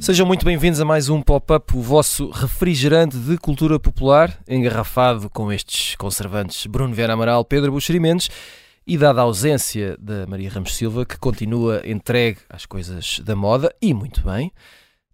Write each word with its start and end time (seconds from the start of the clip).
Sejam 0.00 0.26
muito 0.26 0.44
bem-vindos 0.44 0.80
a 0.80 0.84
mais 0.84 1.08
um 1.08 1.20
Pop-Up, 1.20 1.76
o 1.76 1.80
vosso 1.80 2.30
refrigerante 2.30 3.16
de 3.16 3.36
cultura 3.38 3.78
popular, 3.78 4.38
engarrafado 4.48 5.28
com 5.28 5.52
estes 5.52 5.96
conservantes. 5.96 6.66
Bruno 6.66 6.94
Vieira 6.94 7.12
Amaral, 7.12 7.44
Pedro 7.44 7.72
Buxeri 7.72 8.00
Mendes 8.00 8.30
e 8.86 8.96
dada 8.96 9.20
a 9.20 9.24
ausência 9.24 9.96
da 9.98 10.26
Maria 10.26 10.48
Ramos 10.48 10.76
Silva, 10.76 11.04
que 11.04 11.18
continua 11.18 11.82
entregue 11.84 12.38
às 12.48 12.64
coisas 12.64 13.18
da 13.20 13.34
moda, 13.34 13.74
e 13.82 13.92
muito 13.92 14.22
bem, 14.22 14.52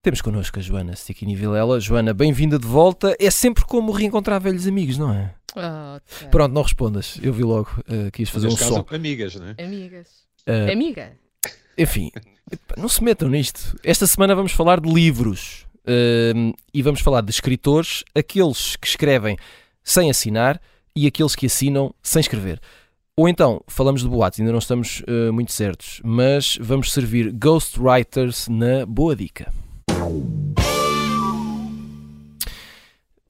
temos 0.03 0.21
connosco 0.21 0.59
a 0.59 0.63
Joana 0.63 0.95
Stickini 0.95 1.35
Vilela. 1.35 1.81
Joana, 1.81 2.13
bem-vinda 2.13 2.59
de 2.59 2.67
volta. 2.67 3.17
É 3.19 3.31
sempre 3.31 3.65
como 3.65 3.93
reencontrar 3.93 4.41
velhos 4.41 4.67
amigos, 4.67 4.99
não 4.99 5.15
é? 5.15 5.33
Oh, 5.55 6.29
Pronto, 6.29 6.53
não 6.53 6.63
respondas. 6.63 7.19
Eu 7.23 7.33
vi 7.33 7.45
logo, 7.45 7.71
uh, 7.89 8.11
quis 8.11 8.29
fazer 8.29 8.49
um 8.49 8.57
caso, 8.57 8.75
som. 8.75 8.87
amigas, 8.91 9.37
não 9.37 9.55
é? 9.57 9.65
Amigas. 9.65 10.09
Uh, 10.47 10.73
Amiga? 10.73 11.13
Enfim, 11.79 12.11
não 12.77 12.89
se 12.89 13.03
metam 13.03 13.29
nisto. 13.29 13.79
Esta 13.85 14.07
semana 14.07 14.35
vamos 14.35 14.53
falar 14.53 14.81
de 14.81 14.93
livros 14.93 15.65
uh, 15.87 16.55
e 16.75 16.83
vamos 16.83 17.01
falar 17.01 17.21
de 17.23 17.31
escritores, 17.31 18.03
aqueles 18.15 18.77
que 18.77 18.89
escrevem 18.89 19.39
sem 19.85 20.11
assinar 20.11 20.61
e 20.97 21.07
aqueles 21.07 21.35
que 21.35 21.47
assinam 21.47 21.95
sem 22.03 22.21
escrever. 22.21 22.61
Ou 23.15 23.29
então, 23.29 23.63
falamos 23.67 24.01
de 24.01 24.09
boatos, 24.09 24.41
ainda 24.41 24.53
não 24.53 24.59
estamos 24.59 25.01
uh, 25.01 25.31
muito 25.35 25.53
certos, 25.53 26.01
mas 26.03 26.57
vamos 26.59 26.91
servir 26.91 27.31
ghostwriters 27.31 28.49
na 28.49 28.87
boa 28.87 29.15
dica. 29.15 29.53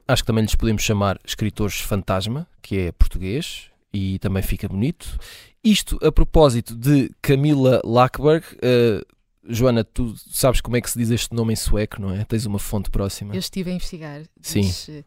Acho 0.07 0.23
que 0.23 0.27
também 0.27 0.45
lhes 0.45 0.55
podemos 0.55 0.83
chamar 0.85 1.19
escritores 1.25 1.81
fantasma, 1.81 2.47
que 2.63 2.79
é 2.79 2.93
português 2.93 3.71
e 3.93 4.21
também 4.21 4.41
fica 4.41 4.69
bonito. 4.69 5.19
Isto 5.65 5.99
a 6.01 6.13
propósito 6.13 6.77
de 6.77 7.11
Camila 7.21 7.81
Lackberg. 7.85 8.47
Uh, 8.59 9.05
Joana, 9.49 9.83
tu 9.83 10.15
sabes 10.31 10.61
como 10.61 10.77
é 10.77 10.81
que 10.81 10.89
se 10.93 10.97
diz 10.97 11.11
este 11.11 11.35
nome 11.35 11.55
em 11.55 11.57
sueco, 11.57 12.01
não 12.01 12.15
é? 12.15 12.25
Tens 12.25 12.47
uma 12.47 12.61
fonte 12.61 12.89
próxima. 12.89 13.35
Eu 13.35 13.41
estive 13.41 13.73
a 13.73 13.75
investigar. 13.75 14.23
Sim. 14.41 14.61
Diz, 14.61 14.87
uh, 14.87 15.05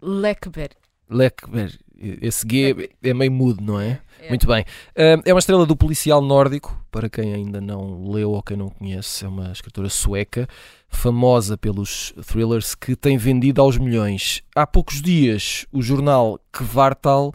Leckberg. 0.00 0.76
Leckberg. 1.10 1.76
Esse 2.20 2.44
G 2.50 2.90
é 3.02 3.14
meio 3.14 3.30
mudo, 3.30 3.62
não 3.62 3.80
é? 3.80 4.00
É. 4.20 4.28
Muito 4.28 4.46
bem. 4.46 4.62
Uh, 4.90 5.22
é 5.24 5.32
uma 5.32 5.38
estrela 5.38 5.64
do 5.64 5.76
policial 5.76 6.20
nórdico, 6.20 6.76
para 6.90 7.08
quem 7.08 7.32
ainda 7.32 7.60
não 7.60 8.10
leu 8.10 8.32
ou 8.32 8.42
quem 8.42 8.56
não 8.56 8.68
conhece, 8.68 9.24
é 9.24 9.28
uma 9.28 9.52
escritora 9.52 9.88
sueca, 9.88 10.48
famosa 10.88 11.56
pelos 11.56 12.12
thrillers 12.26 12.74
que 12.74 12.96
tem 12.96 13.16
vendido 13.16 13.60
aos 13.60 13.78
milhões. 13.78 14.42
Há 14.54 14.66
poucos 14.66 15.00
dias, 15.00 15.66
o 15.72 15.80
jornal 15.80 16.40
Kvartal 16.52 17.32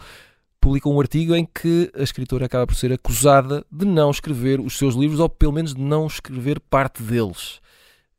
publicou 0.59 0.93
um 0.93 0.99
artigo 0.99 1.33
em 1.33 1.45
que 1.45 1.89
a 1.97 2.03
escritora 2.03 2.45
acaba 2.45 2.67
por 2.67 2.75
ser 2.75 2.91
acusada 2.91 3.65
de 3.71 3.85
não 3.85 4.11
escrever 4.11 4.59
os 4.59 4.77
seus 4.77 4.95
livros, 4.95 5.19
ou 5.19 5.29
pelo 5.29 5.53
menos 5.53 5.73
de 5.73 5.81
não 5.81 6.07
escrever 6.07 6.59
parte 6.59 7.01
deles. 7.01 7.61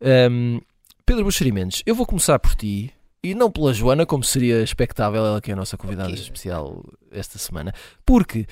Um, 0.00 0.60
Pedro 1.04 1.24
Buxeri 1.24 1.52
Mendes, 1.52 1.82
eu 1.86 1.94
vou 1.94 2.06
começar 2.06 2.38
por 2.38 2.54
ti, 2.54 2.92
e 3.22 3.34
não 3.34 3.50
pela 3.50 3.72
Joana, 3.72 4.06
como 4.06 4.22
seria 4.22 4.62
expectável, 4.62 5.24
ela 5.24 5.40
que 5.40 5.50
é 5.50 5.54
a 5.54 5.56
nossa 5.56 5.76
convidada 5.76 6.08
Ok. 6.10 6.20
especial 6.22 6.84
esta 7.10 7.38
semana, 7.38 7.72
porque 8.06 8.46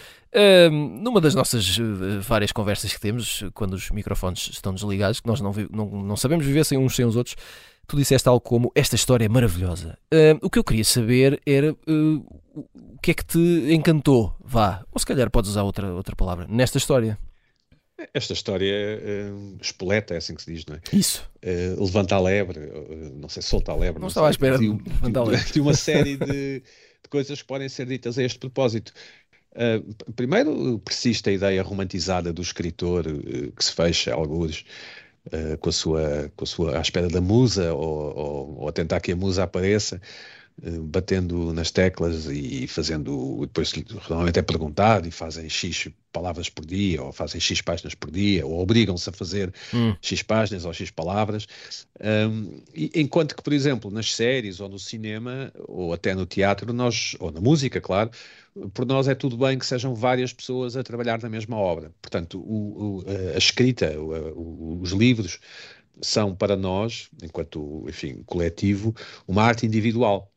hum, 0.71 1.01
numa 1.03 1.21
das 1.21 1.35
nossas 1.35 1.79
eh, 1.79 2.19
várias 2.21 2.53
conversas 2.53 2.93
que 2.93 3.01
temos, 3.01 3.45
quando 3.55 3.75
os 3.75 3.91
microfones 3.91 4.49
estão 4.53 4.75
desligados, 4.75 5.21
que 5.21 5.27
nós 5.29 5.41
não, 5.41 5.53
não, 5.71 5.87
não 6.03 6.17
sabemos 6.17 6.45
viver 6.45 6.65
sem 6.65 6.77
uns 6.79 6.97
sem 6.97 7.05
os 7.05 7.17
outros, 7.17 7.37
tu 7.87 7.97
disseste 7.97 8.29
algo 8.29 8.41
como 8.41 8.73
esta 8.75 8.97
história 8.97 9.25
é 9.25 9.29
maravilhosa. 9.29 9.97
Hum, 10.13 10.39
o 10.43 10.51
que 10.51 10.59
eu 10.59 10.65
queria 10.65 10.85
saber 10.85 11.41
era 11.47 11.69
eh, 11.69 12.21
o 12.55 12.99
que 13.01 13.13
é 13.13 13.15
que 13.15 13.25
te 13.25 13.39
encantou, 13.73 14.35
vá, 14.45 14.85
ou 14.91 14.99
se 14.99 15.07
calhar 15.07 15.31
podes 15.31 15.51
usar 15.51 15.63
outra, 15.63 15.93
outra 15.95 16.17
palavra, 16.17 16.47
nesta 16.49 16.79
história. 16.79 17.17
Esta 18.13 18.35
história 18.35 18.71
eh, 18.73 19.31
espoleta, 19.61 20.13
é 20.13 20.19
assim 20.19 20.35
que 20.35 20.43
se 20.43 20.53
diz, 20.53 20.67
não 20.67 20.77
é? 20.77 20.81
Isso. 20.93 21.27
Eh, 21.41 21.75
levanta 21.79 22.15
a 22.15 22.21
lebre, 22.21 22.61
eh, 22.61 23.11
não 23.15 23.29
sei, 23.29 23.43
solta 23.43 23.73
a 23.73 23.77
lebre. 23.77 24.01
Não 24.01 24.09
estava 24.09 24.29
à 24.29 24.31
espera 24.31 24.59
de 24.59 24.69
levantar 24.69 25.21
a 25.21 25.25
lebre. 25.25 25.53
de 25.53 25.61
uma 25.61 25.73
série 25.75 26.17
de, 26.19 26.61
de 26.61 27.09
coisas 27.09 27.41
que 27.41 27.49
podem 27.49 27.69
ser 27.71 27.87
ditas 27.87 28.19
a 28.19 28.23
este 28.23 28.39
propósito. 28.39 28.93
P- 29.55 30.13
primeiro, 30.15 30.79
persiste 30.81 31.31
a 31.31 31.33
ideia 31.33 31.63
romantizada 31.63 32.31
do 32.35 32.43
escritor 32.43 33.05
que 33.57 33.65
se 33.65 33.73
fecha, 33.73 34.13
alguns, 34.13 34.67
com, 35.61 35.71
a 35.71 35.73
sua, 35.73 36.33
com 36.37 36.45
a 36.45 36.47
sua 36.47 36.79
à 36.79 36.83
espera 36.83 37.09
da 37.09 37.23
musa 37.23 37.73
ou, 37.73 38.15
ou, 38.15 38.59
ou 38.61 38.69
a 38.69 38.73
tentar 38.73 39.01
que 39.01 39.13
a 39.13 39.17
musa 39.17 39.45
apareça, 39.45 39.99
batendo 40.85 41.53
nas 41.53 41.71
teclas 41.71 42.27
e 42.27 42.67
fazendo, 42.67 43.41
depois 43.47 43.73
normalmente 44.09 44.39
é 44.39 44.43
perguntado 44.43 45.07
e 45.07 45.11
fazem 45.11 45.49
X 45.51 45.89
palavras 46.11 46.49
por 46.49 46.65
dia 46.65 47.03
ou 47.03 47.13
fazem 47.13 47.39
X 47.41 47.61
páginas 47.61 47.95
por 47.95 48.11
dia 48.11 48.47
ou 48.47 48.59
obrigam-se 48.61 49.09
a 49.11 49.13
fazer 49.13 49.53
Hum. 49.73 49.97
X 50.01 50.23
páginas 50.23 50.65
ou 50.65 50.73
X 50.73 50.91
palavras. 50.91 51.47
Um, 52.01 52.63
e- 52.75 52.91
enquanto 52.95 53.35
que, 53.37 53.43
por 53.43 53.53
exemplo, 53.53 53.91
nas 53.91 54.15
séries 54.15 54.61
ou 54.61 54.69
no 54.69 54.79
cinema 54.79 55.53
ou 55.69 55.93
até 55.93 56.15
no 56.15 56.25
teatro, 56.27 56.73
nós, 56.73 57.17
ou 57.21 57.31
na 57.31 57.41
música, 57.41 57.81
claro, 57.81 58.11
por 58.73 58.87
nós 58.87 59.09
é 59.09 59.15
tudo 59.15 59.37
bem 59.37 59.59
que 59.59 59.67
sejam 59.67 59.95
várias 59.95 60.33
pessoas 60.33 60.77
a 60.77 60.83
trabalhar 60.83 61.21
na 61.23 61.29
mesma 61.29 61.57
obra. 61.57 61.93
Portanto, 62.01 62.39
o- 62.41 62.99
o- 63.01 63.05
a- 63.35 63.37
escrita, 63.39 63.99
o- 64.01 64.81
os 64.81 64.91
livros 64.93 65.39
são 66.03 66.35
para 66.35 66.57
nós, 66.57 67.09
enquanto, 67.23 67.85
enfim, 67.89 68.23
coletivo, 68.25 68.95
uma 69.27 69.43
arte 69.43 69.67
individual. 69.67 70.33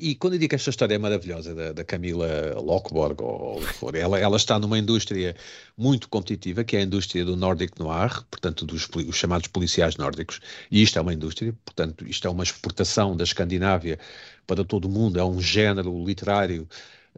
E 0.00 0.14
quando 0.14 0.34
eu 0.34 0.38
digo 0.38 0.50
que 0.50 0.54
esta 0.54 0.70
história 0.70 0.94
é 0.94 0.98
maravilhosa 0.98 1.54
da, 1.54 1.72
da 1.72 1.84
Camila 1.84 2.54
Lockborg, 2.60 3.22
ou, 3.22 3.60
ela, 3.94 4.18
ela 4.18 4.36
está 4.36 4.58
numa 4.58 4.78
indústria 4.78 5.34
muito 5.76 6.08
competitiva, 6.08 6.64
que 6.64 6.76
é 6.76 6.80
a 6.80 6.82
indústria 6.82 7.24
do 7.24 7.36
Nordic 7.36 7.78
Noir, 7.78 8.24
portanto, 8.30 8.64
dos 8.66 8.88
chamados 9.12 9.48
policiais 9.48 9.96
nórdicos, 9.96 10.40
e 10.70 10.82
isto 10.82 10.98
é 10.98 11.02
uma 11.02 11.12
indústria, 11.14 11.54
portanto, 11.64 12.06
isto 12.06 12.26
é 12.26 12.30
uma 12.30 12.42
exportação 12.44 13.16
da 13.16 13.24
Escandinávia 13.24 13.98
para 14.46 14.64
todo 14.64 14.86
o 14.86 14.90
mundo, 14.90 15.18
é 15.18 15.24
um 15.24 15.40
género 15.40 16.04
literário 16.04 16.68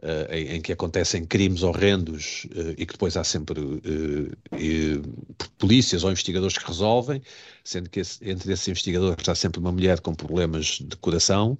eh, 0.01 0.27
em, 0.39 0.55
em 0.57 0.61
que 0.61 0.71
acontecem 0.71 1.25
crimes 1.25 1.63
horrendos 1.63 2.45
eh, 2.55 2.75
e 2.77 2.85
que 2.85 2.93
depois 2.93 3.17
há 3.17 3.23
sempre 3.23 3.59
eh, 4.51 5.01
polícias 5.57 6.03
ou 6.03 6.11
investigadores 6.11 6.57
que 6.57 6.67
resolvem, 6.67 7.21
sendo 7.63 7.89
que 7.89 8.01
esse- 8.01 8.19
entre 8.29 8.53
esses 8.53 8.67
investigadores 8.67 9.17
está 9.19 9.33
sempre 9.33 9.59
uma 9.59 9.71
mulher 9.71 9.99
com 9.99 10.13
problemas 10.13 10.79
de 10.81 10.95
coração, 10.97 11.57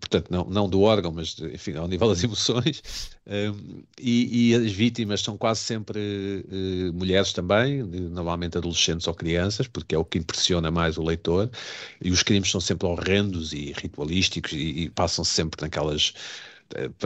portanto, 0.00 0.30
não, 0.30 0.44
não 0.44 0.68
do 0.68 0.80
órgão, 0.80 1.12
mas 1.12 1.36
enfim, 1.38 1.74
ao 1.76 1.86
nível 1.86 2.08
das 2.08 2.22
emoções, 2.24 2.82
um, 3.26 3.82
e, 4.00 4.50
e 4.50 4.54
as 4.54 4.72
vítimas 4.72 5.20
são 5.20 5.36
quase 5.36 5.60
sempre 5.60 6.44
eh, 6.50 6.90
mulheres 6.92 7.32
também, 7.32 7.82
normalmente 7.82 8.58
adolescentes 8.58 9.06
ou 9.06 9.14
crianças, 9.14 9.68
porque 9.68 9.94
é 9.94 9.98
o 9.98 10.04
que 10.04 10.18
impressiona 10.18 10.70
mais 10.70 10.98
o 10.98 11.02
leitor, 11.02 11.50
e 12.02 12.10
os 12.10 12.22
crimes 12.22 12.50
são 12.50 12.60
sempre 12.60 12.86
horrendos 12.88 13.52
e 13.52 13.72
ritualísticos 13.76 14.52
e, 14.52 14.84
e 14.84 14.90
passam 14.90 15.24
sempre 15.24 15.60
naquelas. 15.62 16.12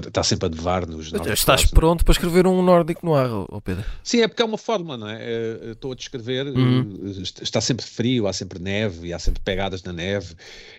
Está 0.06 0.22
sempre 0.24 0.46
a 0.46 0.48
devar-nos. 0.48 1.12
Estás 1.12 1.66
pronto 1.66 2.04
para 2.04 2.12
escrever 2.12 2.46
um 2.48 2.60
nórdico 2.62 3.06
no 3.06 3.14
ar, 3.14 3.30
oh 3.30 3.60
Pedro? 3.60 3.84
Sim, 4.02 4.20
é 4.22 4.26
porque 4.28 4.42
é 4.42 4.44
uma 4.44 4.58
fórmula, 4.58 4.96
não 4.96 5.08
é? 5.08 5.18
Eh, 5.22 5.70
Estou 5.72 5.92
a 5.92 5.94
descrever, 5.94 6.46
Uhum. 6.48 7.12
eh, 7.16 7.20
est- 7.22 7.42
está 7.42 7.60
sempre 7.60 7.86
frio, 7.86 8.26
há 8.26 8.32
sempre 8.32 8.58
neve, 8.58 9.06
e 9.08 9.12
há 9.12 9.18
sempre 9.20 9.40
pegadas 9.40 9.82
na 9.84 9.92
neve, 9.92 10.34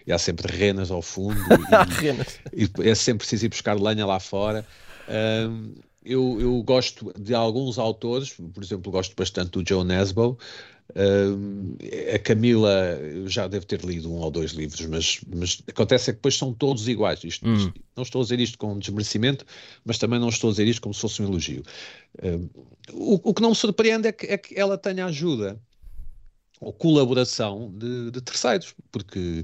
e 0.05 0.11
há 0.11 0.17
sempre 0.17 0.51
renas 0.53 0.91
ao 0.91 1.01
fundo, 1.01 1.33
e, 1.89 1.93
Renas. 2.01 2.39
e 2.51 2.69
é 2.89 2.93
sempre 2.95 3.19
preciso 3.19 3.45
ir 3.45 3.49
buscar 3.49 3.79
lenha 3.79 4.05
lá 4.05 4.19
fora. 4.19 4.65
Ahm, 5.07 5.75
eu, 6.05 6.37
eu 6.41 6.61
gosto 6.63 7.13
de 7.17 7.33
alguns 7.33 7.77
autores, 7.79 8.33
por 8.53 8.61
exemplo, 8.61 8.91
gosto 8.91 9.15
bastante 9.15 9.51
do 9.51 9.63
Joe 9.65 9.85
Nesbo. 9.85 10.37
Ahm, 10.95 11.75
a 12.13 12.19
Camila, 12.19 12.99
já 13.25 13.47
devo 13.47 13.65
ter 13.65 13.83
lido 13.83 14.11
um 14.11 14.17
ou 14.19 14.29
dois 14.29 14.51
livros, 14.51 14.85
mas, 14.85 15.19
mas 15.35 15.61
acontece 15.67 16.09
é 16.09 16.13
que 16.13 16.17
depois 16.17 16.37
são 16.37 16.53
todos 16.53 16.87
iguais. 16.87 17.23
Isto- 17.23 17.47
Hum. 17.47 17.55
isto- 17.55 17.73
não 17.95 18.03
estou 18.03 18.21
a 18.21 18.23
dizer 18.23 18.39
isto 18.39 18.57
com 18.57 18.77
desmerecimento, 18.77 19.45
mas 19.83 19.97
também 19.97 20.19
não 20.19 20.29
estou 20.29 20.49
a 20.49 20.51
dizer 20.51 20.67
isto 20.67 20.81
como 20.81 20.93
se 20.93 21.01
fosse 21.01 21.21
um 21.21 21.25
elogio. 21.27 21.63
Ahm, 22.21 22.47
o, 22.91 23.29
o 23.29 23.33
que 23.33 23.41
não 23.41 23.49
me 23.49 23.55
surpreende 23.55 24.07
é 24.07 24.11
que, 24.11 24.25
é 24.27 24.37
que 24.37 24.59
ela 24.59 24.77
tenha 24.77 25.05
ajuda 25.05 25.59
ou 26.61 26.71
colaboração 26.71 27.73
de, 27.75 28.11
de 28.11 28.21
terceiros, 28.21 28.73
porque, 28.91 29.43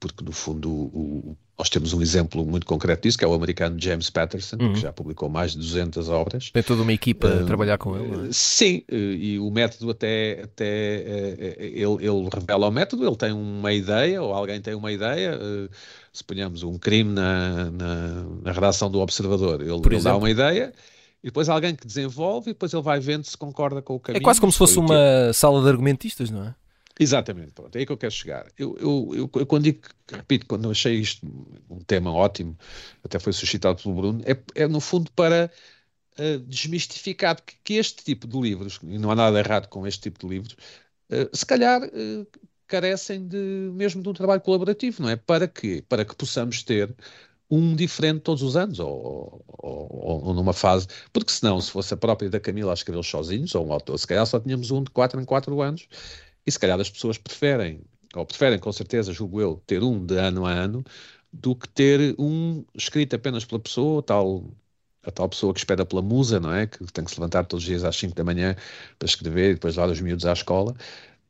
porque 0.00 0.24
no 0.24 0.32
fundo 0.32 0.70
o- 0.70 1.36
nós 1.58 1.70
temos 1.70 1.92
um 1.94 2.02
exemplo 2.02 2.44
muito 2.44 2.66
concreto 2.66 3.02
disso, 3.04 3.16
que 3.16 3.24
é 3.24 3.28
o 3.28 3.32
americano 3.32 3.76
James 3.80 4.10
Patterson, 4.10 4.56
Uhum. 4.60 4.74
que 4.74 4.80
já 4.80 4.92
publicou 4.92 5.28
mais 5.28 5.52
de 5.52 5.58
200 5.58 6.08
obras. 6.10 6.50
Tem 6.50 6.62
toda 6.62 6.82
uma 6.82 6.92
equipa 6.92 7.28
a 7.28 7.42
Uh, 7.42 7.46
trabalhar 7.46 7.78
com 7.78 7.96
ele. 7.96 8.28
é? 8.28 8.32
Sim, 8.32 8.82
eh, 8.90 8.94
e 8.96 9.38
o 9.38 9.50
método 9.50 9.90
até, 9.90 10.42
até 10.44 10.64
eh, 10.66 11.56
eh, 11.58 11.66
ele, 11.66 12.04
ele 12.06 12.28
revela 12.32 12.68
o 12.68 12.70
método, 12.70 13.06
ele 13.06 13.16
tem 13.16 13.32
uma 13.32 13.72
ideia, 13.72 14.22
ou 14.22 14.34
alguém 14.34 14.60
tem 14.60 14.74
uma 14.74 14.92
ideia, 14.92 15.38
eh, 15.40 15.68
suponhamos 16.12 16.62
um 16.62 16.76
crime 16.78 17.12
na, 17.12 17.70
na, 17.70 18.24
na 18.42 18.52
redação 18.52 18.90
do 18.90 19.00
Observador, 19.00 19.62
ele, 19.62 19.72
ele 19.72 20.00
dá 20.02 20.14
uma 20.16 20.30
ideia, 20.30 20.74
e 21.24 21.28
depois 21.28 21.48
alguém 21.48 21.74
que 21.74 21.86
desenvolve, 21.86 22.50
e 22.50 22.52
depois 22.52 22.72
ele 22.74 22.82
vai 22.82 23.00
vendo 23.00 23.24
se 23.24 23.36
concorda 23.36 23.80
com 23.80 23.94
o 23.94 23.96
É 23.96 24.00
caminho. 24.00 24.22
quase 24.22 24.40
como 24.40 24.52
se 24.52 24.58
fosse 24.58 24.78
uma 24.78 25.32
sala 25.32 25.62
de 25.62 25.68
argumentistas, 25.68 26.30
não 26.30 26.44
é? 26.44 26.54
Exatamente, 26.98 27.52
pronto, 27.52 27.76
é 27.76 27.80
aí 27.80 27.86
que 27.86 27.92
eu 27.92 27.96
quero 27.98 28.12
chegar. 28.12 28.46
Eu, 28.56 28.74
eu, 28.78 29.10
eu, 29.14 29.30
eu 29.34 29.46
quando 29.46 29.64
digo, 29.64 29.80
repito, 30.10 30.46
quando 30.46 30.70
achei 30.70 30.94
isto 30.94 31.26
um 31.68 31.78
tema 31.80 32.10
ótimo, 32.10 32.56
até 33.04 33.18
foi 33.18 33.34
suscitado 33.34 33.82
pelo 33.82 33.94
Bruno, 33.94 34.22
é, 34.24 34.36
é 34.54 34.66
no 34.66 34.80
fundo 34.80 35.10
para 35.12 35.50
uh, 36.18 36.38
desmistificar 36.40 37.36
que, 37.42 37.54
que, 37.62 37.74
este 37.74 38.02
tipo 38.02 38.26
de 38.26 38.40
livros, 38.40 38.80
e 38.82 38.98
não 38.98 39.10
há 39.10 39.14
nada 39.14 39.38
errado 39.38 39.68
com 39.68 39.86
este 39.86 40.00
tipo 40.02 40.20
de 40.20 40.34
livros, 40.34 40.56
uh, 41.10 41.36
se 41.36 41.44
calhar 41.44 41.82
uh, 41.84 42.26
carecem 42.66 43.26
de, 43.28 43.36
mesmo 43.74 44.02
de 44.02 44.08
um 44.08 44.14
trabalho 44.14 44.40
colaborativo, 44.40 45.02
não 45.02 45.10
é? 45.10 45.16
Para 45.16 45.46
quê? 45.46 45.84
Para 45.86 46.04
que 46.04 46.16
possamos 46.16 46.62
ter 46.62 46.94
um 47.50 47.76
diferente 47.76 48.20
todos 48.22 48.42
os 48.42 48.56
anos, 48.56 48.80
ou, 48.80 49.44
ou, 49.46 50.24
ou, 50.24 50.34
numa 50.34 50.52
fase, 50.52 50.88
porque 51.12 51.30
senão, 51.30 51.60
se 51.60 51.70
fosse 51.70 51.94
a 51.94 51.96
própria 51.96 52.28
da 52.28 52.40
Camila 52.40 52.72
a 52.72 52.74
escrever 52.74 53.04
sozinhos, 53.04 53.54
ou 53.54 53.66
um 53.66 53.72
autor, 53.72 53.98
se 53.98 54.06
calhar 54.06 54.26
só 54.26 54.40
tínhamos 54.40 54.70
um 54.70 54.82
de 54.82 54.90
4 54.90 55.20
em 55.20 55.24
4 55.24 55.60
anos, 55.62 55.86
e 56.46 56.52
se 56.52 56.58
calhar 56.58 56.80
as 56.80 56.90
pessoas 56.90 57.18
preferem, 57.18 57.80
ou 58.14 58.24
preferem 58.24 58.58
com 58.58 58.72
certeza, 58.72 59.12
julgo 59.12 59.40
eu, 59.40 59.62
ter 59.66 59.82
um 59.82 60.04
de 60.04 60.16
ano 60.16 60.46
a 60.46 60.50
ano, 60.50 60.84
do 61.32 61.54
que 61.54 61.68
ter 61.68 62.14
um 62.18 62.64
escrito 62.74 63.16
apenas 63.16 63.44
pela 63.44 63.60
pessoa, 63.60 64.02
tal, 64.02 64.44
a 65.02 65.10
tal 65.10 65.28
pessoa 65.28 65.52
que 65.52 65.60
espera 65.60 65.84
pela 65.84 66.02
musa, 66.02 66.40
não 66.40 66.52
é? 66.52 66.66
Que 66.66 66.84
tem 66.92 67.04
que 67.04 67.10
se 67.10 67.20
levantar 67.20 67.44
todos 67.44 67.64
os 67.64 67.68
dias 67.68 67.84
às 67.84 67.96
5 67.96 68.14
da 68.14 68.24
manhã 68.24 68.56
para 68.98 69.06
escrever 69.06 69.50
e 69.50 69.54
depois 69.54 69.76
levar 69.76 69.90
os 69.90 70.00
miúdos 70.00 70.24
à 70.24 70.32
escola. 70.32 70.74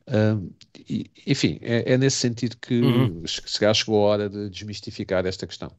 Uh, 0.06 0.52
e, 0.88 1.10
enfim, 1.26 1.58
é, 1.62 1.94
é, 1.94 1.98
nesse 1.98 2.18
sentido 2.18 2.56
que 2.56 2.80
uhum. 2.80 3.22
se 3.26 3.58
calhar 3.58 3.74
chegou 3.74 4.04
a 4.04 4.08
hora 4.08 4.28
de 4.30 4.48
desmistificar 4.48 5.26
esta 5.26 5.46
questão. 5.46 5.70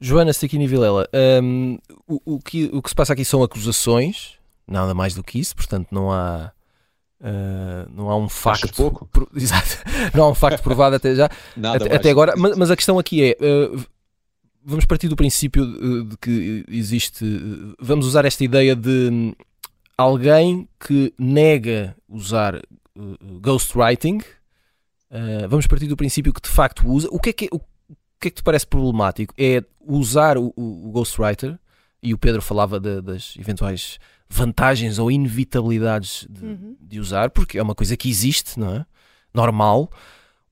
Joana 0.00 0.32
Stiquini 0.32 0.68
Vilela, 0.68 1.08
um, 1.42 1.76
o, 2.06 2.34
o, 2.36 2.38
que, 2.38 2.70
o 2.72 2.80
que 2.80 2.88
se 2.88 2.94
passa 2.94 3.14
aqui 3.14 3.24
são 3.24 3.42
acusações, 3.42 4.34
nada 4.64 4.94
mais 4.94 5.12
do 5.12 5.24
que 5.24 5.40
isso, 5.40 5.56
portanto 5.56 5.88
não 5.90 6.12
há. 6.12 6.52
Uh, 7.20 7.90
não 7.92 8.10
há 8.10 8.16
um 8.16 8.28
facto 8.28 8.72
pouco? 8.74 9.06
Pro, 9.06 9.28
exato, 9.34 9.78
não 10.14 10.24
há 10.24 10.30
um 10.30 10.34
facto 10.34 10.62
provado 10.62 10.96
até 10.96 11.14
já. 11.14 11.24
Até, 11.24 11.94
até, 11.94 12.10
agora, 12.10 12.34
mas, 12.36 12.56
mas, 12.56 12.70
a 12.70 12.76
questão 12.76 12.96
aqui 12.96 13.24
é 13.24 13.36
uh, 13.44 13.84
vamos 14.64 14.84
partir 14.84 15.08
do 15.08 15.16
princípio 15.16 15.66
de, 15.66 16.04
de 16.04 16.16
que 16.16 16.64
existe 16.68 17.24
vamos 17.80 18.06
usar 18.06 18.24
esta 18.24 18.44
ideia 18.44 18.76
de 18.76 19.08
hum, 19.10 19.32
alguém 19.96 20.68
que 20.78 21.12
nega 21.18 21.96
usar 22.08 22.54
uh, 22.56 23.40
ghostwriting. 23.40 24.20
Vamos 25.48 25.66
partir 25.66 25.86
do 25.86 25.96
princípio 25.96 26.34
que 26.34 26.42
de 26.42 26.50
facto 26.50 26.86
usa. 26.86 27.08
O 27.10 27.18
que 27.18 27.30
é 27.30 27.32
que 27.32 27.48
o, 27.50 27.56
o 27.56 27.96
que 28.20 28.28
é 28.28 28.30
que 28.30 28.36
te 28.36 28.42
parece 28.42 28.66
problemático? 28.66 29.34
É 29.38 29.64
usar 29.80 30.36
o, 30.36 30.52
o 30.54 30.90
Ghostwriter, 30.92 31.58
e 32.02 32.14
o 32.14 32.18
Pedro 32.18 32.40
falava 32.40 32.78
de, 32.78 33.00
das 33.00 33.34
eventuais 33.38 33.98
vantagens 34.28 34.98
ou 34.98 35.10
inevitabilidades 35.10 36.26
de, 36.28 36.44
uhum. 36.44 36.76
de, 36.80 37.00
usar, 37.00 37.30
porque 37.30 37.58
é 37.58 37.62
uma 37.62 37.74
coisa 37.74 37.96
que 37.96 38.08
existe, 38.08 38.58
não 38.58 38.74
é? 38.74 38.86
Normal, 39.32 39.90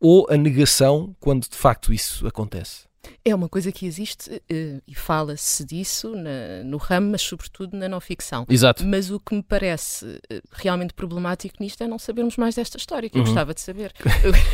ou 0.00 0.26
a 0.30 0.36
negação 0.36 1.14
quando 1.20 1.48
de 1.48 1.56
facto 1.56 1.92
isso 1.92 2.26
acontece. 2.26 2.85
É 3.24 3.34
uma 3.34 3.48
coisa 3.48 3.72
que 3.72 3.86
existe 3.86 4.30
uh, 4.30 4.82
e 4.86 4.94
fala-se 4.94 5.64
disso 5.64 6.14
na, 6.14 6.64
no 6.64 6.76
ramo, 6.76 7.10
mas 7.12 7.22
sobretudo 7.22 7.76
na 7.76 7.88
não 7.88 8.00
ficção. 8.00 8.46
Exato. 8.48 8.86
Mas 8.86 9.10
o 9.10 9.18
que 9.18 9.34
me 9.34 9.42
parece 9.42 10.04
uh, 10.04 10.42
realmente 10.52 10.94
problemático 10.94 11.56
nisto 11.60 11.82
é 11.82 11.88
não 11.88 11.98
sabermos 11.98 12.36
mais 12.36 12.54
desta 12.54 12.76
história, 12.76 13.08
que 13.08 13.16
uhum. 13.16 13.22
eu 13.22 13.26
gostava 13.26 13.54
de 13.54 13.60
saber. 13.60 13.92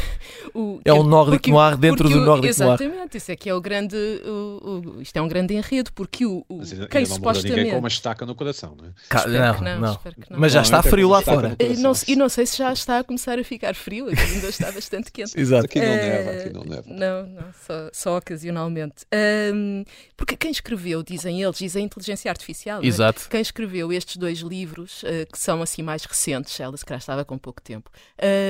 o, 0.55 0.81
é 0.85 0.93
um 0.93 1.03
nórdico 1.03 1.51
noir 1.51 1.77
dentro 1.77 2.09
do 2.09 2.21
nórdico 2.21 2.49
exatamente, 2.49 2.81
noir. 2.81 2.91
Exatamente, 2.93 3.17
isso 3.19 3.33
é 3.33 3.37
que 3.37 3.49
é 3.49 3.55
o 3.55 3.61
grande. 3.61 3.97
O, 4.25 4.93
o, 4.97 5.03
isto 5.03 5.17
é 5.17 5.23
um 5.23 5.29
grande 5.29 5.55
enredo, 5.55 5.93
porque 5.93 6.25
o. 6.25 6.45
o 6.49 6.59
mas 6.59 6.73
quem 6.91 7.07
supostamente. 7.07 7.57
ninguém 7.57 7.73
com 7.73 7.79
uma 7.79 7.89
estaca 7.89 8.25
no 8.25 8.35
coração, 8.35 8.75
não 8.77 8.87
é? 8.87 8.91
Ca... 9.09 9.27
Não, 9.27 9.61
não, 9.61 9.81
não, 9.81 9.81
não, 9.81 10.39
Mas 10.39 10.53
já 10.53 10.63
está 10.63 10.83
frio 10.83 11.09
lá 11.09 11.23
fora. 11.23 11.57
E 11.59 11.77
não, 11.77 11.93
e 12.07 12.17
não 12.17 12.29
sei 12.29 12.47
se 12.47 12.59
já 12.59 12.73
está 12.73 12.99
a 12.99 13.05
começar 13.05 13.39
a 13.39 13.45
ficar 13.45 13.75
frio, 13.75 14.09
aqui 14.09 14.21
ainda 14.21 14.49
está 14.49 14.71
bastante 14.73 15.11
quente. 15.11 15.39
Exato. 15.39 15.67
Aqui 15.67 15.81
não 15.81 15.87
neva, 15.87 16.31
aqui 16.31 16.53
não 16.53 16.65
neva. 16.65 16.85
Não, 16.87 17.27
não, 17.27 17.45
só, 17.67 17.91
só 17.93 18.17
ocasionalmente. 18.43 19.07
Um, 19.55 19.85
porque 20.17 20.37
quem 20.37 20.51
escreveu, 20.51 21.03
dizem 21.03 21.43
eles, 21.43 21.59
diz 21.59 21.77
a 21.77 21.81
inteligência 21.81 22.31
artificial. 22.31 22.83
É? 22.83 22.87
Exato. 22.87 23.23
É? 23.27 23.31
Quem 23.31 23.41
escreveu 23.41 23.93
estes 23.93 24.17
dois 24.17 24.39
livros, 24.41 25.03
uh, 25.05 25.31
que 25.31 25.39
são 25.39 25.63
assim 25.63 25.83
mais 25.83 26.05
recentes, 26.05 26.59
ela 26.59 26.77
se 26.77 26.85
calhar 26.85 27.01
estava 27.01 27.25
com 27.25 27.39
pouco 27.39 27.63
tempo, 27.63 27.91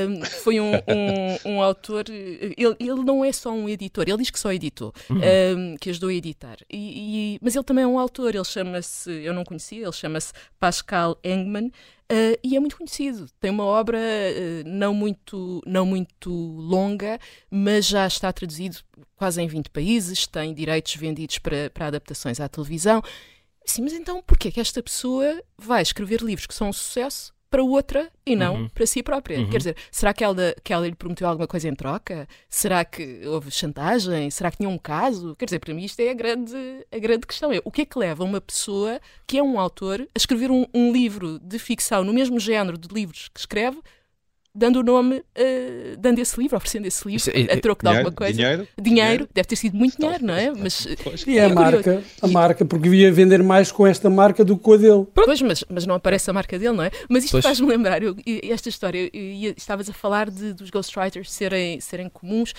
um, 0.09 0.25
foi 0.25 0.61
um, 0.61 0.73
um, 1.45 1.53
um, 1.53 1.63
autor. 1.63 2.05
Ele, 2.09 2.57
ele 2.57 3.05
não 3.05 3.25
é 3.25 3.33
só 3.33 3.53
um 3.53 3.69
editor, 3.69 4.05
ele 4.09 4.19
diz 4.19 4.31
que 4.31 4.39
só 4.39 4.53
editou, 4.53 4.93
uhum. 5.11 5.77
que 5.81 5.91
ajudou 5.91 6.09
a 6.09 6.15
editar. 6.15 6.57
E, 6.71 7.35
e, 7.35 7.39
mas 7.43 7.55
ele 7.55 7.65
também 7.65 7.85
é 7.85 7.87
um 7.87 7.99
autor, 7.99 8.35
ele 8.35 8.45
chama-se, 8.45 9.11
eu 9.11 9.35
não 9.35 9.45
conhecia, 9.45 9.83
ele 9.83 9.93
chama-se 9.93 10.33
Pascal 10.59 11.19
Engman. 11.23 11.71
Uh, 12.13 12.37
e 12.45 12.55
é 12.55 12.61
muito 12.61 12.77
conhecido. 12.77 13.27
Tem 13.41 13.51
uma 13.51 13.65
obra 13.65 13.99
uh, 13.99 14.69
não, 14.69 14.93
muito, 14.93 15.63
não 15.67 15.87
muito 15.87 16.31
longa, 16.31 17.19
mas 17.51 17.87
já 17.87 18.07
está 18.07 18.31
traduzido 18.31 18.77
quase 19.17 19.41
em 19.41 19.47
20 19.47 19.71
países, 19.71 20.27
tem 20.27 20.53
direitos 20.53 20.95
vendidos 20.95 21.39
para, 21.39 21.71
para 21.71 21.87
adaptações 21.87 22.39
à 22.39 22.47
televisão. 22.51 23.03
Sim, 23.65 23.83
mas 23.83 23.95
então 23.95 24.23
porquê 24.23 24.53
que 24.53 24.61
esta 24.61 24.83
pessoa 24.83 25.43
vai 25.57 25.81
escrever 25.81 26.21
livros 26.21 26.47
que 26.47 26.55
são 26.55 26.69
um 26.69 26.73
sucesso 26.73 27.33
para 27.53 27.63
outra 27.63 28.11
e 28.25 28.35
não 28.35 28.55
uhum. 28.55 28.69
para 28.71 28.87
si 28.87 29.03
própria. 29.03 29.39
Uhum. 29.39 29.51
Quer 29.51 29.59
dizer, 29.59 29.77
será 29.91 30.15
que 30.15 30.25
ela, 30.25 30.57
que 30.65 30.73
ela 30.73 30.87
lhe 30.87 30.95
prometeu 30.95 31.29
alguma 31.29 31.47
coisa 31.47 31.69
em 31.69 31.75
troca? 31.75 32.27
Será 32.49 32.83
que 32.83 33.21
houve 33.27 33.51
chantagem? 33.51 34.31
Será 34.31 34.51
que 34.51 34.57
tinha 34.57 34.69
um 34.71 34.79
caso? 34.79 35.37
Quer 35.37 35.45
dizer, 35.45 35.59
para 35.59 35.75
mim 35.75 35.85
isto 35.85 36.01
é 36.01 36.09
a 36.09 36.15
grande, 36.15 36.57
a 36.91 36.99
grande 36.99 37.27
questão. 37.27 37.53
É, 37.53 37.61
o 37.63 37.71
que 37.71 37.83
é 37.83 37.85
que 37.85 37.99
leva 37.99 38.25
uma 38.25 38.41
pessoa 38.41 38.99
que 39.27 39.37
é 39.37 39.43
um 39.43 39.61
autor 39.61 40.01
a 40.01 40.19
escrever 40.19 40.51
um, 40.51 40.65
um 40.73 40.91
livro 40.91 41.39
de 41.39 41.59
ficção 41.59 42.03
no 42.03 42.15
mesmo 42.15 42.41
género 42.41 42.79
de 42.79 42.89
livros 42.89 43.29
que 43.29 43.39
escreve 43.39 43.79
dando 44.55 44.81
o 44.81 44.83
nome, 44.83 45.19
uh, 45.19 45.97
dando 45.99 46.19
esse 46.19 46.39
livro, 46.39 46.57
oferecendo 46.57 46.87
esse 46.87 47.07
livro 47.09 47.31
é, 47.33 47.55
a 47.55 47.61
troco 47.61 47.83
de 47.83 47.89
alguma 47.89 48.13
coisa. 48.13 48.33
Dinheiro? 48.35 48.69
Dinheiro, 48.81 49.29
deve 49.33 49.49
ter 49.49 49.57
sido 49.57 49.77
muito 49.77 49.97
dinheiro, 49.97 50.25
não 50.25 50.35
é? 50.35 50.51
Mas, 50.51 50.87
e 51.27 51.39
é 51.39 51.47
a 51.47 51.49
marca, 51.49 52.03
a 52.21 52.29
marca, 52.29 52.65
porque 52.65 52.85
devia 52.85 53.11
vender 53.11 53.43
mais 53.43 53.73
com 53.73 53.87
esta 53.87 54.11
marca 54.11 54.45
do 54.45 54.57
que 54.57 54.63
com 54.63 54.75
a 54.75 54.77
dele. 54.77 55.07
Pois, 55.15 55.41
mas, 55.41 55.65
mas 55.69 55.87
não 55.87 55.95
aparece 55.95 56.31
a 56.31 56.33
marca 56.33 56.59
dele, 56.59 56.77
não 56.77 56.85
é? 56.85 56.91
Mas 57.09 57.25
isto 57.25 57.41
faz-me 57.41 57.67
lembrar, 57.67 58.03
eu, 58.03 58.15
esta 58.45 58.69
história, 58.69 59.11
eu, 59.13 59.55
estavas 59.57 59.89
a 59.89 59.93
falar 59.93 60.31
de, 60.31 60.53
dos 60.53 60.71
ghostwriters 60.71 61.31
serem, 61.31 61.81
serem 61.81 62.09
comuns. 62.09 62.53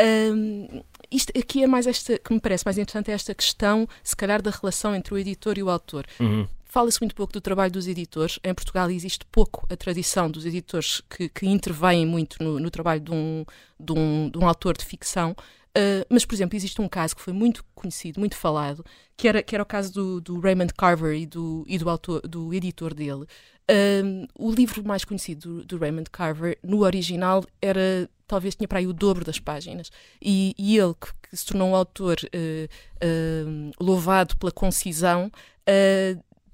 Um, 0.00 0.82
isto 1.10 1.30
aqui 1.38 1.62
é 1.62 1.66
mais 1.66 1.86
esta 1.86 2.16
que 2.16 2.32
me 2.32 2.40
parece 2.40 2.64
mais 2.64 2.78
interessante 2.78 3.10
é 3.10 3.14
esta 3.14 3.34
questão, 3.34 3.86
se 4.02 4.16
calhar, 4.16 4.40
da 4.40 4.50
relação 4.50 4.94
entre 4.94 5.12
o 5.12 5.18
editor 5.18 5.58
e 5.58 5.62
o 5.62 5.68
autor. 5.68 6.06
Uhum. 6.18 6.46
Fala-se 6.70 7.00
muito 7.00 7.16
pouco 7.16 7.32
do 7.32 7.40
trabalho 7.40 7.72
dos 7.72 7.88
editores. 7.88 8.38
Em 8.44 8.54
Portugal 8.54 8.88
existe 8.88 9.26
pouco 9.26 9.66
a 9.68 9.76
tradição 9.76 10.30
dos 10.30 10.46
editores 10.46 11.02
que, 11.10 11.28
que 11.28 11.44
intervêm 11.44 12.06
muito 12.06 12.40
no, 12.40 12.60
no 12.60 12.70
trabalho 12.70 13.00
de 13.00 13.10
um, 13.10 13.44
de, 13.78 13.92
um, 13.92 14.30
de 14.30 14.38
um, 14.38 14.46
autor 14.46 14.76
de 14.76 14.84
ficção. 14.84 15.32
Uh, 15.76 16.06
mas, 16.08 16.24
por 16.24 16.32
exemplo, 16.32 16.56
existe 16.56 16.80
um 16.80 16.88
caso 16.88 17.16
que 17.16 17.22
foi 17.22 17.32
muito 17.32 17.64
conhecido, 17.74 18.20
muito 18.20 18.36
falado, 18.36 18.84
que 19.16 19.26
era, 19.26 19.42
que 19.42 19.56
era 19.56 19.64
o 19.64 19.66
caso 19.66 19.92
do, 19.92 20.20
do 20.20 20.38
Raymond 20.38 20.72
Carver 20.74 21.12
e 21.16 21.26
do, 21.26 21.64
e 21.66 21.76
do, 21.76 21.90
autor, 21.90 22.20
do 22.20 22.54
editor 22.54 22.94
dele. 22.94 23.26
Uh, 23.68 24.28
o 24.38 24.52
livro 24.52 24.86
mais 24.86 25.04
conhecido 25.04 25.56
do, 25.56 25.64
do, 25.64 25.78
Raymond 25.78 26.08
Carver, 26.08 26.56
no 26.62 26.84
original, 26.84 27.44
era 27.60 28.08
talvez 28.28 28.54
tinha 28.54 28.68
para 28.68 28.78
aí 28.78 28.86
o 28.86 28.92
dobro 28.92 29.24
das 29.24 29.40
páginas. 29.40 29.90
E, 30.22 30.54
e 30.56 30.78
ele, 30.78 30.94
que, 30.94 31.30
que, 31.30 31.36
se 31.36 31.46
tornou 31.46 31.70
um 31.70 31.74
autor 31.74 32.16
uh, 32.24 33.70
louvado 33.80 34.36
pela 34.36 34.52
concisão, 34.52 35.32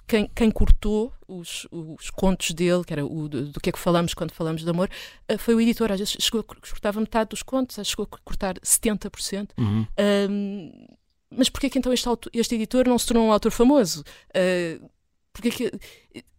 quem, 0.06 0.30
quem 0.34 0.50
cortou 0.50 1.12
os, 1.26 1.66
os, 1.70 2.10
contos 2.10 2.52
dele, 2.52 2.84
que 2.84 2.92
era 2.92 3.04
o 3.04 3.28
do, 3.28 3.46
do, 3.46 3.60
que 3.60 3.70
é 3.70 3.72
que 3.72 3.78
falamos 3.78 4.14
quando 4.14 4.32
falamos 4.32 4.62
de 4.62 4.70
amor, 4.70 4.88
uh, 5.30 5.38
foi 5.38 5.54
o 5.54 5.60
editor. 5.60 5.90
Às 5.90 5.98
vezes 5.98 6.16
chegou 6.20 6.40
a 6.40 6.44
cortava 6.44 7.00
metade 7.00 7.30
dos 7.30 7.42
contos, 7.42 7.76
chegou 7.86 8.08
a 8.10 8.18
cortar 8.24 8.58
70%. 8.60 9.50
Uhum. 9.58 9.86
Um, 10.30 10.86
mas 11.30 11.48
porquê 11.48 11.68
que 11.68 11.78
então 11.78 11.92
este, 11.92 12.08
este, 12.32 12.54
editor 12.54 12.86
não 12.88 12.98
se 12.98 13.06
tornou 13.06 13.26
um 13.26 13.32
autor 13.32 13.50
famoso? 13.50 14.04
Uh, 14.30 14.88
porquê 15.32 15.50
que, 15.50 15.72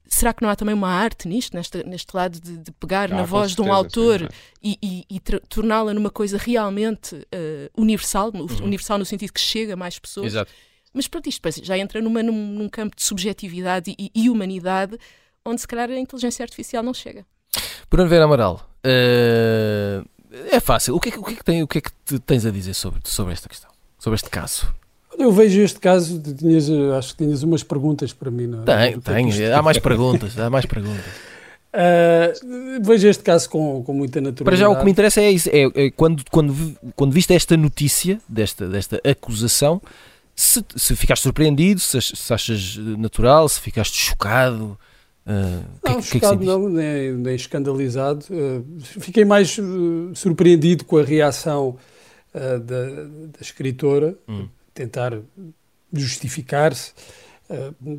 será 0.08 0.34
que 0.34 0.42
não 0.42 0.50
há 0.50 0.56
também 0.56 0.74
uma 0.74 0.90
arte 0.90 1.28
nisto, 1.28 1.56
neste, 1.56 1.84
neste 1.84 2.16
lado 2.16 2.40
de, 2.40 2.58
de 2.58 2.72
pegar 2.72 3.12
ah, 3.12 3.18
na 3.18 3.24
voz 3.24 3.52
certeza, 3.52 3.64
de 3.64 3.70
um 3.70 3.74
autor 3.74 4.20
sim, 4.22 4.28
e, 4.64 4.78
e, 4.82 5.16
e 5.16 5.20
torná-la 5.20 5.94
numa 5.94 6.10
coisa 6.10 6.38
realmente 6.38 7.16
uh, 7.16 7.82
universal, 7.82 8.32
uhum. 8.34 8.48
universal 8.64 8.98
no 8.98 9.06
sentido 9.06 9.34
que 9.34 9.42
chega 9.42 9.74
a 9.74 9.76
mais 9.76 10.00
pessoas? 10.00 10.28
Exato. 10.28 10.52
Mas 10.98 11.08
pronto, 11.08 11.30
isto 11.30 11.48
já 11.64 11.78
entra 11.78 12.02
numa, 12.02 12.24
num, 12.24 12.34
num 12.34 12.68
campo 12.68 12.96
de 12.96 13.04
subjetividade 13.04 13.96
e, 14.00 14.10
e, 14.16 14.32
humanidade 14.32 14.98
onde 15.46 15.62
se 15.62 15.68
calhar 15.68 15.88
a 15.92 16.00
inteligência 16.00 16.42
artificial 16.42 16.82
não 16.82 16.92
chega. 16.92 17.24
Bruno 17.88 18.10
Vera 18.10 18.26
Amaral, 18.26 18.68
uh, 18.84 20.04
é 20.52 20.60
fácil. 20.60 20.96
O 20.96 21.00
que 21.00 21.10
é, 21.10 21.18
o 21.20 21.24
que, 21.24 21.34
é 21.34 21.36
que, 21.36 21.44
tem, 21.44 21.62
o 21.62 21.68
que 21.68 21.78
é 21.78 21.82
que 21.82 22.20
tens 22.22 22.48
a 22.48 22.52
dizer 22.52 22.74
sobre, 22.74 23.00
sobre 23.04 23.32
esta 23.32 23.48
questão, 23.48 23.70
sobre 24.00 24.16
este 24.16 24.30
caso? 24.32 24.74
Eu 25.20 25.32
vejo 25.32 25.62
este 25.62 25.80
caso, 25.80 26.20
tinhas, 26.20 26.68
acho 26.98 27.16
que 27.16 27.24
tinhas 27.24 27.44
umas 27.44 27.62
perguntas 27.62 28.12
para 28.12 28.32
mim. 28.32 28.48
Não 28.48 28.64
é? 28.64 28.92
Tem, 28.92 29.00
tem, 29.00 29.54
há 29.54 29.62
mais 29.62 29.78
perguntas, 29.78 30.38
há 30.40 30.50
mais 30.50 30.66
perguntas. 30.68 31.06
Uh, 31.78 32.84
vejo 32.84 33.08
este 33.08 33.24
caso 33.24 33.48
com, 33.52 33.84
com 33.84 33.94
muita 33.94 34.20
naturalidade. 34.20 34.46
Para 34.46 34.56
já 34.56 34.68
o 34.68 34.76
que 34.76 34.84
me 34.84 34.90
interessa 34.90 35.22
é 35.22 35.30
isso, 35.30 35.48
é, 35.54 35.86
é 35.86 35.92
quando, 35.92 36.24
quando, 36.32 36.56
quando 36.96 37.12
viste 37.12 37.36
esta 37.36 37.56
notícia, 37.56 38.20
desta, 38.28 38.68
desta 38.68 39.00
acusação, 39.08 39.80
se, 40.38 40.64
se 40.76 40.96
ficaste 40.96 41.24
surpreendido, 41.24 41.82
se, 41.82 42.00
se, 42.00 42.34
achas 42.34 42.78
natural, 42.78 43.50
se 43.50 43.60
ficaste 43.60 44.00
chocado, 44.00 44.78
Uh, 45.28 45.62
não, 45.84 45.98
que, 45.98 46.04
chocado 46.04 46.38
que 46.38 46.44
é 46.46 46.48
que 46.48 46.58
não, 46.58 46.70
nem, 46.70 47.12
nem 47.12 47.36
escandalizado. 47.36 48.26
Uh, 48.30 48.66
fiquei 48.80 49.26
mais 49.26 49.58
uh, 49.58 50.16
surpreendido 50.16 50.86
com 50.86 50.98
a 50.98 51.04
reação 51.04 51.78
da, 52.34 52.60
da, 52.60 53.42
escritora, 53.42 54.16
hum. 54.28 54.48
tentar 54.74 55.20
justificar-se. 55.92 56.94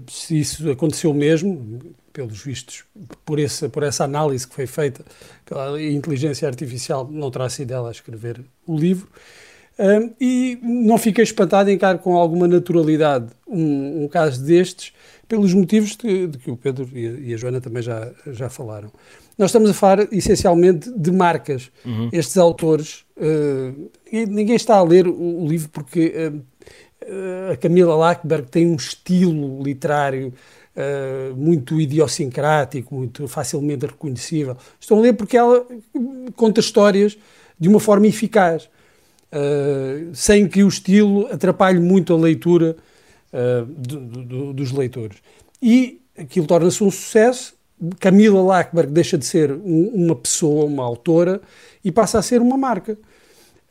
se 0.09 0.39
isso 0.39 0.71
aconteceu 0.71 1.13
mesmo, 1.13 1.81
pelos 2.13 2.41
vistos, 2.41 2.85
por 3.25 3.41
essa, 3.41 3.69
por 3.69 3.83
essa 3.83 4.05
análise 4.05 4.47
que 4.47 4.55
foi 4.55 4.67
feita 4.67 5.05
pela 5.45 5.83
inteligência 5.83 6.47
artificial, 6.47 7.09
não 7.11 7.31
terá 7.33 7.49
sido 7.49 7.73
ela 7.73 7.89
a 7.89 7.93
escrever 7.93 8.41
o 8.65 8.79
livro. 8.79 9.09
Um, 9.79 10.13
e 10.21 10.59
não 10.61 10.99
fiquei 10.99 11.23
espantado 11.23 11.71
em 11.71 11.75
encarar 11.75 11.99
com 11.99 12.17
alguma 12.17 12.49
naturalidade 12.49 13.27
um, 13.47 14.05
um 14.05 14.09
caso 14.09 14.43
destes, 14.45 14.93
pelos 15.29 15.55
motivos 15.55 15.95
de, 15.95 16.27
de 16.27 16.39
que 16.39 16.51
o 16.51 16.57
Pedro 16.57 16.89
e 16.93 17.07
a, 17.07 17.11
e 17.11 17.35
a, 17.35 17.37
Joana 17.37 17.61
também 17.61 17.83
já, 17.83 18.11
já 18.27 18.49
falaram. 18.49 18.91
Nós 19.37 19.51
estamos 19.51 19.71
a 19.71 19.75
falar 19.75 20.13
essencialmente 20.13 20.91
de 20.91 21.13
marcas. 21.13 21.71
Uhum. 21.85 22.09
Estes 22.13 22.37
autores, 22.39 23.05
uh, 23.17 23.91
ninguém 24.11 24.57
está 24.57 24.77
a 24.77 24.83
ler 24.83 25.07
o, 25.07 25.45
o 25.45 25.47
livro 25.47 25.69
porque 25.69 26.13
uh, 26.17 27.53
a 27.53 27.57
Camila 27.57 27.95
Lackberg 27.95 28.49
tem 28.51 28.67
um 28.67 28.77
estilo 28.77 29.63
literário 29.63 30.33
Uh, 30.79 31.35
muito 31.35 31.81
idiosincrático, 31.81 32.95
muito 32.95 33.27
facilmente 33.27 33.85
reconhecível. 33.85 34.57
Estão 34.79 34.99
a 34.99 35.01
ler 35.01 35.13
porque 35.13 35.37
ela 35.37 35.67
conta 36.37 36.61
histórias 36.61 37.19
de 37.59 37.69
uma 37.69 37.81
forma 37.81 38.07
eficaz 38.07 38.71
uh, 39.33 40.15
sem 40.15 40.49
que 40.49 40.63
o 40.63 40.69
estilo 40.69 41.27
atrapalhe 41.27 41.81
muito 41.81 42.13
a 42.13 42.17
leitura 42.17 42.77
uh, 43.33 43.65
do, 43.67 44.01
do, 44.01 44.53
dos 44.53 44.73
leitores. 44.73 45.19
E 45.63 46.01
aquilo 46.17 46.47
torna-se 46.47 46.83
um 46.83 46.91
sucesso. 46.91 47.55
Camila 48.01 48.43
Lackberg 48.43 48.93
deixa 48.93 49.17
de 49.17 49.25
ser 49.25 49.53
um, 49.53 49.91
uma 49.95 50.17
pessoa, 50.17 50.65
uma 50.65 50.85
autora, 50.85 51.41
e 51.85 51.93
passa 51.93 52.19
a 52.19 52.23
ser 52.23 52.41
uma 52.41 52.57
marca. 52.57 52.99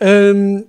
Um, 0.01 0.63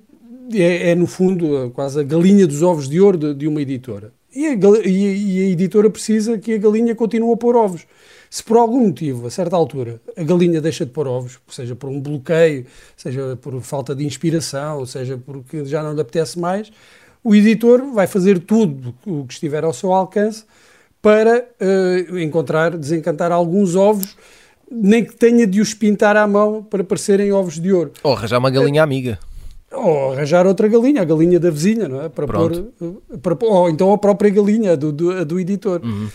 é, 0.53 0.91
é, 0.91 0.95
no 0.95 1.07
fundo, 1.07 1.71
quase 1.75 2.01
a 2.01 2.03
galinha 2.03 2.47
dos 2.47 2.63
ovos 2.63 2.89
de 2.89 3.01
ouro 3.01 3.19
de, 3.19 3.35
de 3.35 3.47
uma 3.47 3.61
editora. 3.61 4.13
E 4.35 4.47
a, 4.47 4.53
e 4.53 5.41
a, 5.43 5.51
editora 5.51 5.91
precisa 5.91 6.39
que 6.39 6.55
a 6.55 6.59
galinha 6.59 6.95
continue 6.95 7.33
a 7.33 7.37
pôr 7.37 7.57
ovos. 7.57 7.87
Se 8.31 8.43
por 8.43 8.57
algum 8.57 8.87
motivo, 8.87 9.27
a 9.27 9.31
certa 9.31 9.57
altura, 9.57 10.01
a 10.17 10.23
galinha 10.23 10.61
deixa 10.61 10.85
de 10.85 10.93
pôr 10.93 11.07
ovos, 11.07 11.39
seja 11.49 11.75
por 11.75 11.89
um 11.89 12.01
bloqueio, 12.01 12.67
seja 12.97 13.39
por 13.41 13.59
falta 13.63 13.95
de 13.95 14.05
inspiração, 14.05 14.85
seja 14.85 15.19
porque 15.19 15.65
já 15.65 15.83
não 15.83 15.95
lhe 15.95 16.01
apetece 16.01 16.39
mais, 16.39 16.71
o 17.25 17.35
editor 17.35 17.93
vai 17.93 18.07
fazer 18.07 18.39
tudo 18.39 18.95
o 19.07 19.25
que 19.27 19.33
estiver 19.33 19.65
ao 19.65 19.73
seu 19.73 19.93
alcance 19.93 20.45
para 21.01 21.47
uh, 21.61 22.19
encontrar, 22.19 22.77
desencantar 22.77 23.33
alguns 23.33 23.75
ovos, 23.75 24.17
nem 24.71 25.05
que 25.05 25.15
tenha 25.15 25.47
de 25.47 25.61
os 25.61 25.73
pintar 25.73 26.17
à 26.17 26.27
mão 26.27 26.63
para 26.63 26.85
parecerem 26.85 27.33
ovos 27.33 27.59
de 27.59 27.73
ouro. 27.73 27.93
Ou 28.03 28.13
arranjar 28.13 28.39
uma 28.39 28.51
galinha 28.51 28.83
amiga. 28.83 29.19
Ou 29.73 30.13
arranjar 30.13 30.47
outra 30.47 30.69
galinha, 30.69 31.03
a 31.03 31.05
galinha 31.05 31.39
da 31.39 31.51
vizinha, 31.51 31.89
não 31.89 32.03
é? 32.03 32.09
Para 32.09 32.27
pôr, 32.27 32.65
para, 33.23 33.37
ou 33.43 33.69
então 33.69 33.93
a 33.93 33.99
própria 33.99 34.31
galinha 34.31 34.77
do, 34.77 34.93
do, 34.93 35.25
do 35.25 35.41
editor. 35.41 35.81
Uhum. 35.83 36.09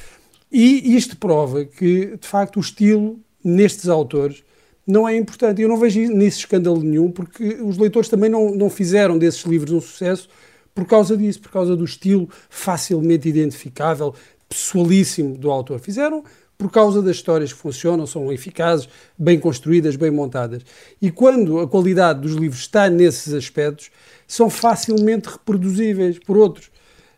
E 0.54 0.96
isto 0.96 1.18
prova 1.18 1.66
que, 1.66 2.16
de 2.16 2.28
facto, 2.28 2.58
o 2.58 2.60
estilo 2.60 3.20
nestes 3.44 3.90
autores 3.90 4.44
não 4.86 5.10
é 5.10 5.18
importante. 5.18 5.64
Eu 5.64 5.68
não 5.68 5.78
vejo 5.78 6.00
nisso 6.00 6.40
escândalo 6.40 6.84
nenhum, 6.84 7.12
porque 7.12 7.56
os 7.56 7.76
leitores 7.76 8.08
também 8.08 8.30
não, 8.30 8.54
não 8.54 8.70
fizeram 8.70 9.18
desses 9.18 9.42
livros 9.46 9.72
um 9.72 9.82
sucesso 9.82 10.30
por 10.76 10.86
causa 10.86 11.18
disso, 11.18 11.42
por 11.42 11.50
causa 11.50 11.76
do 11.76 11.84
estilo 11.84 12.30
facilmente 12.52 13.28
identificável, 13.28 14.14
pessoalíssimo 14.48 15.36
do 15.36 15.50
autor. 15.50 15.80
Fizeram 15.80 16.24
por 16.56 16.70
causa 16.70 17.02
das 17.02 17.16
histórias 17.16 17.52
que 17.52 17.58
funcionam, 17.58 18.06
são 18.06 18.32
eficazes, 18.32 18.88
bem 19.18 19.40
construídas, 19.40 19.96
bem 19.96 20.12
montadas. 20.12 20.62
E 21.02 21.10
quando 21.10 21.60
a 21.60 21.68
qualidade 21.68 22.22
dos 22.22 22.34
livros 22.34 22.62
está 22.62 22.90
nesses 22.92 23.34
aspectos, 23.34 23.90
são 24.28 24.52
facilmente 24.52 25.30
reproduzíveis 25.30 26.20
por 26.20 26.38
outros. 26.38 26.72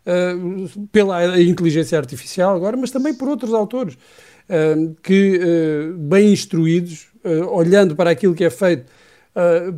Uh, 0.06 0.88
pela 0.92 1.42
inteligência 1.42 1.98
artificial 1.98 2.56
agora, 2.56 2.78
mas 2.78 2.92
também 2.92 3.12
por 3.12 3.28
outros 3.28 3.56
autores 3.56 3.96
uh, 3.96 4.96
que, 5.02 5.40
uh, 5.40 5.98
bem 5.98 6.32
instruídos, 6.32 7.08
olhando 7.50 7.96
para 7.96 8.12
aquilo 8.12 8.36
que 8.36 8.44
é 8.44 8.52
feito 8.52 8.86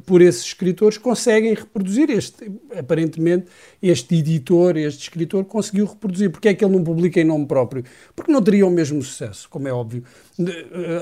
por 0.06 0.22
esses 0.22 0.44
escritores, 0.44 0.98
conseguem 0.98 1.54
reproduzir 1.54 2.10
este, 2.10 2.52
aparentemente, 2.78 3.46
este 3.82 4.16
editor, 4.16 4.76
este 4.76 5.04
escritor 5.04 5.46
conseguiu 5.46 5.86
reproduzir. 5.86 6.30
Porque 6.30 6.50
é 6.50 6.54
que 6.54 6.64
ele 6.64 6.76
não 6.76 6.84
publica 6.84 7.22
em 7.22 7.24
nome 7.24 7.46
próprio? 7.48 7.86
Porque 8.14 8.32
não 8.32 8.42
teria 8.42 8.68
o 8.68 8.70
mesmo 8.70 9.02
sucesso, 9.02 9.48
como 9.50 9.66
é 9.66 9.72
óbvio. 9.72 10.04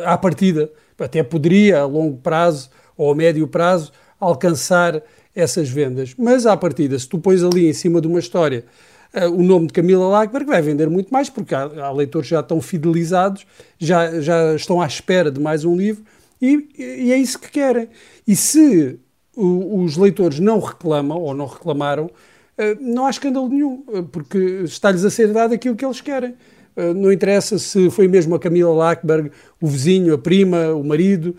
À 0.06 0.16
partida, 0.20 0.72
até 1.00 1.24
poderia, 1.24 1.80
a 1.80 1.86
longo 1.86 2.18
prazo 2.18 2.70
ou 2.96 3.12
a 3.12 3.16
médio 3.16 3.48
prazo, 3.48 3.92
alcançar 4.20 5.02
essas 5.36 5.68
vendas. 5.68 6.14
Mas 6.16 6.46
à 6.46 6.56
partida, 6.56 6.98
se 7.00 7.10
tu 7.10 7.18
pões 7.18 7.44
ali 7.44 7.68
em 7.68 7.74
cima 7.74 8.00
de 8.00 8.08
uma 8.08 8.20
história 8.20 8.64
uh, 9.16 9.32
o 9.32 9.42
nome 9.42 9.68
de 9.68 9.74
Camila 9.74 10.08
Lackberg 10.08 10.48
vai 10.48 10.62
vender 10.62 10.90
muito 10.90 11.10
mais, 11.12 11.30
porque 11.30 11.56
há, 11.56 11.64
há, 11.64 11.92
leitores 11.92 12.28
já 12.28 12.42
estão 12.42 12.62
fidelizados, 12.62 13.46
já, 13.80 14.20
já 14.20 14.56
estão 14.56 14.82
à 14.82 14.86
espera 14.86 15.32
de 15.32 15.40
mais 15.40 15.64
um 15.64 15.76
livro, 15.76 16.04
e, 16.42 16.70
e 16.78 17.12
é 17.12 17.18
isso 17.18 17.40
que 17.40 17.50
querem. 17.50 17.88
E 18.28 18.36
se 18.36 19.00
o, 19.36 19.84
os 19.84 19.98
leitores 19.98 20.40
não 20.40 20.60
reclamam, 20.60 21.20
ou 21.20 21.34
não 21.34 21.46
reclamaram, 21.46 22.06
uh, 22.06 22.78
não 22.80 23.06
há 23.06 23.10
escândalo 23.10 23.48
nenhum, 23.48 23.84
uh, 23.88 24.04
porque 24.04 24.38
está-lhes 24.66 25.06
a 25.06 25.10
ser 25.10 25.32
dado 25.32 25.54
aquilo 25.54 25.76
que 25.76 25.86
eles 25.86 26.02
querem. 26.02 26.36
não 26.96 27.10
interessa 27.10 27.58
se 27.58 27.90
foi 27.90 28.08
mesmo 28.08 28.36
a 28.36 28.40
Camila 28.40 28.74
Lackberg, 28.74 29.32
o 29.62 29.68
vizinho, 29.68 30.14
a 30.14 30.18
prima, 30.18 30.74
o 30.74 30.84
marido, 30.84 31.34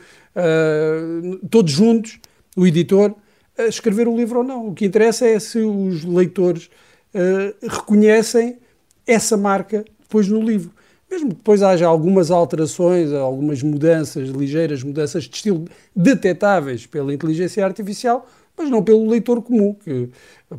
todos 1.50 1.72
juntos, 1.72 2.18
o 2.56 2.66
editor, 2.66 3.14
a 3.58 3.64
escrever 3.64 4.08
o 4.08 4.16
livro 4.16 4.38
ou 4.38 4.44
não. 4.44 4.68
O 4.68 4.74
que 4.74 4.86
interessa 4.86 5.26
é 5.26 5.38
se 5.38 5.58
os 5.58 6.04
leitores 6.04 6.70
uh, 7.14 7.66
reconhecem 7.68 8.58
essa 9.06 9.36
marca 9.36 9.84
depois 10.00 10.28
no 10.28 10.40
livro. 10.40 10.72
Mesmo 11.10 11.30
que 11.30 11.36
depois 11.36 11.62
haja 11.62 11.86
algumas 11.86 12.30
alterações, 12.30 13.12
algumas 13.12 13.62
mudanças, 13.62 14.28
ligeiras 14.28 14.82
mudanças 14.82 15.24
de 15.24 15.36
estilo 15.36 15.64
detetáveis 15.94 16.84
pela 16.84 17.14
inteligência 17.14 17.64
artificial, 17.64 18.28
mas 18.56 18.68
não 18.68 18.82
pelo 18.82 19.08
leitor 19.08 19.40
comum, 19.42 19.74
que 19.74 20.08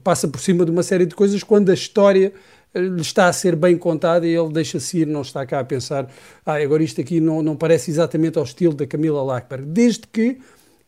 passa 0.04 0.28
por 0.28 0.40
cima 0.40 0.64
de 0.64 0.72
uma 0.72 0.84
série 0.84 1.06
de 1.06 1.16
coisas 1.16 1.44
quando 1.44 1.70
a 1.70 1.74
história 1.74 2.32
eh, 2.74 2.80
lhe 2.80 3.02
está 3.02 3.28
a 3.28 3.34
ser 3.34 3.56
bem 3.56 3.78
contada 3.78 4.26
e 4.26 4.34
ele 4.34 4.54
deixa-se 4.54 5.00
ir, 5.00 5.08
não 5.08 5.22
está 5.22 5.46
cá 5.46 5.60
a 5.60 5.64
pensar, 5.66 6.10
ah, 6.46 6.54
agora 6.54 6.84
isto 6.84 7.02
aqui 7.02 7.20
não, 7.20 7.42
não 7.42 7.56
parece 7.56 7.92
exatamente 7.92 8.38
ao 8.38 8.44
estilo 8.44 8.74
da 8.74 8.88
Camila 8.88 9.22
Lackberg, 9.24 9.66
desde 9.66 10.08
que 10.08 10.38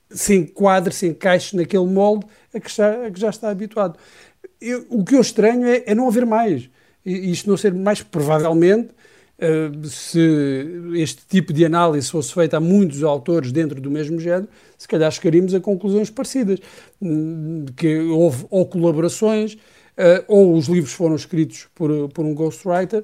se 0.10 0.36
enquadre, 0.36 0.94
se 0.94 1.08
encaixe 1.08 1.56
naquele 1.56 1.86
molde 1.86 2.26
a 2.54 2.60
que, 2.60 2.82
a 2.82 3.12
que 3.12 3.20
já 3.20 3.30
está 3.30 3.50
habituado 3.50 3.98
eu, 4.62 4.86
o 4.90 5.04
que 5.04 5.16
eu 5.16 5.22
estranho 5.22 5.66
é, 5.66 5.84
é, 5.86 5.96
não 5.96 6.08
haver 6.08 6.26
mais. 6.26 6.70
E, 7.06 7.32
isto 7.32 7.50
não 7.50 7.58
ser 7.58 7.74
mais, 7.74 8.02
provavelmente, 8.02 8.90
uh, 9.40 9.88
se 9.88 10.20
este 10.96 11.26
tipo 11.28 11.54
de 11.54 11.66
análise 11.66 12.10
fosse 12.10 12.34
feita 12.34 12.58
a 12.58 12.60
muitos 12.60 13.04
autores 13.04 13.52
dentro 13.52 13.80
do 13.80 13.90
mesmo 13.90 14.20
género, 14.20 14.48
se 14.78 14.88
calhar 14.88 15.12
chegaríamos 15.12 15.54
a 15.54 15.60
conclusões 15.60 16.10
parecidas. 16.10 16.60
Hum, 17.02 17.66
que 17.76 18.00
houve 18.00 18.46
ou 18.50 18.66
colaborações, 18.66 19.54
uh, 19.54 20.24
ou 20.28 20.56
os 20.56 20.68
livros 20.68 20.94
foram 20.94 21.16
escritos 21.16 21.68
por, 21.74 22.10
por 22.10 22.26
um 22.26 22.34
ghostwriter, 22.34 23.04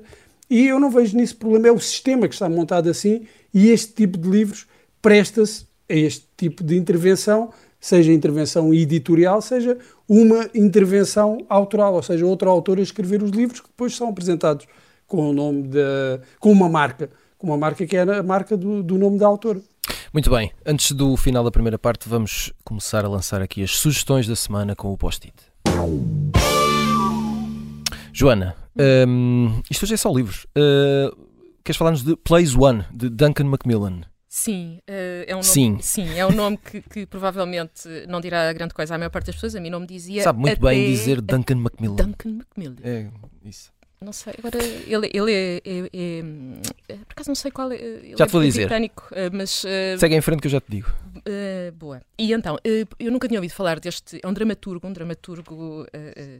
e 0.49 0.67
eu 0.67 0.79
não 0.79 0.91
vejo 0.91 1.17
nisso 1.17 1.37
problema. 1.37 1.69
É 1.69 1.71
o 1.71 1.79
sistema 1.79 2.27
que 2.27 2.35
está 2.35 2.49
montado 2.49 2.89
assim, 2.89 3.25
e 3.53 3.69
este 3.69 3.93
tipo 3.93 4.17
de 4.17 4.29
livros 4.29 4.67
presta-se 5.01 5.65
a 5.89 5.93
este 5.93 6.25
tipo 6.35 6.63
de 6.63 6.75
intervenção 6.75 7.51
seja 7.85 8.11
intervenção 8.11 8.73
editorial, 8.73 9.39
seja 9.43 9.77
uma 10.07 10.49
intervenção 10.53 11.39
autoral, 11.49 11.93
ou 11.93 12.03
seja, 12.03 12.25
outro 12.25 12.49
autor 12.49 12.79
a 12.79 12.81
escrever 12.81 13.23
os 13.23 13.31
livros 13.31 13.59
que 13.59 13.67
depois 13.67 13.95
são 13.95 14.09
apresentados 14.09 14.67
com 15.07 15.29
o 15.29 15.33
nome 15.33 15.63
de, 15.63 15.79
com 16.39 16.51
uma 16.51 16.69
marca, 16.69 17.09
com 17.37 17.47
uma 17.47 17.57
marca 17.57 17.85
que 17.85 17.95
era 17.95 18.19
a 18.19 18.23
marca 18.23 18.55
do, 18.55 18.83
do 18.83 18.97
nome 18.97 19.17
da 19.17 19.27
autora. 19.27 19.61
Muito 20.13 20.29
bem, 20.29 20.51
antes 20.65 20.91
do 20.91 21.17
final 21.17 21.43
da 21.43 21.51
primeira 21.51 21.77
parte, 21.77 22.07
vamos 22.07 22.53
começar 22.63 23.03
a 23.03 23.09
lançar 23.09 23.41
aqui 23.41 23.63
as 23.63 23.71
sugestões 23.71 24.27
da 24.27 24.35
semana 24.35 24.75
com 24.75 24.91
o 24.91 24.97
post-it. 24.97 25.35
Joana, 28.13 28.55
um, 29.07 29.61
isto 29.69 29.83
hoje 29.83 29.95
é 29.95 29.97
só 29.97 30.11
livros. 30.11 30.45
Uh, 30.57 31.13
queres 31.63 31.77
falar-nos 31.77 32.03
de 32.03 32.15
Plays 32.15 32.55
One, 32.55 32.85
de 32.93 33.09
Duncan 33.09 33.43
Macmillan? 33.45 34.01
Sim, 34.35 34.79
uh, 34.89 35.23
é 35.27 35.33
um 35.33 35.37
nome, 35.37 35.45
sim. 35.45 35.77
sim, 35.79 36.19
é 36.19 36.25
um 36.25 36.31
nome 36.33 36.57
que, 36.57 36.81
que, 36.81 37.05
provavelmente 37.05 37.87
não 38.09 38.19
dirá 38.19 38.51
grande 38.51 38.73
coisa 38.73 38.93
à 38.93 38.97
maior 38.97 39.09
parte 39.09 39.27
das 39.27 39.35
pessoas. 39.35 39.55
A 39.55 39.61
mim 39.61 39.69
não 39.69 39.79
me 39.79 39.87
dizia. 39.87 40.23
Sabe 40.23 40.41
muito 40.41 40.59
bem 40.59 40.87
dizer 40.91 41.21
Duncan 41.21 41.55
Macmillan. 41.55 41.95
Duncan 41.95 42.31
Macmillan. 42.31 42.75
É, 42.83 43.07
isso. 43.45 43.71
Não 44.01 44.11
sei, 44.11 44.33
agora 44.37 44.57
ele, 44.61 45.09
ele 45.13 45.33
é, 45.33 45.61
é, 45.63 45.89
é, 45.93 46.19
é 46.89 46.95
Por 46.97 47.13
acaso 47.13 47.29
não 47.29 47.35
sei 47.35 47.49
qual 47.49 47.71
é. 47.71 47.77
já 48.17 48.27
te 48.27 48.31
vou 48.33 48.41
é 48.41 48.45
dizer. 48.45 48.65
britânico, 48.65 49.07
eh, 49.13 49.29
mas. 49.31 49.63
Uh, 49.63 49.97
Segue 49.97 50.15
em 50.15 50.21
frente 50.21 50.41
que 50.41 50.47
eu 50.47 50.51
já 50.51 50.59
te 50.59 50.69
digo. 50.69 50.93
Uh, 51.15 51.71
boa. 51.71 52.01
E 52.19 52.33
então, 52.33 52.55
uh, 52.55 52.95
eu 52.99 53.11
nunca 53.13 53.29
tinha 53.29 53.39
ouvido 53.39 53.53
falar 53.53 53.79
deste. 53.79 54.19
É 54.21 54.27
um 54.27 54.33
dramaturgo, 54.33 54.85
um 54.85 54.91
dramaturgo 54.91 55.87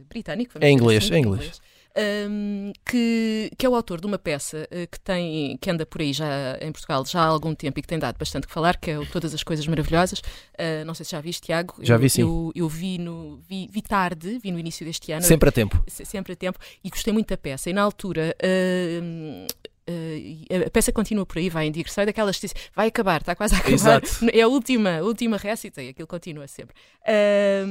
britânico. 0.06 0.58
É 0.60 0.70
inglês, 0.70 1.04
assim, 1.04 1.14
é 1.14 1.18
inglês. 1.18 1.44
inglês 1.44 1.60
um, 1.96 2.72
que, 2.84 3.50
que 3.56 3.64
é 3.64 3.68
o 3.68 3.74
autor 3.74 4.00
de 4.00 4.06
uma 4.06 4.18
peça 4.18 4.68
uh, 4.70 4.86
que, 4.90 5.00
tem, 5.00 5.56
que 5.58 5.70
anda 5.70 5.86
por 5.86 6.00
aí 6.00 6.12
já 6.12 6.58
em 6.60 6.70
Portugal 6.70 7.04
já 7.06 7.20
há 7.20 7.26
algum 7.26 7.54
tempo 7.54 7.78
e 7.78 7.82
que 7.82 7.88
tem 7.88 7.98
dado 7.98 8.18
bastante 8.18 8.46
que 8.46 8.52
falar, 8.52 8.76
que 8.76 8.90
é 8.90 8.98
o 8.98 9.06
Todas 9.06 9.34
as 9.34 9.42
Coisas 9.42 9.66
Maravilhosas. 9.66 10.20
Uh, 10.20 10.84
não 10.84 10.94
sei 10.94 11.04
se 11.04 11.12
já 11.12 11.20
viste, 11.20 11.42
Tiago. 11.42 11.74
Já 11.80 11.96
vi 11.96 12.10
sim. 12.10 12.22
Eu, 12.22 12.52
eu 12.54 12.68
vi, 12.68 12.98
no, 12.98 13.38
vi, 13.48 13.68
vi, 13.70 13.82
tarde, 13.82 14.38
vi 14.38 14.50
no 14.50 14.58
início 14.58 14.84
deste 14.84 15.12
ano. 15.12 15.22
Sempre 15.22 15.48
a 15.48 15.52
tempo. 15.52 15.82
Sempre 15.88 16.32
a 16.34 16.36
tempo 16.36 16.58
e 16.84 16.90
gostei 16.90 17.12
muito 17.12 17.28
da 17.28 17.36
peça. 17.36 17.70
E 17.70 17.72
na 17.72 17.82
altura. 17.82 18.36
Uh, 18.42 19.46
Uh, 19.88 20.66
a 20.66 20.70
peça 20.70 20.90
continua 20.92 21.24
por 21.24 21.38
aí, 21.38 21.48
vai 21.48 21.66
em 21.66 21.72
digressão, 21.72 22.02
é 22.02 22.06
daquelas 22.06 22.38
que 22.38 22.48
vai 22.74 22.88
acabar, 22.88 23.20
está 23.20 23.34
quase 23.34 23.54
a 23.54 23.58
acabar. 23.58 23.74
Exato. 23.74 24.08
É 24.36 24.40
a 24.40 24.48
última, 24.48 24.98
a 24.98 25.02
última 25.02 25.36
récita 25.36 25.82
e 25.82 25.90
aquilo 25.90 26.06
continua 26.08 26.46
sempre. 26.48 26.74
Uh, 27.02 27.66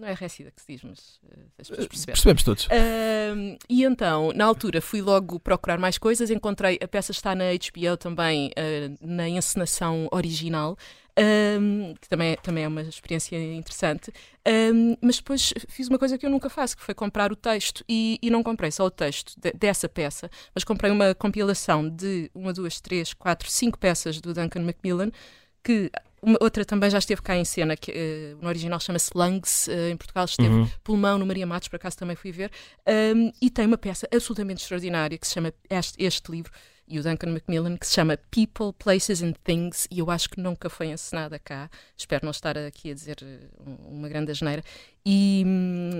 não 0.00 0.08
é 0.08 0.12
récita 0.12 0.50
que 0.50 0.60
se 0.60 0.72
diz, 0.72 0.82
mas 0.82 1.20
uh, 1.24 1.38
as 1.58 1.68
pessoas 1.68 1.86
perceberam. 1.86 2.14
Percebemos 2.14 2.42
todos. 2.42 2.68
e 3.68 3.84
então, 3.84 4.32
na 4.34 4.44
altura, 4.44 4.80
fui 4.80 5.00
logo 5.00 5.38
procurar 5.38 5.78
mais 5.78 5.98
coisas, 5.98 6.30
encontrei, 6.30 6.78
a 6.82 6.88
peça 6.88 7.12
está 7.12 7.34
na 7.34 7.44
HBO 7.52 7.96
também, 7.96 8.50
na 9.00 9.28
encenação 9.28 10.08
original, 10.10 10.76
um, 11.18 11.94
que 12.00 12.08
também, 12.08 12.32
é, 12.32 12.36
também 12.36 12.64
é 12.64 12.68
uma 12.68 12.82
experiência 12.82 13.36
interessante. 13.36 14.12
Um, 14.46 14.96
mas 15.00 15.16
depois 15.16 15.52
fiz 15.68 15.88
uma 15.88 15.98
coisa 15.98 16.16
que 16.16 16.24
eu 16.24 16.30
nunca 16.30 16.48
faço, 16.48 16.76
que 16.76 16.82
foi 16.82 16.94
comprar 16.94 17.30
o 17.32 17.36
texto, 17.36 17.84
e, 17.88 18.18
e 18.22 18.30
não 18.30 18.42
comprei 18.42 18.70
só 18.70 18.84
o 18.86 18.90
texto 18.90 19.34
de, 19.38 19.52
dessa 19.52 19.88
peça, 19.88 20.30
mas 20.54 20.64
comprei 20.64 20.90
uma 20.90 21.14
compilação 21.14 21.88
de 21.88 22.30
uma, 22.34 22.52
duas, 22.52 22.80
três, 22.80 23.12
quatro, 23.12 23.50
cinco 23.50 23.78
peças 23.78 24.20
do 24.20 24.32
Duncan 24.32 24.62
Macmillan, 24.62 25.10
que 25.62 25.90
uma, 26.20 26.38
outra 26.40 26.64
também 26.64 26.88
já 26.88 26.98
esteve 26.98 27.20
cá 27.20 27.36
em 27.36 27.44
cena, 27.44 27.76
que 27.76 27.90
uh, 27.90 28.38
no 28.42 28.48
original 28.48 28.80
chama-se 28.80 29.10
Lungs, 29.14 29.68
uh, 29.68 29.90
em 29.90 29.96
Portugal 29.96 30.24
esteve 30.24 30.48
uhum. 30.48 30.68
Pulmão, 30.82 31.18
no 31.18 31.26
Maria 31.26 31.46
Matos, 31.46 31.68
por 31.68 31.76
acaso 31.76 31.96
também 31.98 32.16
fui 32.16 32.32
ver, 32.32 32.50
um, 33.14 33.32
e 33.40 33.50
tem 33.50 33.66
uma 33.66 33.78
peça 33.78 34.08
absolutamente 34.12 34.62
extraordinária 34.62 35.18
que 35.18 35.26
se 35.26 35.34
chama 35.34 35.52
este, 35.68 36.02
este 36.02 36.30
livro, 36.30 36.52
e 36.86 36.98
o 36.98 37.02
Duncan 37.02 37.32
Macmillan, 37.32 37.76
que 37.76 37.86
se 37.86 37.94
chama 37.94 38.18
People, 38.30 38.72
Places 38.78 39.22
and 39.22 39.34
Things, 39.44 39.86
e 39.90 40.00
eu 40.00 40.10
acho 40.10 40.28
que 40.28 40.40
nunca 40.40 40.68
foi 40.68 40.88
encenada 40.88 41.38
cá. 41.38 41.70
Espero 41.96 42.24
não 42.24 42.30
estar 42.30 42.56
aqui 42.58 42.90
a 42.90 42.94
dizer 42.94 43.16
eh, 43.22 43.48
uma 43.88 44.08
grande 44.08 44.32
asneira. 44.32 44.62
E, 45.04 45.44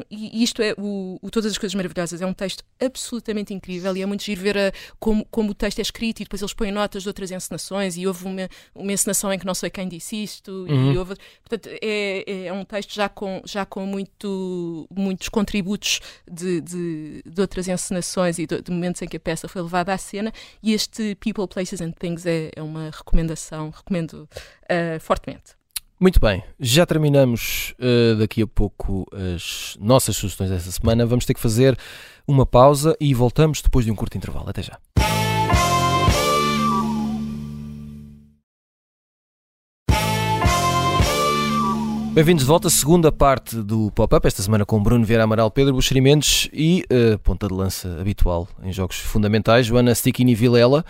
e 0.08 0.44
isto 0.44 0.62
é, 0.62 0.74
o, 0.78 1.18
o, 1.20 1.30
Todas 1.30 1.50
as 1.50 1.58
Coisas 1.58 1.74
Maravilhosas 1.74 2.22
é 2.22 2.26
um 2.26 2.32
texto 2.32 2.62
absolutamente 2.80 3.52
incrível 3.52 3.96
e 3.96 4.02
é 4.02 4.06
muito 4.06 4.22
giro 4.22 4.40
ver 4.40 4.56
a, 4.56 4.72
como, 5.00 5.26
como 5.28 5.50
o 5.50 5.54
texto 5.54 5.80
é 5.80 5.82
escrito 5.82 6.20
e 6.20 6.24
depois 6.24 6.40
eles 6.40 6.54
põem 6.54 6.70
notas 6.70 7.02
de 7.02 7.08
outras 7.08 7.32
encenações 7.32 7.96
e 7.96 8.06
houve 8.06 8.24
uma, 8.24 8.48
uma 8.74 8.92
encenação 8.92 9.32
em 9.32 9.38
que 9.38 9.46
não 9.46 9.54
sei 9.54 9.70
quem 9.70 9.88
disse 9.88 10.22
isto 10.22 10.66
uhum. 10.68 10.92
e 10.92 10.98
houve, 10.98 11.16
portanto 11.42 11.68
é, 11.82 12.24
é, 12.26 12.46
é 12.46 12.52
um 12.52 12.64
texto 12.64 12.94
já 12.94 13.08
com, 13.08 13.42
já 13.44 13.66
com 13.66 13.84
muito, 13.84 14.86
muitos 14.94 15.28
contributos 15.28 16.00
de, 16.30 16.60
de, 16.60 17.22
de 17.26 17.40
outras 17.40 17.66
encenações 17.66 18.38
e 18.38 18.46
de, 18.46 18.62
de, 18.62 18.70
momentos 18.70 19.02
em 19.02 19.08
que 19.08 19.16
a 19.16 19.20
peça 19.20 19.48
foi 19.48 19.62
levada 19.62 19.92
à 19.92 19.98
cena 19.98 20.32
e 20.62 20.72
este 20.72 21.16
People, 21.16 21.48
Places 21.48 21.80
and 21.80 21.92
Things 21.92 22.24
é, 22.24 22.52
é 22.54 22.62
uma 22.62 22.90
recomendação, 22.90 23.70
recomendo 23.70 24.28
uh, 24.64 25.00
fortemente. 25.00 25.61
Muito 26.02 26.18
bem, 26.18 26.42
já 26.58 26.84
terminamos 26.84 27.76
uh, 27.78 28.16
daqui 28.16 28.42
a 28.42 28.46
pouco 28.48 29.06
as 29.36 29.76
nossas 29.80 30.16
sugestões 30.16 30.50
desta 30.50 30.68
semana. 30.72 31.06
Vamos 31.06 31.24
ter 31.24 31.32
que 31.32 31.38
fazer 31.38 31.78
uma 32.26 32.44
pausa 32.44 32.96
e 33.00 33.14
voltamos 33.14 33.62
depois 33.62 33.84
de 33.84 33.92
um 33.92 33.94
curto 33.94 34.16
intervalo. 34.18 34.50
Até 34.50 34.62
já. 34.62 34.80
Bem-vindos 42.12 42.42
de 42.42 42.48
volta 42.48 42.66
à 42.66 42.70
segunda 42.72 43.12
parte 43.12 43.62
do 43.62 43.92
Pop-Up, 43.92 44.26
esta 44.26 44.42
semana 44.42 44.66
com 44.66 44.82
Bruno 44.82 45.04
Vieira 45.04 45.22
Amaral, 45.22 45.52
Pedro 45.52 45.72
Buxerimentos 45.72 46.48
e 46.52 46.84
uh, 46.90 47.16
ponta 47.20 47.46
de 47.46 47.54
lança 47.54 48.00
habitual 48.00 48.48
em 48.64 48.72
jogos 48.72 48.96
fundamentais, 48.96 49.66
Joana 49.66 49.94
Stickini 49.94 50.34
Vilela. 50.34 50.84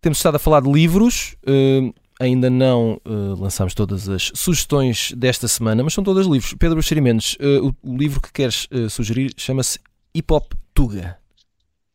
Temos 0.00 0.18
estado 0.18 0.36
a 0.36 0.38
falar 0.38 0.60
de 0.60 0.70
livros. 0.70 1.34
Uh, 1.44 1.92
ainda 2.18 2.48
não 2.48 3.00
uh, 3.04 3.40
lançámos 3.40 3.74
todas 3.74 4.08
as 4.08 4.30
sugestões 4.34 5.12
desta 5.12 5.46
semana, 5.48 5.82
mas 5.82 5.94
são 5.94 6.02
todas 6.02 6.26
livros. 6.26 6.54
Pedro 6.58 6.82
Xerimentos, 6.82 7.36
uh, 7.40 7.74
o, 7.82 7.92
o, 7.92 7.96
livro 7.96 8.20
que 8.20 8.32
queres 8.32 8.66
uh, 8.70 8.88
sugerir 8.88 9.32
chama-se 9.36 9.78
Hip 10.14 10.32
Hop 10.32 10.52
Tuga. 10.74 11.18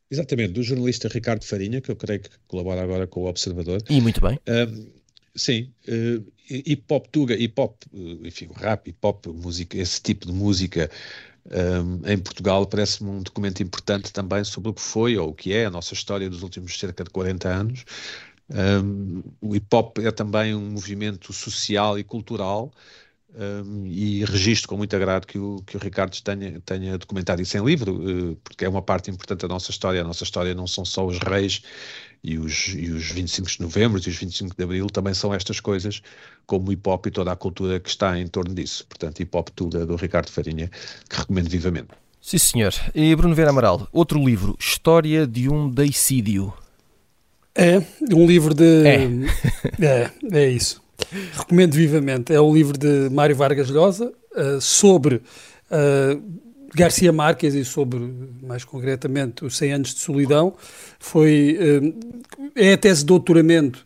Exatamente, 0.09 0.53
do 0.53 0.63
jornalista 0.63 1.07
Ricardo 1.07 1.45
Farinha, 1.45 1.79
que 1.79 1.89
eu 1.89 1.95
creio 1.95 2.19
que 2.19 2.29
colabora 2.47 2.83
agora 2.83 3.07
com 3.07 3.21
o 3.21 3.29
Observador. 3.29 3.81
E 3.89 4.01
muito 4.01 4.19
bem. 4.19 4.37
sim, 5.33 5.71
hip 6.49 6.83
hop 6.89 7.07
tuga, 7.09 7.33
hip 7.33 7.53
hop, 7.57 7.81
enfim, 8.21 8.49
rap, 8.53 8.89
hip 8.89 8.97
hop, 9.01 9.27
música, 9.27 9.77
esse 9.77 10.01
tipo 10.01 10.25
de 10.25 10.33
música 10.33 10.91
um, 11.45 12.07
em 12.07 12.17
Portugal 12.17 12.65
parece-me 12.65 13.09
um 13.09 13.21
documento 13.21 13.63
importante 13.63 14.13
também 14.13 14.43
sobre 14.43 14.69
o 14.69 14.73
que 14.73 14.81
foi 14.81 15.17
ou 15.17 15.29
o 15.29 15.33
que 15.33 15.53
é 15.53 15.65
a 15.65 15.71
nossa 15.71 15.93
história 15.93 16.29
dos 16.29 16.43
últimos 16.43 16.77
cerca 16.77 17.03
de 17.03 17.09
40 17.09 17.49
anos. 17.49 17.85
Um, 18.49 19.23
o 19.39 19.55
hip 19.55 19.67
hop 19.73 19.99
é 19.99 20.11
também 20.11 20.53
um 20.53 20.71
movimento 20.71 21.31
social 21.31 21.97
e 21.97 22.03
cultural 22.03 22.71
um, 23.35 23.85
e 23.87 24.25
registro 24.25 24.67
com 24.67 24.77
muito 24.77 24.95
agrado 24.95 25.25
que 25.25 25.37
o, 25.37 25.61
que 25.65 25.77
o 25.77 25.79
Ricardo 25.79 26.19
tenha, 26.21 26.59
tenha 26.61 26.97
documentado 26.97 27.41
isso 27.41 27.57
em 27.57 27.63
livro, 27.63 27.93
uh, 27.95 28.35
porque 28.43 28.65
é 28.65 28.69
uma 28.69 28.81
parte 28.81 29.09
importante 29.09 29.41
da 29.41 29.47
nossa 29.47 29.71
história. 29.71 30.01
A 30.01 30.03
nossa 30.03 30.23
história 30.23 30.53
não 30.53 30.67
são 30.67 30.83
só 30.83 31.05
os 31.05 31.17
reis 31.19 31.61
e 32.23 32.37
os, 32.37 32.67
e 32.69 32.91
os 32.91 33.09
25 33.09 33.49
de 33.49 33.61
novembro 33.61 33.97
e 33.99 34.09
os 34.09 34.15
25 34.15 34.55
de 34.55 34.63
abril, 34.63 34.87
também 34.87 35.13
são 35.13 35.33
estas 35.33 35.59
coisas, 35.59 36.01
como 36.45 36.69
o 36.69 36.73
hip 36.73 36.87
hop 36.87 37.07
e 37.07 37.11
toda 37.11 37.31
a 37.31 37.35
cultura 37.35 37.79
que 37.79 37.89
está 37.89 38.19
em 38.19 38.27
torno 38.27 38.53
disso. 38.53 38.85
Portanto, 38.87 39.19
hip 39.21 39.35
hop 39.35 39.49
tudo 39.55 39.85
do 39.85 39.95
Ricardo 39.95 40.29
Farinha, 40.29 40.69
que 41.09 41.17
recomendo 41.17 41.49
vivamente. 41.49 41.89
Sim, 42.21 42.37
senhor. 42.37 42.73
E 42.93 43.15
Bruno 43.15 43.33
Vera 43.33 43.49
Amaral, 43.49 43.87
outro 43.91 44.23
livro, 44.23 44.55
História 44.59 45.25
de 45.25 45.49
um 45.49 45.69
Deicídio. 45.69 46.53
É, 47.55 47.81
um 48.13 48.25
livro 48.25 48.53
de. 48.53 48.85
É, 48.85 49.09
é, 49.85 50.11
é 50.31 50.49
isso. 50.49 50.81
Recomendo 51.33 51.73
vivamente. 51.73 52.33
É 52.33 52.39
um 52.39 52.53
livro 52.53 52.77
de 52.77 53.09
Mário 53.09 53.35
Vargas 53.35 53.69
Llosa 53.69 54.11
uh, 54.35 54.61
sobre 54.61 55.15
uh, 55.15 56.21
Garcia 56.73 57.11
Marques 57.11 57.53
e 57.53 57.65
sobre, 57.65 57.99
mais 58.41 58.63
concretamente, 58.63 59.43
os 59.43 59.57
100 59.57 59.73
anos 59.73 59.93
de 59.93 59.99
solidão. 59.99 60.53
Foi, 60.99 61.57
uh, 61.59 62.51
é 62.55 62.73
a 62.73 62.77
tese 62.77 63.01
de 63.01 63.07
doutoramento 63.07 63.85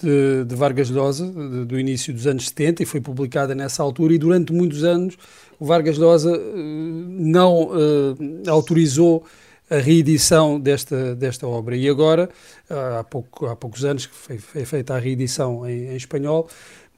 de, 0.00 0.44
de 0.44 0.54
Vargas 0.54 0.88
Llosa, 0.88 1.26
de, 1.26 1.64
do 1.64 1.80
início 1.80 2.12
dos 2.12 2.26
anos 2.26 2.46
70, 2.48 2.84
e 2.84 2.86
foi 2.86 3.00
publicada 3.00 3.54
nessa 3.54 3.82
altura. 3.82 4.14
E 4.14 4.18
durante 4.18 4.52
muitos 4.52 4.84
anos, 4.84 5.16
o 5.58 5.64
Vargas 5.64 5.98
Llosa 5.98 6.40
não 6.54 7.70
autorizou 8.48 9.24
a 9.72 9.78
reedição 9.78 10.60
desta, 10.60 11.14
desta 11.14 11.46
obra. 11.46 11.74
E 11.74 11.88
agora, 11.88 12.28
há, 12.68 13.02
pouco, 13.04 13.46
há 13.46 13.56
poucos 13.56 13.84
anos 13.84 14.04
que 14.04 14.14
foi, 14.14 14.38
foi 14.38 14.64
feita 14.66 14.94
a 14.94 14.98
reedição 14.98 15.66
em, 15.66 15.92
em 15.92 15.96
espanhol, 15.96 16.48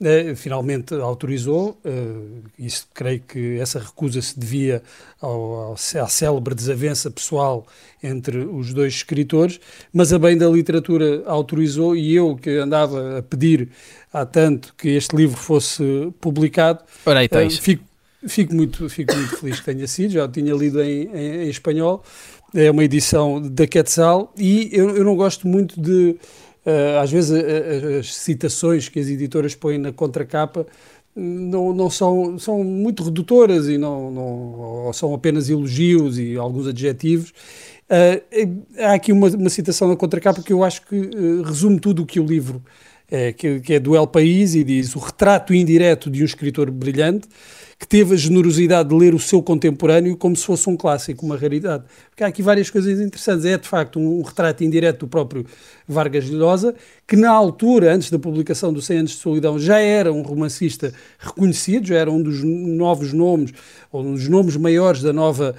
eh, 0.02 0.34
finalmente 0.34 0.92
autorizou. 0.94 1.78
Eh, 1.84 2.40
isso 2.58 2.88
creio 2.92 3.20
que 3.20 3.60
essa 3.60 3.78
recusa 3.78 4.20
se 4.20 4.38
devia 4.38 4.82
ao, 5.20 5.74
à 5.74 6.08
célebre 6.08 6.52
desavença 6.52 7.12
pessoal 7.12 7.64
entre 8.02 8.38
os 8.38 8.74
dois 8.74 8.92
escritores, 8.92 9.60
mas 9.92 10.12
a 10.12 10.18
bem 10.18 10.36
da 10.36 10.48
literatura 10.48 11.22
autorizou 11.26 11.94
e 11.94 12.12
eu 12.12 12.34
que 12.34 12.50
andava 12.50 13.18
a 13.18 13.22
pedir 13.22 13.68
há 14.12 14.26
tanto 14.26 14.74
que 14.76 14.88
este 14.88 15.14
livro 15.14 15.36
fosse 15.36 16.12
publicado, 16.20 16.80
Ora 17.06 17.20
aí 17.20 17.28
tens. 17.28 17.56
Eh, 17.56 17.60
fico, 17.60 17.84
fico, 18.26 18.52
muito, 18.52 18.88
fico 18.88 19.14
muito 19.14 19.36
feliz 19.36 19.60
que 19.60 19.64
tenha 19.64 19.86
sido, 19.86 20.10
já 20.10 20.24
o 20.24 20.28
tinha 20.28 20.52
lido 20.54 20.82
em, 20.82 21.08
em, 21.14 21.44
em 21.44 21.48
espanhol 21.48 22.02
é 22.54 22.70
uma 22.70 22.84
edição 22.84 23.40
da 23.40 23.66
Quetzal 23.66 24.32
e 24.38 24.70
eu, 24.72 24.96
eu 24.96 25.04
não 25.04 25.16
gosto 25.16 25.48
muito 25.48 25.80
de, 25.80 26.16
uh, 26.64 27.00
às 27.02 27.10
vezes, 27.10 27.32
as 28.00 28.14
citações 28.14 28.88
que 28.88 29.00
as 29.00 29.08
editoras 29.08 29.54
põem 29.54 29.76
na 29.78 29.92
contracapa 29.92 30.66
não, 31.16 31.72
não 31.72 31.90
são, 31.90 32.38
são 32.38 32.62
muito 32.62 33.02
redutoras 33.04 33.68
e 33.68 33.76
não, 33.76 34.10
não 34.10 34.92
são 34.92 35.14
apenas 35.14 35.48
elogios 35.48 36.18
e 36.18 36.36
alguns 36.36 36.66
adjetivos. 36.66 37.30
Uh, 37.84 38.62
há 38.78 38.94
aqui 38.94 39.12
uma, 39.12 39.28
uma 39.28 39.50
citação 39.50 39.88
na 39.88 39.96
contracapa 39.96 40.42
que 40.42 40.52
eu 40.52 40.62
acho 40.62 40.86
que 40.86 41.10
resume 41.44 41.80
tudo 41.80 42.02
o 42.02 42.06
que 42.06 42.20
o 42.20 42.24
livro 42.24 42.62
é, 43.14 43.32
que, 43.32 43.60
que, 43.60 43.74
é 43.74 43.78
do 43.78 43.94
El 43.94 44.08
País 44.08 44.56
e 44.56 44.64
diz 44.64 44.96
o 44.96 44.98
retrato 44.98 45.54
indireto 45.54 46.10
de 46.10 46.22
um 46.22 46.24
escritor 46.24 46.68
brilhante 46.68 47.28
que 47.78 47.86
teve 47.86 48.14
a 48.14 48.16
generosidade 48.16 48.88
de 48.88 48.94
ler 48.94 49.14
o 49.14 49.18
seu 49.18 49.42
contemporâneo 49.42 50.16
como 50.16 50.34
se 50.34 50.44
fosse 50.44 50.68
um 50.68 50.76
clássico, 50.76 51.24
uma 51.24 51.36
raridade. 51.36 51.84
Porque 52.08 52.24
há 52.24 52.28
aqui 52.28 52.40
várias 52.40 52.70
coisas 52.70 53.00
interessantes. 53.00 53.44
É, 53.44 53.58
de 53.58 53.68
facto, 53.68 53.98
um, 53.98 54.20
um 54.20 54.22
retrato 54.22 54.64
indireto 54.64 55.00
do 55.00 55.08
próprio 55.08 55.44
Vargas 55.86 56.28
Llosa, 56.28 56.74
que 57.06 57.16
na 57.16 57.30
altura, 57.30 57.94
antes 57.94 58.10
da 58.10 58.18
publicação 58.18 58.72
do 58.72 58.80
100 58.80 58.98
anos 58.98 59.10
de 59.10 59.16
solidão, 59.18 59.58
já 59.58 59.78
era 59.78 60.12
um 60.12 60.22
romancista 60.22 60.92
reconhecido, 61.18 61.86
já 61.86 61.96
era 61.96 62.10
um 62.10 62.22
dos 62.22 62.42
novos 62.42 63.12
nomes, 63.12 63.52
ou 63.92 64.02
um 64.02 64.14
dos 64.14 64.28
nomes 64.28 64.56
maiores 64.56 65.02
da 65.02 65.12
nova 65.12 65.54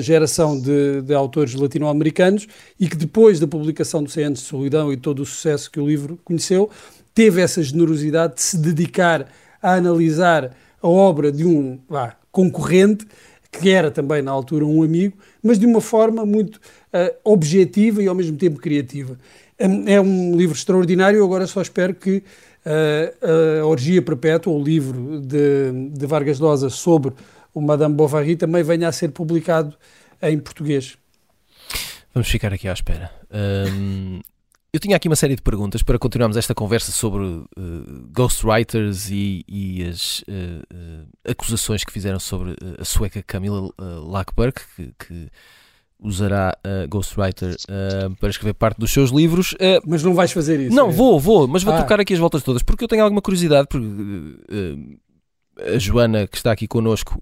geração 0.00 0.58
de, 0.58 1.02
de 1.02 1.14
autores 1.14 1.54
latino-americanos, 1.54 2.46
e 2.78 2.88
que 2.88 2.96
depois 2.96 3.38
da 3.38 3.46
publicação 3.46 4.02
do 4.02 4.10
100 4.10 4.24
anos 4.24 4.38
de 4.40 4.44
solidão 4.46 4.92
e 4.92 4.96
todo 4.96 5.20
o 5.20 5.26
sucesso 5.26 5.70
que 5.70 5.78
o 5.78 5.86
livro 5.86 6.18
conheceu, 6.24 6.70
teve 7.14 7.40
essa 7.40 7.62
generosidade 7.62 8.36
de 8.36 8.42
se 8.42 8.56
dedicar 8.58 9.26
a 9.62 9.74
analisar 9.74 10.56
a 10.82 10.88
obra 10.88 11.32
de 11.32 11.44
um 11.44 11.78
vá, 11.88 12.14
concorrente 12.30 13.06
que 13.50 13.70
era 13.70 13.90
também 13.90 14.22
na 14.22 14.30
altura 14.30 14.64
um 14.64 14.82
amigo, 14.82 15.16
mas 15.42 15.58
de 15.58 15.66
uma 15.66 15.80
forma 15.80 16.26
muito 16.26 16.56
uh, 16.56 17.14
objetiva 17.24 18.02
e 18.02 18.06
ao 18.06 18.14
mesmo 18.14 18.36
tempo 18.36 18.60
criativa. 18.60 19.18
É 19.58 19.98
um 19.98 20.36
livro 20.36 20.54
extraordinário, 20.54 21.24
agora 21.24 21.46
só 21.46 21.62
espero 21.62 21.94
que 21.94 22.22
uh, 22.66 23.62
a 23.62 23.66
Orgia 23.66 24.02
Perpétua, 24.02 24.52
o 24.52 24.62
livro 24.62 25.20
de, 25.20 25.72
de 25.92 26.06
Vargas 26.06 26.38
Llosa 26.38 26.68
sobre 26.68 27.14
o 27.56 27.60
Madame 27.62 27.94
Bovary, 27.94 28.36
também 28.36 28.62
venha 28.62 28.86
a 28.86 28.92
ser 28.92 29.08
publicado 29.08 29.74
em 30.20 30.38
português. 30.38 30.98
Vamos 32.12 32.28
ficar 32.28 32.52
aqui 32.52 32.68
à 32.68 32.72
espera. 32.74 33.10
Um, 33.72 34.20
eu 34.74 34.78
tinha 34.78 34.94
aqui 34.94 35.08
uma 35.08 35.16
série 35.16 35.34
de 35.34 35.40
perguntas 35.40 35.82
para 35.82 35.98
continuarmos 35.98 36.36
esta 36.36 36.54
conversa 36.54 36.92
sobre 36.92 37.24
uh, 37.24 37.46
ghostwriters 38.14 39.08
e, 39.10 39.42
e 39.48 39.84
as 39.84 40.20
uh, 40.20 40.24
uh, 40.70 41.30
acusações 41.30 41.82
que 41.82 41.90
fizeram 41.90 42.20
sobre 42.20 42.56
a 42.78 42.84
sueca 42.84 43.22
Camilla 43.22 43.70
Lackberg, 43.78 44.52
que, 44.76 44.92
que 44.98 45.30
usará 45.98 46.58
a 46.62 46.86
Ghostwriter 46.86 47.56
para 48.20 48.28
escrever 48.28 48.52
parte 48.52 48.76
dos 48.78 48.92
seus 48.92 49.10
livros. 49.10 49.54
mas 49.86 50.02
não 50.02 50.12
vais 50.12 50.30
fazer 50.30 50.60
isso? 50.60 50.76
Não, 50.76 50.90
é? 50.90 50.92
vou, 50.92 51.18
vou, 51.18 51.48
mas 51.48 51.62
vou 51.62 51.72
ah. 51.72 51.78
trocar 51.78 52.00
aqui 52.00 52.12
as 52.12 52.20
voltas 52.20 52.42
todas, 52.42 52.62
porque 52.62 52.84
eu 52.84 52.88
tenho 52.88 53.02
alguma 53.02 53.22
curiosidade, 53.22 53.66
porque 53.66 53.86
a 55.58 55.78
Joana, 55.78 56.26
que 56.26 56.36
está 56.36 56.52
aqui 56.52 56.66
connosco, 56.66 57.20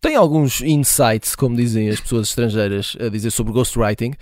tem 0.00 0.16
alguns 0.16 0.62
insights, 0.62 1.36
como 1.36 1.54
dizem 1.54 1.90
as 1.90 2.00
pessoas 2.00 2.28
estrangeiras, 2.28 2.96
a 2.98 3.08
dizer 3.08 3.30
sobre 3.30 3.52
ghostwriting. 3.52 4.12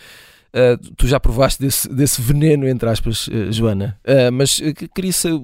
Uh, 0.49 0.79
tu 0.97 1.07
já 1.07 1.21
provaste 1.21 1.61
desse, 1.61 1.89
desse 1.89 2.23
veneno, 2.23 2.67
entre 2.67 2.89
aspas, 2.89 3.29
uh, 3.29 3.53
Joana, 3.53 3.99
uh, 4.05 4.33
mas 4.33 4.61
queria 4.95 5.13
saber 5.13 5.41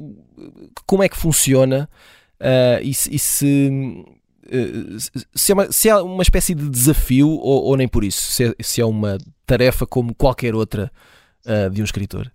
como 0.87 1.03
é 1.03 1.09
que 1.09 1.17
funciona 1.17 1.89
e, 2.83 2.91
e, 2.91 3.19
se, 3.19 3.71
se, 5.35 5.53
é 5.53 5.55
uma, 5.55 5.73
se 5.73 5.89
é 5.89 5.97
uma 5.97 6.23
espécie 6.23 6.55
de 6.55 6.69
desafio 6.69 7.29
ou, 7.29 7.65
ou 7.65 7.77
nem 7.77 7.87
por 7.87 8.03
isso, 8.03 8.33
se 8.33 8.45
é, 8.45 8.55
se 8.61 8.81
é, 8.81 8.85
uma 8.85 9.19
tarefa 9.47 9.87
como 9.87 10.15
qualquer 10.15 10.55
outra 10.55 10.91
de 11.73 11.81
um 11.81 11.85
escritor. 11.85 12.31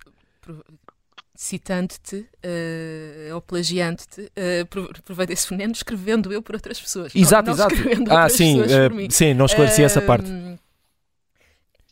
Citando-te 1.42 2.16
uh, 2.16 3.34
ou 3.34 3.40
plagiando-te, 3.40 4.20
uh, 4.20 5.02
provei 5.02 5.26
desse 5.26 5.48
veneno 5.48 5.72
escrevendo 5.72 6.30
eu 6.30 6.42
por 6.42 6.54
outras 6.54 6.78
pessoas. 6.78 7.16
Exato, 7.16 7.48
não, 7.48 7.56
não 7.56 7.64
exato. 7.64 8.12
ah, 8.12 8.28
sim, 8.28 8.60
uh, 8.60 8.66
sim, 9.10 9.32
não 9.32 9.46
esclareci 9.46 9.82
essa 9.82 10.02
parte 10.02 10.30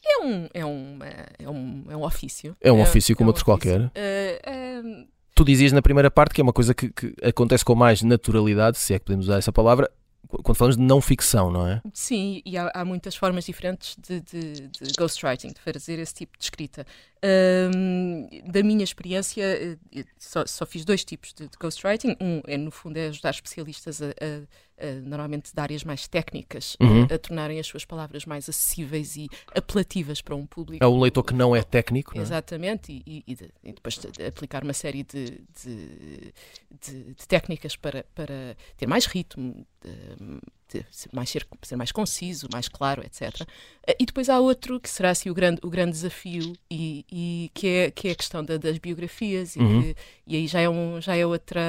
é 0.05 0.19
um, 0.23 0.49
é 0.53 0.67
um, 0.67 0.99
é 1.39 1.49
um, 1.49 1.85
é 1.89 1.97
um 1.97 2.03
ofício. 2.03 2.55
É 2.61 2.71
um 2.71 2.83
ofício 2.83 3.17
como 3.17 3.31
é 3.31 3.33
um 3.33 3.35
outro 3.35 3.51
ofício. 3.51 3.91
qualquer. 3.91 3.91
Tu 5.35 5.45
dizias 5.47 5.73
na 5.73 5.81
primeira 5.81 6.11
parte 6.11 6.35
que 6.35 6.43
é 6.43 6.45
uma 6.45 6.53
coisa 6.53 6.75
que, 6.75 6.91
que, 6.91 7.15
acontece 7.23 7.65
com 7.65 7.75
mais 7.75 8.03
naturalidade, 8.03 8.77
se 8.77 8.93
é 8.93 8.99
que 8.99 9.07
podemos 9.07 9.29
usar 9.29 9.39
essa 9.39 9.53
palavra, 9.53 9.91
quando 10.29 10.57
falamos 10.57 10.77
de 10.77 10.83
não 10.83 11.01
ficção, 11.01 11.51
não 11.51 11.67
é? 11.67 11.81
Sim, 11.93 12.43
e 12.45 12.57
há, 12.59 12.71
há 12.75 12.85
muitas 12.85 13.17
formas 13.17 13.45
diferentes 13.45 13.97
de, 13.97 14.21
de, 14.21 14.69
de, 14.69 14.93
ghostwriting, 14.97 15.49
de 15.49 15.61
fazer 15.61 15.99
esse 15.99 16.15
tipo 16.15 16.37
de 16.37 16.45
escrita. 16.45 16.87
da 18.45 18.63
minha 18.63 18.85
experiência, 18.85 19.43
eh, 19.43 20.05
só, 20.19 20.45
só, 20.47 20.67
fiz 20.67 20.85
dois 20.85 21.05
tipos 21.05 21.33
de, 21.33 21.49
de, 21.49 21.57
ghostwriting. 21.59 22.15
Um 22.21 22.43
é, 22.47 22.59
no 22.59 22.71
fundo, 22.71 22.99
é 22.99 23.09
ajudar 23.09 23.31
especialistas 23.31 24.03
a, 24.03 24.09
a 24.09 24.43
uh, 24.81 25.09
normalmente 25.09 25.53
de 25.55 25.61
áreas 25.61 25.85
mais 25.85 26.07
técnicas, 26.09 26.77
uhum. 26.81 27.05
a 27.05 27.19
tornarem 27.19 27.59
as 27.59 27.67
suas 27.67 27.85
palavras 27.85 28.25
mais 28.25 28.49
acessíveis 28.49 29.17
e 29.17 29.29
apelativas 29.55 30.21
para 30.21 30.35
um 30.35 30.47
público. 30.47 30.83
É 30.83 30.87
o 30.87 30.99
leitor 30.99 31.25
que 31.25 31.35
não 31.35 31.55
é 31.55 31.63
técnico, 31.63 32.15
não 32.15 32.23
é? 32.23 32.25
Exatamente, 32.25 33.03
e, 33.07 33.25
e, 33.27 33.35
de, 33.35 33.51
e 33.63 33.73
depois 33.73 33.99
de 33.99 34.25
aplicar 34.25 34.63
uma 34.63 34.73
série 34.73 35.03
de, 35.03 35.41
de, 35.63 36.33
de, 36.81 37.27
técnicas 37.27 37.77
para, 37.77 38.05
para 38.15 38.57
ter 38.77 38.87
mais 38.87 39.07
ritmo, 39.07 39.67
ser 40.91 41.09
mais, 41.13 41.31
ser, 41.31 41.47
ser, 41.63 41.77
mais 41.77 41.93
conciso, 41.93 42.49
mais 42.53 42.69
claro, 42.69 43.03
etc. 43.05 43.47
Eh, 43.87 43.97
e 44.01 44.07
depois 44.07 44.29
há 44.29 44.39
outro 44.39 44.79
que 44.81 44.89
será 44.89 45.11
assim, 45.11 45.31
o, 45.31 45.35
grande, 45.35 45.61
o 45.63 45.71
grande 45.71 45.93
desafio, 45.93 46.53
e, 46.71 47.05
e 47.11 47.51
que, 47.55 47.67
é, 47.67 47.91
que 47.91 48.09
é 48.09 48.11
a 48.13 48.15
questão 48.15 48.45
da, 48.45 48.57
das 48.57 48.79
biografias, 48.79 49.57
e, 49.57 49.61
uhum. 49.61 49.83
que, 49.83 49.97
e 50.27 50.37
aí 50.37 50.47
já 50.47 50.61
é, 50.61 50.69
um, 50.69 51.01
já 51.01 51.17
é 51.17 51.25
outra 51.25 51.61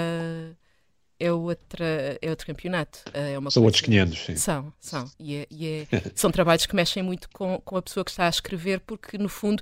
é, 1.19 1.31
outra, 1.31 2.17
é 2.21 2.29
outro 2.29 2.45
campeonato. 2.45 2.99
É 3.13 3.37
uma 3.37 3.51
são 3.51 3.63
outros 3.63 3.81
500, 3.81 4.19
sim. 4.19 4.35
São, 4.35 4.73
são. 4.79 5.09
E, 5.19 5.35
é, 5.35 5.47
e 5.51 5.67
é, 5.67 5.87
são 6.15 6.31
trabalhos 6.31 6.65
que 6.65 6.75
mexem 6.75 7.03
muito 7.03 7.29
com, 7.31 7.59
com 7.59 7.77
a 7.77 7.81
pessoa 7.81 8.03
que 8.03 8.11
está 8.11 8.25
a 8.25 8.29
escrever, 8.29 8.79
porque 8.79 9.17
no 9.17 9.27
fundo 9.27 9.61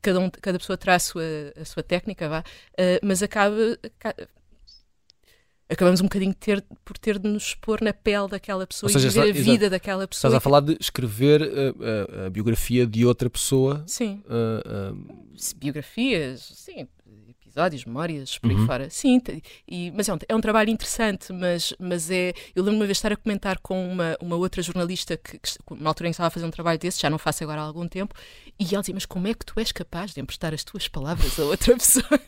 cada, 0.00 0.20
um, 0.20 0.30
cada 0.30 0.58
pessoa 0.58 0.76
terá 0.76 0.94
a 0.94 0.98
sua, 0.98 1.22
a 1.60 1.64
sua 1.64 1.82
técnica, 1.82 2.28
vá, 2.28 2.40
uh, 2.40 3.00
mas 3.02 3.22
acaba, 3.22 3.56
acaba 3.82 4.28
acabamos 5.68 6.00
um 6.00 6.04
bocadinho 6.04 6.34
ter, 6.34 6.62
por 6.84 6.98
ter 6.98 7.18
de 7.18 7.28
nos 7.28 7.54
pôr 7.54 7.80
na 7.80 7.92
pele 7.92 8.28
daquela 8.28 8.66
pessoa 8.66 8.90
seja, 8.92 9.06
e 9.06 9.10
viver 9.10 9.28
está, 9.28 9.40
a 9.40 9.42
vida 9.52 9.70
daquela 9.70 10.06
pessoa. 10.06 10.28
Estás 10.28 10.34
a 10.34 10.40
falar 10.40 10.60
de 10.60 10.76
escrever 10.78 11.42
a, 11.42 11.46
uh, 11.46 12.22
a, 12.22 12.26
a 12.26 12.30
biografia 12.30 12.86
de 12.86 13.04
outra 13.04 13.28
pessoa? 13.30 13.82
Sim. 13.86 14.22
Uh, 14.26 14.92
uh... 14.92 15.54
Biografias, 15.56 16.40
sim 16.54 16.86
episódios, 17.54 17.84
memórias, 17.84 18.38
por 18.38 18.50
aí 18.50 18.56
uhum. 18.56 18.66
fora. 18.66 18.90
Sim, 18.90 19.22
e, 19.68 19.92
mas 19.92 20.08
é 20.08 20.14
um, 20.14 20.18
é 20.28 20.34
um, 20.34 20.40
trabalho 20.40 20.70
interessante, 20.70 21.32
mas, 21.32 21.72
mas 21.78 22.10
é. 22.10 22.32
Eu 22.54 22.64
lembro 22.64 22.80
uma 22.80 22.86
vez 22.86 22.98
estar 22.98 23.12
a 23.12 23.16
comentar 23.16 23.58
com 23.60 23.88
uma, 23.88 24.16
uma 24.20 24.36
outra 24.36 24.60
jornalista 24.60 25.16
que, 25.16 25.38
que 25.38 25.50
uma 25.70 25.88
altura 25.88 26.08
em 26.08 26.10
que 26.10 26.14
estava 26.14 26.26
a 26.26 26.30
fazer 26.30 26.44
um 26.44 26.50
trabalho 26.50 26.78
desse, 26.78 27.00
já 27.00 27.08
não 27.08 27.18
faço 27.18 27.44
agora 27.44 27.60
há 27.60 27.64
algum 27.64 27.86
tempo, 27.86 28.14
e 28.58 28.74
ela 28.74 28.82
dizia: 28.82 28.94
Mas 28.94 29.06
como 29.06 29.28
é 29.28 29.34
que 29.34 29.46
tu 29.46 29.58
és 29.58 29.70
capaz 29.70 30.12
de 30.12 30.20
emprestar 30.20 30.52
as 30.52 30.64
tuas 30.64 30.88
palavras 30.88 31.38
a 31.38 31.44
outra 31.44 31.74
pessoa? 31.78 32.20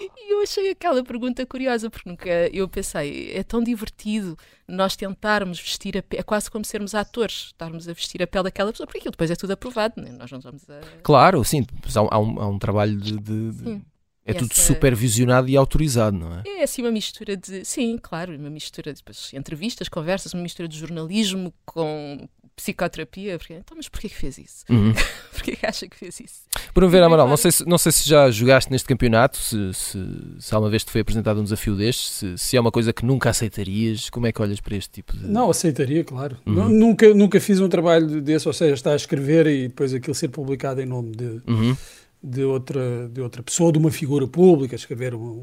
E 0.00 0.32
eu 0.32 0.42
achei 0.42 0.70
aquela 0.70 1.02
pergunta 1.02 1.44
curiosa, 1.46 1.90
porque 1.90 2.08
nunca 2.08 2.28
eu 2.52 2.68
pensei, 2.68 3.32
é 3.32 3.42
tão 3.42 3.62
divertido 3.62 4.36
nós 4.66 4.94
tentarmos 4.94 5.58
vestir 5.58 5.96
a 5.96 6.02
pele, 6.02 6.20
é 6.20 6.22
quase 6.22 6.50
como 6.50 6.64
sermos 6.64 6.94
atores, 6.94 7.46
estarmos 7.46 7.88
a 7.88 7.92
vestir 7.92 8.22
a 8.22 8.26
pele 8.26 8.44
daquela 8.44 8.70
pessoa, 8.70 8.86
porque 8.86 8.98
aquilo 8.98 9.12
depois 9.12 9.30
é 9.30 9.36
tudo 9.36 9.52
aprovado, 9.52 10.00
né? 10.00 10.10
nós 10.12 10.30
não 10.30 10.40
vamos 10.40 10.68
a. 10.68 10.80
Claro, 11.02 11.42
sim, 11.44 11.66
há 11.94 12.18
um, 12.18 12.40
há 12.40 12.46
um 12.46 12.58
trabalho 12.58 12.96
de, 12.98 13.18
de, 13.18 13.82
é 14.28 14.34
tudo 14.34 14.54
supervisionado 14.54 15.48
e 15.48 15.56
autorizado, 15.56 16.16
não 16.16 16.34
é? 16.34 16.42
É 16.60 16.62
assim 16.62 16.82
uma 16.82 16.90
mistura 16.90 17.36
de. 17.36 17.64
Sim, 17.64 17.98
claro, 18.00 18.36
uma 18.36 18.50
mistura 18.50 18.92
de 18.92 18.98
depois, 19.00 19.32
entrevistas, 19.32 19.88
conversas, 19.88 20.34
uma 20.34 20.42
mistura 20.42 20.68
de 20.68 20.78
jornalismo 20.78 21.52
com 21.64 22.28
psicoterapia. 22.54 23.38
Porque, 23.38 23.54
então, 23.54 23.76
mas 23.76 23.88
porquê 23.88 24.08
que 24.08 24.14
fez 24.14 24.36
isso? 24.36 24.64
Uhum. 24.68 24.92
porquê 25.32 25.56
que 25.56 25.64
acha 25.64 25.88
que 25.88 25.96
fez 25.96 26.20
isso? 26.20 26.42
Por 26.74 26.84
um 26.84 26.88
ver, 26.88 27.02
Amaral, 27.02 27.26
não 27.26 27.36
sei, 27.36 27.52
se, 27.52 27.64
não 27.66 27.78
sei 27.78 27.92
se 27.92 28.08
já 28.08 28.30
jogaste 28.30 28.70
neste 28.70 28.86
campeonato, 28.86 29.38
se, 29.38 29.72
se, 29.72 29.98
se 30.38 30.54
alguma 30.54 30.70
vez 30.70 30.84
te 30.84 30.90
foi 30.90 31.00
apresentado 31.00 31.40
um 31.40 31.44
desafio 31.44 31.74
deste, 31.74 32.10
se, 32.10 32.38
se 32.38 32.56
é 32.56 32.60
uma 32.60 32.70
coisa 32.70 32.92
que 32.92 33.06
nunca 33.06 33.30
aceitarias, 33.30 34.10
como 34.10 34.26
é 34.26 34.32
que 34.32 34.42
olhas 34.42 34.60
para 34.60 34.76
este 34.76 34.90
tipo 34.90 35.16
de. 35.16 35.26
Não, 35.26 35.48
aceitaria, 35.48 36.04
claro. 36.04 36.36
Uhum. 36.44 36.68
Nunca, 36.68 37.14
nunca 37.14 37.40
fiz 37.40 37.60
um 37.60 37.68
trabalho 37.68 38.20
desse, 38.20 38.46
ou 38.46 38.52
seja, 38.52 38.74
está 38.74 38.92
a 38.92 38.96
escrever 38.96 39.46
e 39.46 39.68
depois 39.68 39.94
aquilo 39.94 40.14
ser 40.14 40.28
publicado 40.28 40.82
em 40.82 40.86
nome 40.86 41.12
de. 41.12 41.40
Uhum 41.46 41.76
de 42.22 42.42
outra, 42.44 43.08
de 43.08 43.20
outra 43.20 43.42
pessoa, 43.42 43.72
de 43.72 43.78
uma 43.78 43.90
figura 43.90 44.26
pública, 44.26 44.74
escrever 44.74 45.14
uma, 45.14 45.42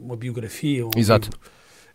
uma 0.00 0.16
biografia, 0.16 0.86
um 0.86 0.90
Exato. 0.96 1.30
livro 1.30 1.40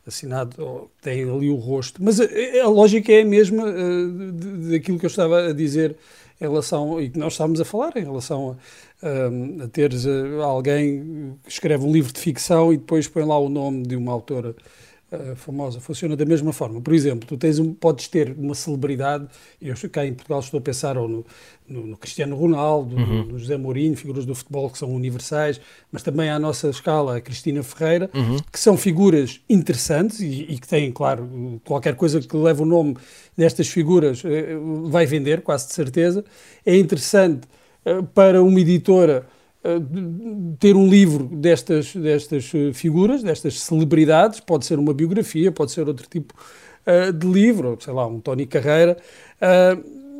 assinado, 0.08 0.90
tem 1.02 1.24
ali 1.24 1.50
o 1.50 1.56
rosto. 1.56 2.04
Mas 2.04 2.20
a, 2.20 2.26
a 2.64 2.68
lógica 2.68 3.12
é 3.12 3.22
a 3.22 3.26
mesma 3.26 3.64
uh, 3.64 4.32
daquilo 4.70 5.00
que 5.00 5.06
eu 5.06 5.10
estava 5.10 5.48
a 5.48 5.54
dizer 5.54 5.96
em 6.42 6.46
relação, 6.46 7.02
e 7.02 7.10
que 7.10 7.20
nós 7.20 7.34
estávamos 7.34 7.60
a 7.60 7.66
falar, 7.66 7.96
em 7.98 8.04
relação 8.04 8.58
a, 9.02 9.08
a, 9.08 9.66
a 9.66 9.68
teres 9.68 10.06
uh, 10.06 10.42
alguém 10.42 11.38
que 11.44 11.52
escreve 11.52 11.86
um 11.86 11.92
livro 11.92 12.12
de 12.12 12.20
ficção 12.20 12.74
e 12.74 12.78
depois 12.78 13.08
põe 13.08 13.24
lá 13.24 13.38
o 13.38 13.50
nome 13.50 13.84
de 13.84 13.96
uma 13.96 14.12
autora 14.12 14.56
uh, 15.12 15.36
famosa. 15.36 15.80
Funciona 15.80 16.16
da 16.16 16.26
mesma 16.26 16.54
forma. 16.54 16.82
Por 16.82 16.94
exemplo, 16.94 17.28
tu 17.28 17.38
tens 17.38 17.60
um, 17.60 17.74
podes 17.74 18.08
ter 18.08 18.36
uma 18.38 18.56
celebridade, 18.56 19.28
eu 19.62 19.76
cá 19.92 20.06
em 20.06 20.14
Portugal 20.14 20.40
estou 20.40 20.60
a 20.60 20.62
pensar 20.62 20.98
ou 20.98 21.08
no, 21.08 21.26
no, 21.68 21.88
no 21.88 21.98
Cristiano 21.98 22.36
Ronaldo, 22.36 22.96
uhum. 22.96 23.26
no 23.26 23.40
José 23.40 23.58
Mourinho, 23.58 23.96
figuras 23.96 24.26
do 24.26 24.36
futebol 24.36 24.70
que 24.70 24.78
são 24.78 24.94
universais, 24.94 25.60
mas 25.92 26.04
também 26.04 26.30
à 26.30 26.40
nossa 26.40 26.70
escala 26.70 27.18
a 27.18 27.22
Cristina 27.22 27.64
Ferreira, 27.64 28.10
uhum. 28.14 28.38
que 28.52 28.60
são 28.60 28.78
figuras 28.78 29.42
interessantes 29.50 30.20
e, 30.20 30.46
e, 30.50 30.60
que 30.60 30.68
têm, 30.68 30.92
claro, 30.92 31.62
qualquer 31.66 31.96
coisa 31.96 32.20
que 32.20 32.36
leve 32.36 32.62
o 32.62 32.66
nome 32.66 32.98
destas 33.38 33.68
figuras 33.68 34.24
uh, 34.24 34.90
vai 34.90 35.06
vender, 35.06 35.42
quase 35.42 35.68
de 35.68 35.74
certeza. 35.74 36.24
É 36.66 36.76
interessante 36.76 37.48
uh, 37.86 38.04
para 38.04 38.42
uma 38.44 38.60
editora 38.60 39.26
ter 40.60 40.76
um 40.76 40.88
livro 40.88 41.26
destas, 41.26 41.96
destas 41.96 42.52
eh, 42.54 42.72
figuras, 42.74 43.22
destas 43.24 43.60
celebridades, 43.60 44.40
pode 44.40 44.66
ser 44.66 44.80
uma 44.80 44.94
biografia, 44.94 45.52
pode 45.52 45.72
ser 45.72 45.88
outro 45.88 46.08
tipo 46.08 46.34
uh, 46.88 47.12
de 47.12 47.28
livro, 47.28 47.78
sei 47.80 47.94
lá, 47.94 48.08
um 48.08 48.20
Tony 48.20 48.46
Carreira, 48.46 48.98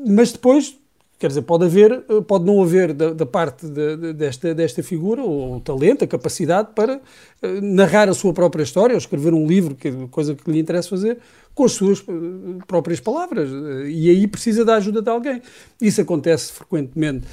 mas 0.06 0.32
depois 0.32 0.79
Quer 1.20 1.28
dizer, 1.28 1.42
pode 1.42 1.66
haver, 1.66 2.02
pode 2.26 2.46
não 2.46 2.64
haver 2.64 2.94
da, 2.94 3.12
da 3.12 3.26
parte 3.26 3.68
de, 3.68 4.14
desta, 4.14 4.56
desta 4.56 4.82
figura 4.82 5.22
o, 5.22 5.60
talento, 5.60 6.06
a 6.06 6.08
capacidade 6.08 6.70
para 6.74 6.96
uh, 6.96 7.62
narrar 7.62 8.08
a 8.08 8.14
sua 8.14 8.34
própria 8.34 8.64
história, 8.64 8.94
ou 8.94 8.98
escrever 8.98 9.34
um 9.34 9.46
livro, 9.46 9.76
que 9.76 9.90
é 9.90 9.94
coisa 10.10 10.34
que 10.34 10.50
lhe 10.50 10.60
interessa 10.60 10.88
fazer, 10.88 11.18
com 11.54 11.66
as 11.66 11.74
suas 11.74 12.00
uh, 12.00 12.60
próprias 12.66 13.02
palavras. 13.02 13.50
E 13.90 14.10
aí 14.10 14.26
precisa 14.28 14.64
da 14.64 14.76
ajuda 14.76 15.02
de 15.02 15.10
alguém. 15.10 15.42
Isso 15.82 16.00
acontece 16.00 16.54
frequentemente 16.54 17.28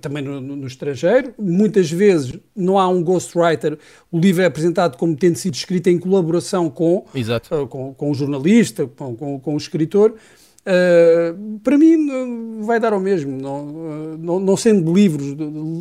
também 0.00 0.22
no, 0.22 0.40
no, 0.40 0.56
no, 0.56 0.66
estrangeiro. 0.66 1.34
Muitas 1.38 1.90
vezes 1.90 2.32
não 2.56 2.78
há 2.78 2.88
um 2.88 3.02
ghostwriter, 3.02 3.78
o 4.10 4.18
livro 4.18 4.42
é 4.42 4.46
apresentado 4.46 4.96
como 4.96 5.14
tendo 5.14 5.36
sido 5.36 5.52
escrito 5.54 5.88
em 5.88 5.98
colaboração 5.98 6.70
com, 6.70 7.04
com, 7.68 7.92
com 7.92 8.10
o 8.10 8.14
jornalista, 8.14 8.86
com, 8.86 9.14
com, 9.14 9.38
com 9.38 9.54
o 9.54 9.58
escritor. 9.58 10.14
Uh, 10.68 11.58
para 11.60 11.78
mim 11.78 12.60
vai 12.60 12.78
dar 12.78 12.92
ao 12.92 13.00
mesmo, 13.00 13.40
não, 13.40 14.18
não, 14.18 14.38
não, 14.38 14.54
sendo 14.54 14.92
livros 14.92 15.34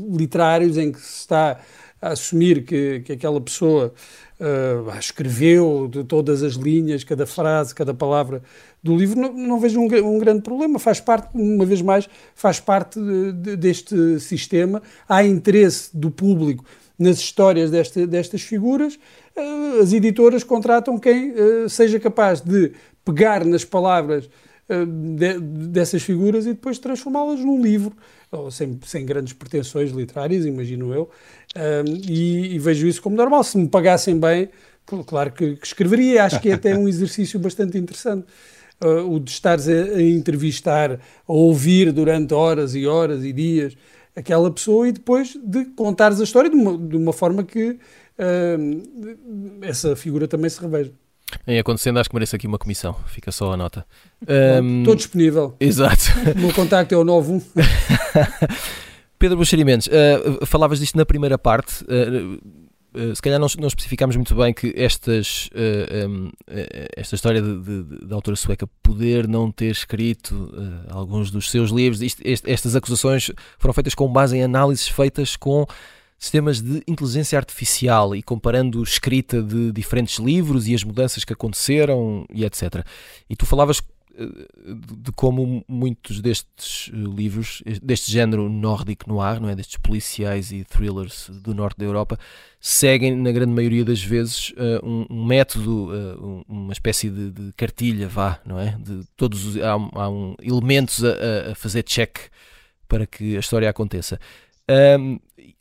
literários 0.09 0.77
em 0.77 0.93
que 0.93 1.01
se 1.01 1.19
está 1.19 1.59
a 2.01 2.09
assumir 2.11 2.63
que, 2.63 3.01
que 3.01 3.11
aquela 3.11 3.41
pessoa 3.41 3.93
uh, 4.39 4.97
escreveu 4.97 5.89
de 5.91 6.05
todas 6.05 6.41
as 6.41 6.53
linhas, 6.53 7.03
cada 7.03 7.25
frase, 7.25 7.75
cada 7.75 7.93
palavra 7.93 8.41
do 8.81 8.95
livro, 8.95 9.19
não, 9.19 9.33
não 9.33 9.59
vejo 9.59 9.77
um, 9.77 9.87
um, 10.05 10.19
grande 10.19 10.41
problema. 10.41 10.79
Faz 10.79 11.01
parte, 11.01 11.35
uma 11.35 11.65
vez 11.65 11.81
mais, 11.81 12.07
faz 12.33 12.61
parte 12.61 12.97
de, 12.97 13.33
de, 13.33 13.55
deste 13.57 14.21
sistema. 14.21 14.81
Há 15.09 15.21
interesse 15.21 15.89
do 15.93 16.09
público 16.09 16.63
nas 16.97 17.17
histórias 17.17 17.69
desta, 17.69 18.07
destas 18.07 18.41
figuras. 18.41 18.97
Uh, 19.35 19.81
as 19.81 19.91
editoras 19.91 20.45
contratam 20.45 20.97
quem 20.97 21.33
seja 21.67 21.99
capaz 21.99 22.39
de 22.39 22.71
pegar 23.03 23.43
nas 23.43 23.65
palavras 23.65 24.29
de, 24.69 25.39
dessas 25.39 26.03
figuras 26.03 26.45
e 26.45 26.49
depois 26.49 26.77
transformá-las 26.77 27.39
num 27.39 27.61
livro, 27.61 27.95
sem, 28.51 28.77
sem 28.85 29.05
grandes 29.05 29.33
pretensões 29.33 29.91
literárias, 29.91 30.45
imagino 30.45 30.93
eu, 30.93 31.09
e, 32.07 32.55
e, 32.55 32.59
vejo 32.59 32.85
isso 32.85 33.01
como 33.01 33.15
normal. 33.15 33.43
Se 33.43 33.57
me 33.57 33.69
pagassem 33.69 34.19
bem, 34.19 34.49
claro 35.05 35.31
que, 35.31 35.55
que 35.55 35.65
escreveria, 35.65 36.23
acho 36.23 36.39
que 36.39 36.49
é 36.49 36.53
até 36.53 36.77
um 36.77 36.87
exercício 36.89 37.39
bastante 37.39 37.77
interessante. 37.77 38.25
Uh, 38.83 39.15
o 39.15 39.19
de 39.19 39.31
estares 39.31 39.67
a, 39.67 39.71
a, 39.71 40.01
entrevistar, 40.03 40.99
a 41.27 41.33
ouvir 41.33 41.91
durante 41.91 42.31
horas 42.35 42.75
e 42.75 42.85
horas 42.85 43.25
e 43.25 43.33
dias 43.33 43.75
aquela 44.15 44.51
pessoa 44.51 44.87
e 44.87 44.91
depois 44.91 45.35
de 45.43 45.65
contares 45.65 46.19
a 46.19 46.23
história 46.23 46.47
de 46.47 46.55
uma, 46.55 46.77
de 46.77 46.95
uma 46.95 47.11
forma 47.11 47.43
que 47.43 47.69
uh, 47.69 49.57
essa 49.61 49.95
figura 49.95 50.27
também 50.27 50.49
se 50.49 50.61
reveja. 50.61 50.91
Em 51.45 51.59
acontecendo, 51.59 51.99
acho 51.99 52.09
que 52.09 52.15
merece 52.15 52.35
aqui 52.35 52.47
uma 52.47 52.57
comissão. 52.57 52.95
Fica 53.07 53.31
só 53.31 53.53
a 53.53 53.57
nota. 53.57 53.85
Um... 54.61 54.79
Estou 54.79 54.95
disponível. 54.95 55.55
Exato. 55.59 56.03
O 56.35 56.39
meu 56.39 56.53
contacto 56.53 56.93
é 56.93 56.97
o 56.97 57.03
91. 57.03 57.41
Pedro 59.19 59.37
Buxerimentos, 59.37 59.87
uh, 59.87 60.45
falavas 60.45 60.79
disto 60.79 60.95
na 60.95 61.05
primeira 61.05 61.37
parte. 61.37 61.83
Uh, 61.85 62.39
uh, 62.93 63.15
se 63.15 63.21
calhar 63.21 63.39
não, 63.39 63.47
não 63.59 63.67
especificámos 63.67 64.15
muito 64.15 64.35
bem 64.35 64.53
que 64.53 64.73
estas, 64.75 65.49
um, 66.07 66.29
esta 66.95 67.15
história 67.15 67.41
da 67.41 68.15
autora 68.15 68.35
sueca 68.35 68.67
poder 68.83 69.27
não 69.27 69.51
ter 69.51 69.71
escrito 69.71 70.51
alguns 70.89 71.31
dos 71.31 71.49
seus 71.49 71.71
livros, 71.71 72.01
isto, 72.01 72.21
este, 72.23 72.49
estas 72.49 72.75
acusações 72.75 73.31
foram 73.57 73.73
feitas 73.73 73.95
com 73.95 74.07
base 74.07 74.37
em 74.37 74.43
análises 74.43 74.87
feitas 74.87 75.35
com 75.35 75.65
sistemas 76.17 76.61
de 76.61 76.81
inteligência 76.87 77.37
artificial 77.37 78.15
e 78.15 78.23
comparando 78.23 78.81
escrita 78.81 79.41
de 79.41 79.71
diferentes 79.71 80.17
livros 80.17 80.67
e 80.67 80.73
as 80.73 80.83
mudanças 80.83 81.23
que 81.23 81.33
aconteceram 81.33 82.25
e 82.33 82.43
etc. 82.43 82.85
E 83.29 83.35
tu 83.35 83.45
falavas 83.45 83.81
eh, 84.17 84.25
de 84.73 85.11
como 85.11 85.63
muitos 85.67 86.19
destes 86.19 86.89
eh, 86.91 86.97
livros, 86.97 87.61
deste 87.83 88.11
género 88.11 88.49
nórdico 88.49 89.07
noir, 89.07 89.39
não 89.39 89.47
é? 89.47 89.55
destes 89.55 89.77
policiais 89.77 90.51
e 90.51 90.63
thrillers 90.63 91.29
do 91.29 91.53
norte 91.53 91.77
da 91.77 91.85
Europa, 91.85 92.17
seguem, 92.59 93.15
na 93.15 93.31
grande 93.31 93.53
maioria 93.53 93.85
das 93.85 94.01
vezes, 94.01 94.51
um, 94.83 95.25
método, 95.25 96.43
uma 96.49 96.73
espécie 96.73 97.09
de, 97.11 97.29
de, 97.29 97.53
cartilha, 97.53 98.07
vá, 98.07 98.41
não 98.43 98.59
é? 98.59 98.75
De 98.79 99.05
todos 99.15 99.45
os, 99.45 99.57
há, 99.57 99.73
há 99.73 100.09
um, 100.09 100.35
elementos 100.41 101.03
a, 101.03 101.51
a, 101.51 101.55
fazer 101.55 101.83
check 101.83 102.17
para 102.87 103.05
que 103.05 103.37
a 103.37 103.39
história 103.39 103.69
aconteça. 103.69 104.19
Um, 104.99 105.19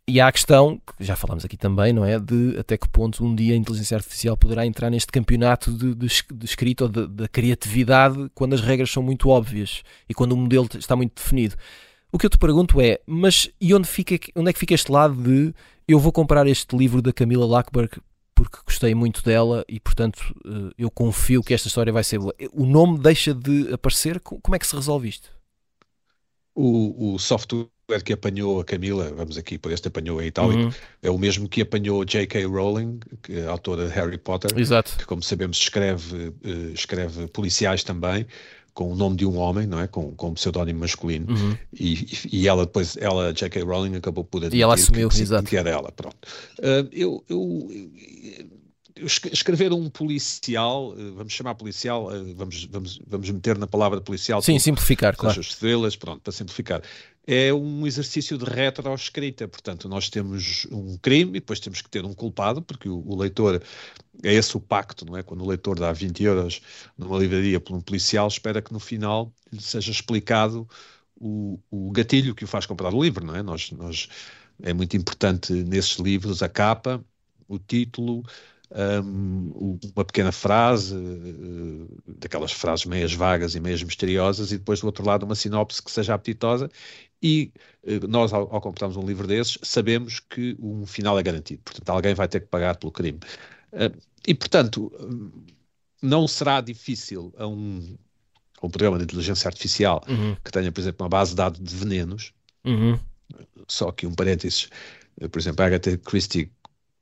e 0.09 0.21
há 0.21 0.29
a 0.29 0.33
questão, 0.33 0.81
que 0.97 1.05
já 1.05 1.17
falamos 1.17 1.45
aqui 1.45 1.57
também, 1.57 1.93
não 1.93 2.05
é? 2.05 2.19
De 2.19 2.57
até 2.59 2.79
que 2.79 2.89
ponto 2.89 3.25
um 3.25 3.35
dia 3.35 3.55
a 3.55 3.57
inteligência 3.57 3.97
artificial 3.97 4.37
poderá 4.37 4.65
entrar 4.65 4.89
neste 4.89 5.11
campeonato 5.11 5.73
de, 5.73 5.95
de, 5.95 6.07
de 6.33 6.45
escrita 6.45 6.85
ou 6.85 6.89
da 6.89 7.27
criatividade 7.27 8.31
quando 8.35 8.55
as 8.55 8.61
regras 8.61 8.91
são 8.91 9.03
muito 9.03 9.29
óbvias 9.29 9.83
e 10.09 10.15
quando 10.15 10.33
o 10.33 10.37
modelo 10.37 10.69
está 10.79 10.95
muito 10.95 11.15
definido. 11.17 11.57
O 12.13 12.19
que 12.19 12.27
eu 12.27 12.31
te 12.31 12.39
pergunto 12.39 12.81
é, 12.81 13.01
mas 13.05 13.51
e 13.61 13.75
onde, 13.75 13.89
fica, 13.89 14.17
onde 14.37 14.51
é 14.51 14.53
que 14.53 14.59
fica 14.61 14.75
este 14.75 14.93
lado 14.93 15.15
de 15.21 15.53
eu 15.89 15.99
vou 15.99 16.13
comprar 16.13 16.47
este 16.47 16.77
livro 16.77 17.03
da 17.03 17.13
Camila 17.13 17.45
Lackberg 17.45 18.01
porque 18.35 18.59
gostei 18.65 18.95
muito 18.95 19.25
dela 19.25 19.65
e, 19.67 19.81
portanto, 19.81 20.35
eh, 20.45 20.75
eu 20.79 20.91
confio 20.91 21.43
que 21.43 21.55
esta 21.55 21.69
história 21.69 21.93
vai 21.93 22.05
ser 22.05 22.19
boa. 22.19 22.35
O 22.53 22.67
nome 22.67 22.99
deixa 22.99 23.33
de 23.35 23.73
aparecer? 23.73 24.21
Como 24.21 24.55
é 24.55 24.59
que 24.59 24.67
se 24.67 24.77
resolve 24.77 25.09
isto? 25.09 25.31
O, 26.55 27.15
o 27.15 27.19
software 27.19 27.67
que 28.05 28.13
apanhou 28.13 28.61
a 28.61 28.65
Camila, 28.65 29.13
vamos 29.17 29.39
aqui 29.39 29.57
por 29.57 29.71
este 29.71 29.87
apanhou 29.87 30.21
em 30.21 30.27
itálico, 30.27 30.61
uhum. 30.61 30.73
é 31.03 31.11
o 31.11 31.17
mesmo 31.17 31.49
que 31.49 31.63
apanhou 31.63 32.05
J.K. 32.05 32.45
Rowling, 32.45 32.99
que 33.23 33.39
é 33.39 33.47
a 33.47 33.51
autora 33.51 33.87
de 33.87 33.95
Harry 33.95 34.19
Potter, 34.19 34.51
Exato. 34.59 34.97
que 34.99 35.07
como 35.07 35.23
sabemos 35.23 35.57
escreve, 35.57 36.29
uh, 36.29 36.73
escreve 36.75 37.29
policiais 37.29 37.85
também, 37.85 38.27
com 38.75 38.93
o 38.93 38.97
nome 38.97 39.17
de 39.17 39.25
um 39.25 39.39
homem, 39.39 39.69
não 39.69 39.81
é? 39.81 39.87
Com, 39.87 40.13
com 40.13 40.31
um 40.31 40.35
pseudónimo 40.35 40.81
masculino. 40.81 41.33
Uhum. 41.33 41.57
E, 41.73 42.07
e 42.31 42.49
ela 42.49 42.67
depois, 42.67 42.97
ela, 42.97 43.33
J.K. 43.33 43.63
Rowling, 43.63 43.97
acabou 43.97 44.25
por 44.25 44.39
admitir 44.39 44.59
e 44.59 44.63
ela 44.63 44.75
assumiu, 44.75 45.09
que, 45.09 45.43
que 45.45 45.57
era 45.57 45.71
ela. 45.71 45.93
Pronto. 45.93 46.17
Uh, 46.59 46.89
eu, 46.93 47.25
eu, 47.29 47.71
escrever 48.97 49.73
um 49.73 49.89
policial, 49.89 50.95
eh, 50.99 51.11
vamos 51.15 51.33
chamar 51.33 51.55
policial, 51.55 52.11
vamos, 52.35 52.65
vamos, 52.65 53.01
vamos 53.07 53.31
meter 53.31 53.59
na 53.59 53.67
palavra 53.67 54.01
policial. 54.01 54.41
Sim, 54.43 54.59
simplificar, 54.59 55.17
claro. 55.17 55.39
As 55.39 55.47
estrelas, 55.47 55.97
pronto, 55.97 56.21
para 56.23 56.33
simplificar 56.33 56.83
é 57.27 57.53
um 57.53 57.87
exercício 57.87 58.39
de 58.39 58.45
retroescrita. 58.45 59.49
Portanto, 59.49 59.89
nós 59.89 60.09
temos 60.09 60.67
um 60.71 60.97
crime 60.97 61.31
e 61.33 61.41
depois 61.41 61.59
temos 61.59 61.83
que 61.83 61.91
ter 61.91 62.05
um 62.05 62.15
culpado, 62.15 62.63
porque 62.63 62.89
o, 62.89 63.03
o, 63.05 63.17
leitor, 63.17 63.61
é 64.23 64.33
esse 64.33 64.57
o 64.57 64.61
pacto, 64.61 65.05
não 65.05 65.17
é? 65.17 65.23
Quando 65.23 65.43
o 65.43 65.49
leitor 65.49 65.79
dá 65.79 65.93
20 65.93 66.23
euros 66.23 66.63
numa 66.97 67.19
livraria 67.19 67.59
por 67.59 67.75
um 67.75 67.81
policial, 67.81 68.29
espera 68.29 68.63
que 68.63 68.73
no 68.73 68.79
final 68.79 69.33
lhe 69.53 69.61
seja 69.61 69.91
explicado 69.91 70.69
o, 71.21 71.59
o 71.71 71.91
gatilho 71.91 72.35
que 72.35 72.45
o 72.45 72.47
faz 72.47 72.65
comprar 72.65 72.95
o 72.95 73.03
livro, 73.03 73.27
não 73.27 73.35
é? 73.35 73.43
Nós, 73.43 73.73
nós, 73.73 74.09
é 74.63 74.73
muito 74.73 74.97
importante 74.97 75.53
nesses 75.53 75.99
livros 75.99 76.43
a 76.43 76.49
capa, 76.49 77.05
o 77.49 77.59
título, 77.59 78.25
um, 78.71 79.79
uma 79.95 80.05
pequena 80.05 80.33
frase, 80.33 80.95
uh, 80.95 81.89
daquelas 82.19 82.53
frases 82.53 82.85
meias 82.85 83.13
vagas 83.13 83.55
e 83.55 83.61
meias 83.61 83.83
misteriosas, 83.83 84.51
e 84.53 84.59
depois 84.59 84.81
do 84.81 84.87
outro 84.87 85.05
lado 85.05 85.25
uma 85.25 85.35
sinopse 85.35 85.83
que 85.83 85.91
seja 85.91 86.15
apetitosa. 86.15 86.71
E 87.23 87.53
uh, 87.85 88.07
nós, 88.09 88.33
ao, 88.33 88.53
ao, 88.53 88.61
comprarmos 88.61 88.97
um 88.97 89.07
livro 89.07 89.27
desses, 89.27 89.59
sabemos 89.63 90.21
que 90.21 90.57
um 90.61 90.85
final 90.87 91.19
é 91.19 91.23
garantido. 91.23 91.63
Portanto, 91.65 91.89
alguém 91.91 92.15
vai 92.15 92.29
ter 92.29 92.41
que 92.41 92.47
pagar 92.47 92.77
pelo 92.77 92.93
crime. 92.93 93.21
Uh, 93.73 93.97
e, 94.27 94.35
portanto, 94.35 94.93
não 96.03 96.27
será 96.27 96.61
difícil 96.61 97.33
a 97.39 97.47
um, 97.47 97.97
a 98.61 98.67
um 98.67 98.71
programa 98.71 98.99
de 98.99 99.05
inteligência 99.05 99.49
artificial 99.49 100.03
uhum. 100.09 100.37
que 100.45 100.51
tenha, 100.51 100.73
por 100.73 100.81
exemplo, 100.81 101.05
uma 101.05 101.09
base 101.09 101.31
de 101.31 101.37
dados 101.37 101.61
de 101.61 101.77
venenos. 101.77 102.33
Uhum. 102.65 102.99
Só 103.69 103.93
que 103.93 104.07
um 104.07 104.15
parênteses, 104.15 104.69
por 105.31 105.39
exemplo, 105.39 105.63
a 105.63 105.67
Agatha 105.67 105.97
Christie 105.99 106.51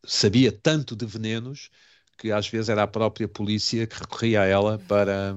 sabia 0.06 0.52
tanto 0.52 0.94
de 0.94 1.06
venenos 1.06 1.70
que 2.16 2.30
às 2.30 2.48
vezes 2.48 2.68
era 2.68 2.84
a 2.84 2.86
própria 2.86 3.28
polícia 3.28 3.86
que 3.86 3.98
recorria 3.98 4.42
a 4.42 4.46
ela 4.46 4.78
para, 4.88 5.36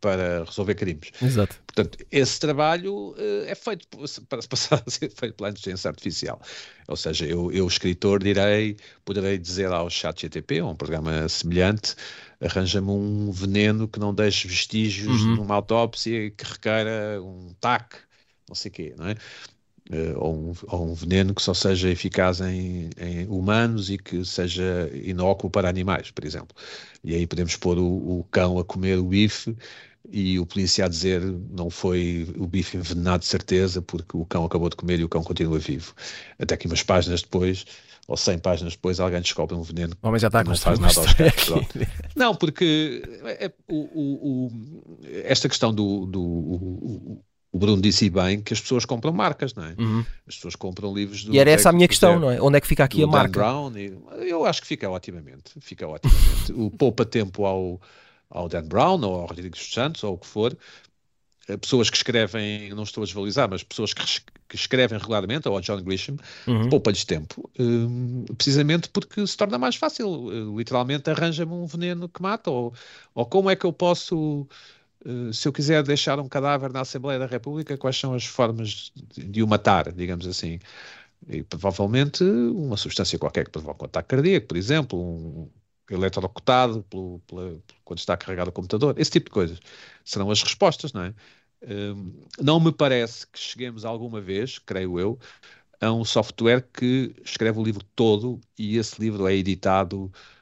para 0.00 0.44
resolver 0.44 0.74
crimes. 0.74 1.10
Exato. 1.20 1.56
Portanto, 1.66 1.98
esse 2.10 2.38
trabalho 2.38 3.10
uh, 3.12 3.44
é 3.46 3.54
feito 3.54 3.86
para 4.28 4.42
passar 4.42 4.82
a 4.86 4.90
ser 4.90 5.10
feito 5.10 5.34
pela 5.34 5.50
inteligência 5.50 5.88
artificial. 5.88 6.40
Ou 6.86 6.96
seja, 6.96 7.26
eu, 7.26 7.50
eu 7.52 7.66
escritor, 7.66 8.22
direi, 8.22 8.76
poderei 9.04 9.38
dizer 9.38 9.72
ao 9.72 9.88
chat 9.88 10.22
GTP, 10.22 10.60
ou 10.60 10.70
um 10.70 10.76
programa 10.76 11.28
semelhante, 11.28 11.94
arranja-me 12.40 12.90
um 12.90 13.30
veneno 13.32 13.88
que 13.88 13.98
não 13.98 14.14
deixe 14.14 14.46
vestígios 14.46 15.22
uhum. 15.22 15.36
numa 15.36 15.54
autópsia 15.54 16.26
e 16.26 16.30
que 16.30 16.44
requeira 16.44 17.20
um 17.22 17.54
TAC, 17.60 17.96
não 18.48 18.54
sei 18.54 18.70
o 18.70 18.72
quê, 18.72 18.94
não 18.96 19.08
é? 19.08 19.16
Uh, 19.90 20.18
ou, 20.18 20.34
um, 20.34 20.52
ou, 20.66 20.90
um, 20.90 20.94
veneno 20.94 21.34
que 21.34 21.40
só 21.40 21.54
seja 21.54 21.88
eficaz 21.88 22.42
em, 22.42 22.90
em, 22.98 23.26
humanos 23.26 23.88
e 23.88 23.96
que 23.96 24.22
seja 24.22 24.90
inócuo 24.92 25.48
para 25.48 25.66
animais, 25.66 26.10
por 26.10 26.26
exemplo. 26.26 26.54
E 27.02 27.14
aí 27.14 27.26
podemos 27.26 27.56
pôr 27.56 27.78
o, 27.78 28.18
o, 28.18 28.24
cão 28.30 28.58
a 28.58 28.64
comer 28.64 28.98
o 28.98 29.04
bife 29.04 29.56
e 30.10 30.38
o 30.38 30.44
polícia 30.44 30.84
a 30.84 30.88
dizer 30.88 31.22
não 31.22 31.70
foi 31.70 32.28
o 32.36 32.46
bife 32.46 32.76
envenenado 32.76 33.20
de 33.20 33.26
certeza 33.26 33.80
porque 33.80 34.14
o 34.14 34.26
cão 34.26 34.44
acabou 34.44 34.68
de 34.68 34.76
comer 34.76 35.00
e 35.00 35.04
o 35.04 35.08
cão 35.08 35.22
continua 35.22 35.58
vivo. 35.58 35.94
Até 36.38 36.54
que 36.54 36.66
umas 36.66 36.82
páginas 36.82 37.22
depois 37.22 37.64
ou 38.06 38.16
100 38.16 38.38
páginas 38.38 38.72
depois 38.74 39.00
alguém 39.00 39.20
descobre 39.20 39.54
um 39.54 39.62
veneno 39.62 39.94
o 40.02 40.08
homem 40.08 40.18
já 40.18 40.28
está 40.28 40.42
não 40.42 40.56
faz 40.56 40.78
nada 40.78 41.00
aos 41.00 41.12
cães. 41.14 41.46
Não, 42.16 42.34
porque 42.34 43.02
é, 43.24 43.46
é, 43.46 43.52
o, 43.68 43.76
o, 43.76 44.50
esta 45.24 45.48
questão 45.48 45.72
do, 45.72 46.06
do 46.06 47.22
o 47.50 47.58
Bruno 47.58 47.80
disse 47.80 48.10
bem 48.10 48.40
que 48.40 48.52
as 48.52 48.60
pessoas 48.60 48.84
compram 48.84 49.12
marcas, 49.12 49.54
não 49.54 49.64
é? 49.64 49.74
Uhum. 49.78 50.04
As 50.26 50.36
pessoas 50.36 50.54
compram 50.54 50.92
livros 50.92 51.24
do. 51.24 51.34
E 51.34 51.38
era 51.38 51.50
essa 51.50 51.70
a 51.70 51.72
minha 51.72 51.88
questão, 51.88 52.18
não 52.18 52.30
é? 52.30 52.40
Onde 52.40 52.58
é 52.58 52.60
que 52.60 52.66
fica 52.66 52.84
aqui 52.84 53.02
a 53.02 53.06
Dan 53.06 53.12
marca? 53.12 53.38
Brown 53.38 53.76
e, 53.76 53.98
eu 54.28 54.44
acho 54.44 54.60
que 54.60 54.66
fica 54.66 54.88
otimamente. 54.88 55.52
Fica 55.60 55.86
otimamente. 55.86 56.52
o 56.52 56.70
poupa 56.70 57.04
tempo 57.06 57.46
ao, 57.46 57.80
ao 58.28 58.48
Dan 58.48 58.64
Brown 58.64 59.00
ou 59.02 59.20
ao 59.20 59.26
Rodrigo 59.26 59.56
dos 59.56 59.72
Santos 59.72 60.04
ou 60.04 60.14
o 60.14 60.18
que 60.18 60.26
for. 60.26 60.56
Eh, 61.48 61.56
pessoas 61.56 61.88
que 61.88 61.96
escrevem, 61.96 62.68
não 62.74 62.82
estou 62.82 63.02
a 63.02 63.06
desvalorizar, 63.06 63.48
mas 63.48 63.62
pessoas 63.62 63.94
que, 63.94 64.04
que 64.46 64.54
escrevem 64.54 64.98
regularmente, 64.98 65.48
ou 65.48 65.54
ao 65.54 65.62
John 65.62 65.80
Grisham, 65.80 66.16
uhum. 66.46 66.68
poupa-lhes 66.68 67.04
tempo, 67.04 67.50
um, 67.58 68.24
precisamente 68.36 68.90
porque 68.90 69.26
se 69.26 69.36
torna 69.36 69.58
mais 69.58 69.74
fácil. 69.74 70.08
Uh, 70.08 70.58
literalmente 70.58 71.10
arranja-me 71.10 71.52
um 71.52 71.64
veneno 71.64 72.08
que 72.08 72.20
mata, 72.20 72.50
ou, 72.50 72.74
ou 73.14 73.24
como 73.24 73.48
é 73.48 73.56
que 73.56 73.64
eu 73.64 73.72
posso 73.72 74.46
eh, 74.46 74.77
se 75.32 75.46
eu 75.48 75.52
quiser 75.52 75.82
deixar 75.82 76.18
um 76.18 76.28
cadáver 76.28 76.72
na 76.72 76.80
Assembleia 76.80 77.18
da 77.18 77.26
República, 77.26 77.76
quais 77.78 77.96
são 77.98 78.14
as 78.14 78.24
formas 78.24 78.92
de, 79.16 79.42
o 79.42 79.46
matar, 79.46 79.92
digamos 79.92 80.26
assim? 80.26 80.58
E 81.28 81.42
provavelmente 81.42 82.24
uma 82.24 82.76
substância 82.76 83.18
qualquer 83.18 83.44
que 83.44 83.50
provoque 83.50 83.82
um 83.82 83.86
ataque 83.86 84.08
cardíaco, 84.10 84.48
por 84.48 84.56
exemplo, 84.56 84.98
um 85.00 85.50
eletrocutado 85.90 86.82
pelo, 86.84 87.20
pela, 87.26 87.58
quando 87.84 87.98
está 87.98 88.16
carregado 88.16 88.48
o 88.48 88.52
computador, 88.52 88.94
esse 88.98 89.10
tipo 89.10 89.26
de 89.26 89.32
coisas. 89.32 89.60
Serão 90.04 90.30
as 90.30 90.42
respostas, 90.42 90.92
não 90.92 91.02
é? 91.02 91.14
Um, 91.62 92.22
não 92.40 92.60
me 92.60 92.72
parece 92.72 93.26
que 93.26 93.38
cheguemos 93.38 93.84
alguma 93.84 94.20
vez, 94.20 94.58
creio 94.58 94.98
eu, 95.00 95.18
a 95.80 95.92
um 95.92 96.04
software 96.04 96.62
que 96.72 97.14
escreve 97.24 97.58
o 97.58 97.64
livro 97.64 97.84
todo 97.96 98.40
e 98.58 98.76
esse 98.78 99.00
livro 99.00 99.26
é 99.26 99.34
editado 99.34 100.10
eh, 100.12 100.37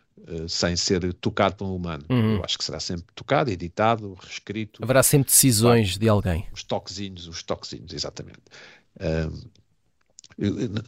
sem 0.48 0.76
ser 0.76 1.12
tocado 1.14 1.56
por 1.56 1.66
um 1.66 1.74
humano. 1.74 2.04
Uhum. 2.08 2.36
Eu 2.36 2.44
acho 2.44 2.58
que 2.58 2.64
será 2.64 2.80
sempre 2.80 3.06
tocado, 3.14 3.50
editado, 3.50 4.16
reescrito. 4.20 4.82
Haverá 4.82 5.02
sempre 5.02 5.26
decisões 5.28 5.96
de 5.96 6.08
alguém. 6.08 6.46
Os 6.52 6.62
toquezinhos, 6.62 7.28
os 7.28 7.42
toquezinhos, 7.42 7.92
exatamente. 7.92 8.40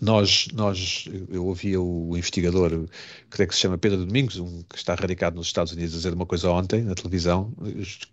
nós, 0.01 0.49
nós, 0.53 1.09
eu 1.31 1.47
ouvia 1.47 1.81
o 1.81 2.17
investigador, 2.17 2.89
creio 3.31 3.49
que 3.49 3.55
se 3.55 3.61
chama 3.61 3.79
Pedro 3.79 4.05
Domingos, 4.05 4.37
um 4.39 4.63
que 4.63 4.77
está 4.77 4.95
radicado 4.95 5.37
nos 5.37 5.47
Estados 5.47 5.73
Unidos, 5.73 5.93
dizer 5.93 6.13
uma 6.13 6.27
coisa 6.27 6.51
ontem 6.51 6.83
na 6.83 6.95
televisão, 6.95 7.53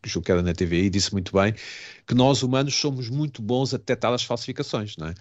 que 0.01 0.21
que 0.21 0.32
era 0.32 0.41
na 0.41 0.54
TV, 0.54 0.84
e 0.84 0.89
disse 0.89 1.12
muito 1.12 1.34
bem 1.34 1.54
que 2.08 2.13
nós 2.13 2.43
humanos 2.43 2.75
somos 2.75 3.10
muito 3.10 3.41
bons 3.41 3.73
a 3.73 3.78
detectar 3.78 4.13
as 4.13 4.23
falsificações, 4.23 4.95
não 4.97 5.08
é? 5.08 5.15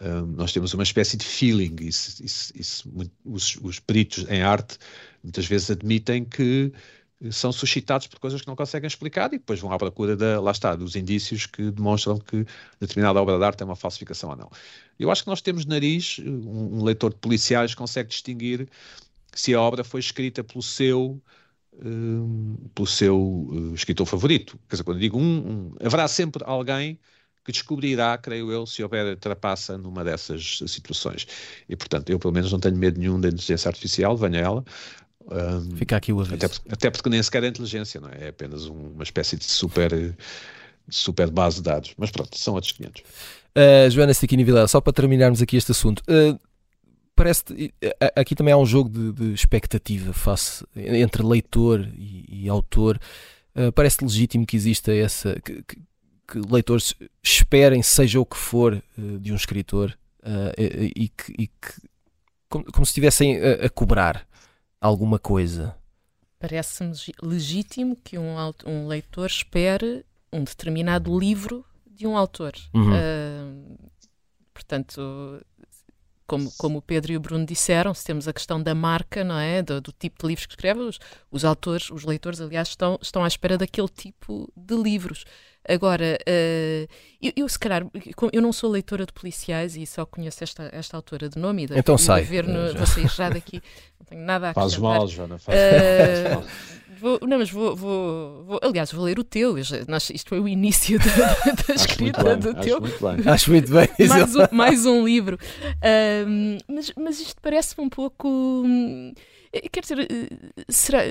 Um, 0.00 0.26
nós 0.26 0.52
temos 0.52 0.72
uma 0.74 0.84
espécie 0.84 1.16
de 1.16 1.24
feeling, 1.24 1.74
isso, 1.80 2.22
isso, 2.22 2.52
isso, 2.54 3.10
os, 3.24 3.56
os 3.56 3.80
peritos 3.80 4.24
em 4.28 4.42
arte 4.42 4.78
muitas 5.28 5.46
vezes 5.46 5.70
admitem 5.70 6.24
que 6.24 6.72
são 7.30 7.50
suscitados 7.50 8.06
por 8.06 8.20
coisas 8.20 8.40
que 8.40 8.46
não 8.46 8.54
conseguem 8.54 8.86
explicar 8.86 9.26
e 9.28 9.38
depois 9.38 9.58
vão 9.58 9.72
à 9.72 9.78
procura 9.78 10.16
da, 10.16 10.40
lá 10.40 10.52
está, 10.52 10.76
dos 10.76 10.94
indícios 10.94 11.46
que 11.46 11.70
demonstram 11.70 12.18
que 12.18 12.46
determinada 12.80 13.20
obra 13.20 13.36
de 13.36 13.44
arte 13.44 13.62
é 13.62 13.66
uma 13.66 13.74
falsificação 13.74 14.30
ou 14.30 14.36
não. 14.36 14.50
Eu 14.98 15.10
acho 15.10 15.24
que 15.24 15.28
nós 15.28 15.42
temos 15.42 15.66
nariz, 15.66 16.18
um, 16.20 16.78
um 16.78 16.84
leitor 16.84 17.10
de 17.10 17.18
policiais 17.18 17.74
consegue 17.74 18.08
distinguir 18.10 18.68
se 19.34 19.52
a 19.52 19.60
obra 19.60 19.82
foi 19.82 20.00
escrita 20.00 20.44
pelo 20.44 20.62
seu 20.62 21.20
um, 21.84 22.56
pelo 22.74 22.86
seu 22.86 23.20
uh, 23.20 23.74
escritor 23.74 24.06
favorito. 24.06 24.58
Quer 24.68 24.76
dizer, 24.76 24.84
quando 24.84 25.00
digo 25.00 25.18
um, 25.18 25.22
um, 25.22 25.72
haverá 25.84 26.08
sempre 26.08 26.42
alguém 26.46 26.98
que 27.44 27.52
descobrirá, 27.52 28.18
creio 28.18 28.52
eu, 28.52 28.66
se 28.66 28.82
houver 28.82 29.16
trapaça 29.16 29.78
numa 29.78 30.04
dessas 30.04 30.58
situações. 30.66 31.26
E, 31.68 31.74
portanto, 31.74 32.10
eu 32.10 32.18
pelo 32.18 32.34
menos 32.34 32.52
não 32.52 32.60
tenho 32.60 32.76
medo 32.76 33.00
nenhum 33.00 33.18
da 33.18 33.28
inteligência 33.28 33.68
artificial, 33.68 34.16
venha 34.16 34.38
ela. 34.38 34.64
Um, 35.30 35.76
Fica 35.76 35.96
aqui 35.96 36.12
o 36.12 36.20
aviso. 36.20 36.34
Até, 36.34 36.46
até, 36.70 36.90
porque 36.90 37.08
nem 37.08 37.22
sequer 37.22 37.44
é 37.44 37.48
inteligência, 37.48 38.00
não 38.00 38.08
é? 38.08 38.26
É 38.26 38.28
apenas 38.28 38.64
uma 38.64 39.02
espécie 39.02 39.36
de 39.36 39.44
super, 39.44 40.16
super 40.88 41.30
base 41.30 41.56
de 41.56 41.62
dados. 41.62 41.94
Mas 41.96 42.10
pronto, 42.10 42.36
são 42.36 42.54
outros 42.54 42.72
500. 42.72 43.02
Uh, 43.02 43.90
Joana 43.90 44.14
Stiquini 44.14 44.44
Vilela, 44.44 44.68
só 44.68 44.80
para 44.80 44.92
terminarmos 44.92 45.42
aqui 45.42 45.56
este 45.56 45.72
assunto. 45.72 46.02
Uh, 46.08 46.38
parece 47.18 47.42
aqui 48.14 48.34
também 48.34 48.54
há 48.54 48.56
um 48.56 48.64
jogo 48.64 48.88
de, 48.88 49.12
de 49.12 49.34
expectativa 49.34 50.12
face 50.12 50.64
entre 50.76 51.22
leitor 51.22 51.86
e, 51.96 52.44
e 52.44 52.48
autor. 52.48 52.98
Uh, 53.56 53.72
parece 53.72 54.04
legítimo 54.04 54.46
que 54.46 54.56
exista 54.56 54.94
essa 54.94 55.34
que, 55.40 55.62
que, 55.64 55.76
que 56.28 56.40
leitores 56.48 56.94
esperem, 57.22 57.82
seja 57.82 58.20
o 58.20 58.24
que 58.24 58.36
for, 58.36 58.80
uh, 58.96 59.18
de 59.18 59.32
um 59.32 59.36
escritor 59.36 59.98
uh, 60.22 60.54
e, 60.56 60.92
e, 60.94 61.08
que, 61.08 61.32
e, 61.36 61.50
como, 62.48 62.64
como 62.66 62.86
se 62.86 62.90
estivessem 62.90 63.36
a, 63.40 63.66
a, 63.66 63.68
cobrar 63.68 64.27
alguma 64.80 65.18
coisa. 65.18 65.76
Parece-me 66.38 66.94
legítimo 67.22 67.96
que 67.96 68.16
um, 68.18 68.36
um, 68.64 68.86
leitor 68.86 69.26
espere 69.26 70.04
um 70.32 70.44
determinado 70.44 71.18
livro 71.18 71.64
de 71.86 72.06
um 72.06 72.16
autor. 72.16 72.52
Uhum. 72.72 72.92
Uh, 72.92 73.90
portanto, 74.54 75.42
como, 76.28 76.52
como 76.58 76.78
o 76.78 76.82
Pedro 76.82 77.12
e 77.12 77.16
o 77.16 77.20
Bruno 77.20 77.46
disseram, 77.46 77.94
se 77.94 78.04
temos 78.04 78.28
a 78.28 78.32
questão 78.32 78.62
da 78.62 78.74
marca, 78.74 79.24
não 79.24 79.38
é? 79.38 79.62
Do, 79.62 79.80
do 79.80 79.92
tipo 79.92 80.18
de 80.20 80.28
livros 80.28 80.46
que 80.46 80.52
escreve, 80.52 80.80
os, 80.80 81.00
os, 81.30 81.44
autores, 81.44 81.90
os 81.90 82.04
leitores, 82.04 82.40
aliás, 82.40 82.68
estão, 82.68 82.98
estão 83.02 83.24
à 83.24 83.26
espera 83.26 83.56
daquele 83.56 83.88
tipo 83.88 84.52
de 84.54 84.76
livros. 84.76 85.24
Agora, 85.68 86.18
uh, 86.26 86.88
eu, 87.20 87.32
eu, 87.36 87.48
se 87.48 87.58
calhar, 87.58 87.86
eu 88.32 88.40
não 88.40 88.52
sou 88.52 88.70
leitora 88.70 89.04
de 89.04 89.12
policiais 89.12 89.76
e 89.76 89.84
só 89.84 90.06
conheço 90.06 90.42
esta, 90.42 90.70
esta 90.72 90.96
autora 90.96 91.28
de 91.28 91.38
nome. 91.38 91.66
E 91.66 91.78
então 91.78 91.98
sai. 91.98 92.22
Ver 92.22 92.46
no, 92.46 92.74
vou 92.74 92.86
sair 92.86 93.08
já 93.08 93.28
daqui, 93.28 93.60
não 94.00 94.06
tenho 94.06 94.22
nada 94.22 94.50
a 94.50 94.54
Faz 94.54 94.78
mal, 94.78 95.06
Joana, 95.06 95.38
faz, 95.38 95.58
uh, 95.58 96.34
mal. 96.34 96.44
Vou, 97.00 97.20
não, 97.22 97.38
mas 97.38 97.50
vou, 97.50 97.76
vou, 97.76 98.44
vou, 98.44 98.60
Aliás, 98.62 98.90
vou 98.90 99.04
ler 99.04 99.18
o 99.18 99.24
teu. 99.24 99.54
Nós, 99.86 100.10
isto 100.10 100.28
foi 100.28 100.40
o 100.40 100.48
início 100.48 100.98
da, 100.98 101.52
da 101.68 101.74
escrita 101.74 102.36
do 102.36 102.50
acho 102.50 102.60
teu. 102.60 102.80
Muito 102.80 102.98
bem. 103.00 103.32
Acho 103.32 103.50
muito 103.50 103.72
bem. 103.72 103.88
mais, 104.08 104.34
um, 104.34 104.46
mais 104.50 104.86
um 104.86 105.04
livro. 105.04 105.38
Um, 106.26 106.58
mas, 106.66 106.92
mas 106.98 107.20
isto 107.20 107.40
parece-me 107.40 107.86
um 107.86 107.88
pouco. 107.88 108.28
Hum, 108.28 109.12
quer 109.70 109.80
dizer, 109.80 110.08
será. 110.68 111.02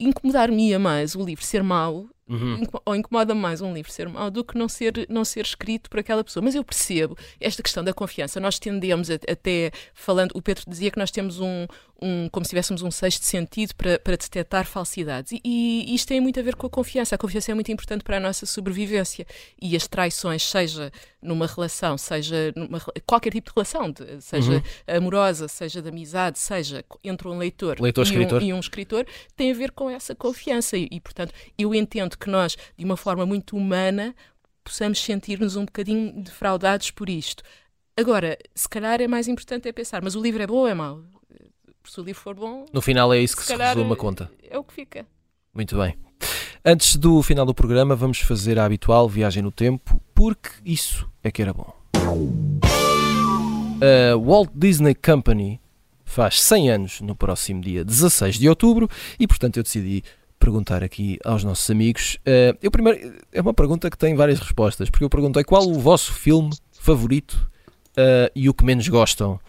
Incomodar-me-ia 0.00 0.78
mais 0.78 1.16
o 1.16 1.24
livro 1.24 1.44
ser 1.44 1.60
mau 1.64 2.06
Uhum. 2.28 2.62
Ou 2.84 2.94
incomoda 2.94 3.34
mais 3.34 3.60
um 3.60 3.72
livro 3.72 3.90
ser 3.90 4.08
mau 4.08 4.30
do 4.30 4.44
que 4.44 4.56
não 4.58 4.68
ser, 4.68 5.06
não 5.08 5.24
ser 5.24 5.44
escrito 5.44 5.88
por 5.88 5.98
aquela 5.98 6.22
pessoa. 6.22 6.44
Mas 6.44 6.54
eu 6.54 6.62
percebo 6.62 7.16
esta 7.40 7.62
questão 7.62 7.82
da 7.82 7.94
confiança. 7.94 8.38
Nós 8.38 8.58
tendemos 8.58 9.08
até, 9.10 9.70
falando, 9.94 10.32
o 10.34 10.42
Pedro 10.42 10.64
dizia 10.68 10.90
que 10.90 10.98
nós 10.98 11.10
temos 11.10 11.40
um, 11.40 11.66
um 12.00 12.28
como 12.28 12.44
se 12.44 12.50
tivéssemos 12.50 12.82
um 12.82 12.90
sexto 12.90 13.24
sentido 13.24 13.74
para, 13.74 13.98
para 13.98 14.16
detectar 14.16 14.66
falsidades. 14.66 15.32
E, 15.32 15.40
e, 15.44 15.94
isto 15.94 16.08
tem 16.08 16.20
muito 16.20 16.38
a 16.38 16.42
ver 16.42 16.54
com 16.54 16.66
a 16.66 16.70
confiança. 16.70 17.14
A 17.14 17.18
confiança 17.18 17.50
é 17.50 17.54
muito 17.54 17.70
importante 17.72 18.04
para 18.04 18.18
a 18.18 18.20
nossa 18.20 18.46
sobrevivência. 18.46 19.26
E 19.60 19.76
as 19.76 19.86
traições, 19.86 20.42
seja 20.42 20.92
numa 21.20 21.46
relação, 21.46 21.98
seja 21.98 22.52
numa 22.54 22.80
qualquer 23.04 23.32
tipo 23.32 23.50
de 23.50 23.54
relação, 23.54 23.92
seja 24.20 24.52
uhum. 24.52 24.96
amorosa, 24.96 25.48
seja 25.48 25.82
de 25.82 25.88
amizade, 25.88 26.38
seja 26.38 26.84
entre 27.02 27.26
um 27.26 27.36
leitor, 27.36 27.80
leitor 27.80 28.06
e, 28.06 28.44
um, 28.46 28.48
e, 28.48 28.52
um, 28.54 28.60
escritor, 28.60 29.04
tem 29.36 29.50
a 29.50 29.54
ver 29.54 29.72
com 29.72 29.90
essa 29.90 30.14
confiança. 30.14 30.76
E, 30.76 30.88
e 30.90 31.00
portanto, 31.00 31.34
eu 31.58 31.74
entendo 31.74 32.16
que 32.16 32.30
nós, 32.30 32.56
de 32.76 32.84
uma 32.84 32.96
forma 32.96 33.26
muito 33.26 33.56
humana, 33.56 34.14
possamos 34.62 35.00
sentir-nos 35.00 35.56
um 35.56 35.64
bocadinho 35.64 36.22
defraudados 36.22 36.90
por 36.90 37.08
isto. 37.08 37.42
Agora, 37.96 38.38
se 38.54 38.68
calhar 38.68 39.00
é 39.00 39.08
mais 39.08 39.26
importante 39.26 39.68
é 39.68 39.72
pensar, 39.72 40.00
mas 40.00 40.14
o 40.14 40.22
livro 40.22 40.40
é 40.40 40.46
bom 40.46 40.58
ou 40.58 40.68
é 40.68 40.74
mau? 40.74 41.02
Se 41.88 42.00
o 42.00 42.04
livro 42.04 42.20
for 42.20 42.34
bom. 42.34 42.66
No 42.70 42.82
final 42.82 43.14
é 43.14 43.18
isso 43.18 43.34
que 43.34 43.42
se, 43.42 43.48
se 43.48 43.56
resume 43.56 43.92
a 43.92 43.96
conta. 43.96 44.30
É 44.50 44.58
o 44.58 44.62
que 44.62 44.74
fica. 44.74 45.06
Muito 45.54 45.76
bem. 45.78 45.96
Antes 46.62 46.96
do 46.96 47.22
final 47.22 47.46
do 47.46 47.54
programa, 47.54 47.96
vamos 47.96 48.20
fazer 48.20 48.58
a 48.58 48.66
habitual 48.66 49.08
viagem 49.08 49.42
no 49.42 49.50
tempo, 49.50 49.98
porque 50.14 50.50
isso 50.66 51.08
é 51.24 51.30
que 51.30 51.40
era 51.40 51.54
bom. 51.54 51.72
A 53.80 54.16
Walt 54.18 54.50
Disney 54.54 54.94
Company 54.94 55.58
faz 56.04 56.42
100 56.42 56.70
anos 56.70 57.00
no 57.00 57.16
próximo 57.16 57.62
dia 57.62 57.82
16 57.82 58.38
de 58.38 58.48
outubro 58.50 58.86
e, 59.18 59.26
portanto, 59.26 59.56
eu 59.56 59.62
decidi 59.62 60.04
perguntar 60.38 60.84
aqui 60.84 61.18
aos 61.24 61.42
nossos 61.42 61.70
amigos. 61.70 62.16
Uh, 62.16 62.58
eu 62.60 62.70
primeiro, 62.70 63.16
é 63.32 63.40
uma 63.40 63.54
pergunta 63.54 63.88
que 63.88 63.96
tem 63.96 64.14
várias 64.14 64.40
respostas, 64.40 64.90
porque 64.90 65.04
eu 65.04 65.10
perguntei 65.10 65.42
qual 65.42 65.66
o 65.66 65.80
vosso 65.80 66.12
filme 66.12 66.50
favorito 66.72 67.50
uh, 67.92 68.30
e 68.34 68.46
o 68.46 68.52
que 68.52 68.64
menos 68.64 68.86
gostam 68.88 69.40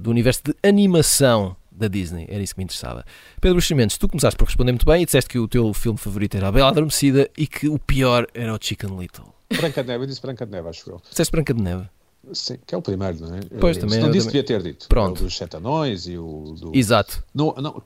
do 0.00 0.10
universo 0.10 0.42
de 0.44 0.56
animação 0.60 1.54
da 1.78 1.88
Disney. 1.88 2.26
Era 2.28 2.42
isso 2.42 2.54
que 2.54 2.60
me 2.60 2.64
interessava. 2.64 3.04
Pedro 3.40 3.56
Buximentos, 3.56 3.96
tu 3.98 4.08
começaste 4.08 4.36
por 4.36 4.44
responder 4.44 4.72
muito 4.72 4.86
bem 4.86 5.02
e 5.02 5.04
disseste 5.04 5.30
que 5.30 5.38
o 5.38 5.48
teu 5.48 5.72
filme 5.72 5.98
favorito 5.98 6.36
era 6.36 6.48
A 6.48 6.52
Bela 6.52 6.68
Adormecida 6.68 7.30
e 7.36 7.46
que 7.46 7.68
o 7.68 7.78
pior 7.78 8.26
era 8.34 8.54
o 8.54 8.58
Chicken 8.60 8.98
Little. 8.98 9.32
Branca 9.56 9.82
de 9.82 9.88
Neve, 9.88 10.04
eu 10.04 10.06
disse 10.06 10.20
Branca 10.20 10.44
de 10.44 10.52
Neve, 10.52 10.68
acho 10.68 10.90
eu. 10.90 11.00
Disseste 11.08 11.32
Branca 11.32 11.54
de 11.54 11.62
Neve? 11.62 11.88
Sim, 12.32 12.58
que 12.66 12.74
é 12.74 12.78
o 12.78 12.82
primeiro, 12.82 13.20
não 13.20 13.36
é? 13.36 13.40
Pois, 13.58 13.78
também. 13.78 14.00
Não 14.00 14.10
disse, 14.10 14.26
também... 14.26 14.42
devia 14.42 14.44
ter 14.44 14.62
dito. 14.62 14.88
Pronto. 14.88 15.20
O 15.20 15.24
dos 15.24 15.36
Sete 15.36 15.56
Anões 15.56 16.06
e 16.06 16.18
o 16.18 16.54
do... 16.60 16.72
Exato. 16.74 17.24
Não, 17.34 17.54
não, 17.54 17.82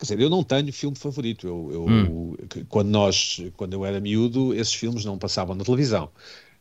Quer 0.00 0.04
dizer, 0.04 0.20
eu 0.20 0.30
não 0.30 0.42
tenho 0.42 0.72
filme 0.72 0.96
favorito. 0.96 1.46
Eu, 1.46 1.68
eu 1.70 1.84
hum. 1.84 2.36
quando 2.70 2.88
nós, 2.88 3.42
quando 3.54 3.74
eu 3.74 3.84
era 3.84 4.00
miúdo, 4.00 4.54
esses 4.54 4.72
filmes 4.72 5.04
não 5.04 5.18
passavam 5.18 5.54
na 5.54 5.62
televisão. 5.62 6.08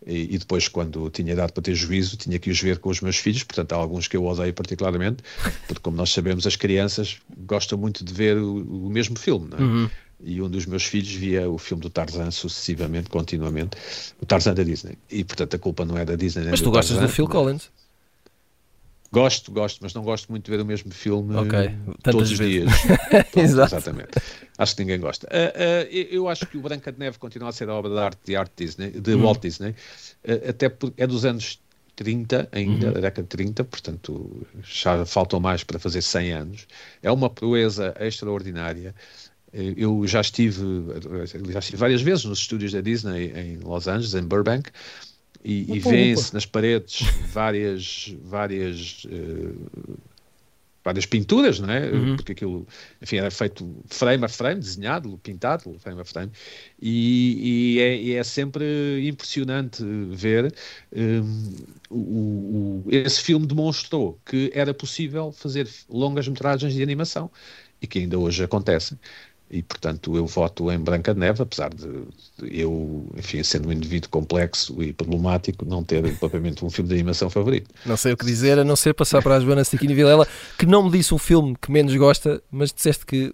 E, 0.05 0.35
e, 0.35 0.37
depois, 0.37 0.67
quando 0.67 1.09
tinha 1.09 1.33
idade 1.33 1.51
para 1.51 1.61
ter 1.61 1.75
juízo, 1.75 2.15
tinha 2.15 2.39
que 2.39 2.49
os 2.49 2.61
ver 2.61 2.79
com 2.79 2.89
os 2.89 3.01
meus 3.01 3.17
filhos. 3.17 3.43
Portanto, 3.43 3.73
há 3.73 3.75
alguns 3.75 4.07
que 4.07 4.15
eu 4.15 4.25
odeio 4.25 4.53
particularmente, 4.53 5.23
porque, 5.67 5.81
como 5.81 5.97
nós 5.97 6.11
sabemos, 6.11 6.47
as 6.47 6.55
crianças 6.55 7.17
gostam 7.45 7.77
muito 7.77 8.03
de 8.03 8.13
ver 8.13 8.37
o, 8.37 8.85
o 8.85 8.89
mesmo 8.89 9.17
filme. 9.19 9.49
Não 9.49 9.57
é? 9.57 9.61
Uhum. 9.61 9.89
e 10.21 10.41
um 10.41 10.49
dos 10.49 10.65
meus 10.65 10.83
filhos 10.83 11.11
via 11.13 11.49
o 11.49 11.57
filme 11.57 11.83
do 11.83 11.89
Tarzan 11.89 12.31
sucessivamente, 12.31 13.09
continuamente, 13.09 13.77
o 14.21 14.25
Tarzan 14.25 14.53
da 14.53 14.63
Disney. 14.63 14.97
E 15.11 15.23
portanto 15.23 15.55
a 15.55 15.59
culpa 15.59 15.85
não 15.85 15.97
é 15.97 16.05
da 16.05 16.15
Disney. 16.15 16.45
Mas 16.49 16.61
tu 16.61 16.71
gostas 16.71 16.95
Tarzan, 16.95 17.07
do 17.07 17.13
Phil 17.13 17.27
Collins? 17.27 17.69
Gosto, 19.11 19.51
gosto, 19.51 19.79
mas 19.81 19.93
não 19.93 20.03
gosto 20.03 20.29
muito 20.29 20.45
de 20.45 20.51
ver 20.51 20.61
o 20.61 20.65
mesmo 20.65 20.91
filme 20.91 21.35
okay. 21.35 21.75
todos 22.03 22.31
os 22.31 22.37
vezes. 22.37 22.67
dias. 22.67 22.81
Pronto. 23.31 23.39
Exatamente. 23.39 24.21
Acho 24.59 24.75
que 24.75 24.81
ninguém 24.83 24.99
gosta. 24.99 25.25
Uh, 25.27 25.87
uh, 25.87 25.91
eu 26.11 26.27
acho 26.27 26.45
que 26.45 26.57
o 26.57 26.61
Branca 26.61 26.91
de 26.91 26.99
Neve 26.99 27.17
continua 27.17 27.49
a 27.49 27.51
ser 27.51 27.67
a 27.69 27.73
obra 27.73 27.89
de 27.91 27.97
arte 27.99 28.19
de, 28.25 28.35
arte 28.35 28.51
Disney, 28.65 28.91
de 28.91 29.15
Hum. 29.15 29.23
Walt 29.23 29.41
Disney, 29.41 29.69
uh, 29.71 30.49
até 30.49 30.69
porque 30.69 31.01
é 31.01 31.07
dos 31.07 31.23
anos 31.25 31.59
30 31.95 32.47
ainda, 32.51 32.87
Uhum. 32.87 32.93
da 32.93 32.99
década 32.99 33.23
de 33.23 33.29
30, 33.29 33.63
portanto 33.63 34.45
já 34.63 35.05
faltam 35.05 35.39
mais 35.39 35.63
para 35.63 35.79
fazer 35.79 36.01
100 36.01 36.31
anos. 36.31 36.67
É 37.01 37.11
uma 37.11 37.29
proeza 37.29 37.95
extraordinária. 37.99 38.93
Eh, 39.51 39.73
Eu 39.77 40.05
já 40.07 40.21
estive, 40.21 40.61
já 41.51 41.59
estive 41.59 41.77
várias 41.77 42.01
vezes 42.01 42.23
nos 42.25 42.39
estúdios 42.39 42.71
da 42.71 42.81
Disney 42.81 43.31
em 43.35 43.57
Los 43.57 43.87
Angeles, 43.87 44.13
em 44.13 44.21
Burbank, 44.23 44.69
e, 45.43 45.73
e 45.73 45.79
vêem-se 45.79 46.33
nas 46.33 46.45
paredes 46.45 47.01
várias, 47.33 48.13
várias, 48.23 49.05
eh, 49.09 49.53
várias 50.89 51.05
pinturas, 51.05 51.59
não 51.59 51.71
é? 51.71 51.89
Uhum. 51.91 52.15
Porque 52.15 52.31
aquilo, 52.33 52.67
enfim, 53.01 53.17
era 53.17 53.31
feito 53.31 53.65
frame 53.87 54.25
a 54.25 54.29
frame, 54.29 54.59
desenhado, 54.61 55.17
pintado, 55.19 55.77
frame 55.79 56.01
a 56.01 56.05
frame, 56.05 56.31
e, 56.81 57.75
e 57.77 57.79
é, 57.79 57.95
e 58.01 58.13
é 58.15 58.23
sempre 58.23 59.07
impressionante 59.07 59.83
ver. 60.11 60.53
hum, 60.95 61.55
o, 61.89 62.83
o- 62.85 62.91
esse 62.91 63.21
filme 63.21 63.45
demonstrou 63.47 64.19
que 64.25 64.51
era 64.53 64.73
possível 64.73 65.31
fazer 65.31 65.67
longas 65.89 66.27
metragens 66.27 66.73
de 66.73 66.83
animação 66.83 67.31
e 67.81 67.87
que 67.87 67.99
ainda 67.99 68.17
hoje 68.19 68.43
acontecem. 68.43 68.99
E, 69.51 69.63
portanto, 69.63 70.15
eu 70.15 70.27
voto 70.27 70.71
em 70.71 70.77
Branca 70.77 71.13
de 71.13 71.19
Neve, 71.19 71.41
apesar 71.41 71.69
de, 71.73 71.87
eu, 72.43 73.07
enfim, 73.17 73.41
sendo 73.41 73.69
um 73.69 73.71
indivíduo 73.71 74.09
complexo 74.09 74.81
e 74.83 74.93
problemático, 74.93 75.65
não 75.65 75.83
ter 75.83 76.03
propriamente 76.19 76.63
um 76.63 76.69
filme 76.69 76.89
de 76.89 76.95
animação 76.95 77.29
favorito. 77.29 77.69
Não 77.85 77.97
sei 77.97 78.13
o 78.13 78.17
que 78.17 78.25
dizer, 78.25 78.59
a 78.59 78.63
não 78.63 78.75
ser 78.75 78.93
passar 78.93 79.23
para 79.23 79.35
a 79.35 79.39
Joana 79.39 79.63
Stiquini 79.63 79.95
Vilela, 79.95 80.27
que 80.57 80.65
não 80.65 80.83
me 80.83 80.91
disse 80.91 81.13
um 81.13 81.17
filme 81.17 81.55
que 81.59 81.71
menos 81.71 81.95
gosta, 81.95 82.41
mas 82.51 82.71
disseste 82.71 83.05
que 83.05 83.33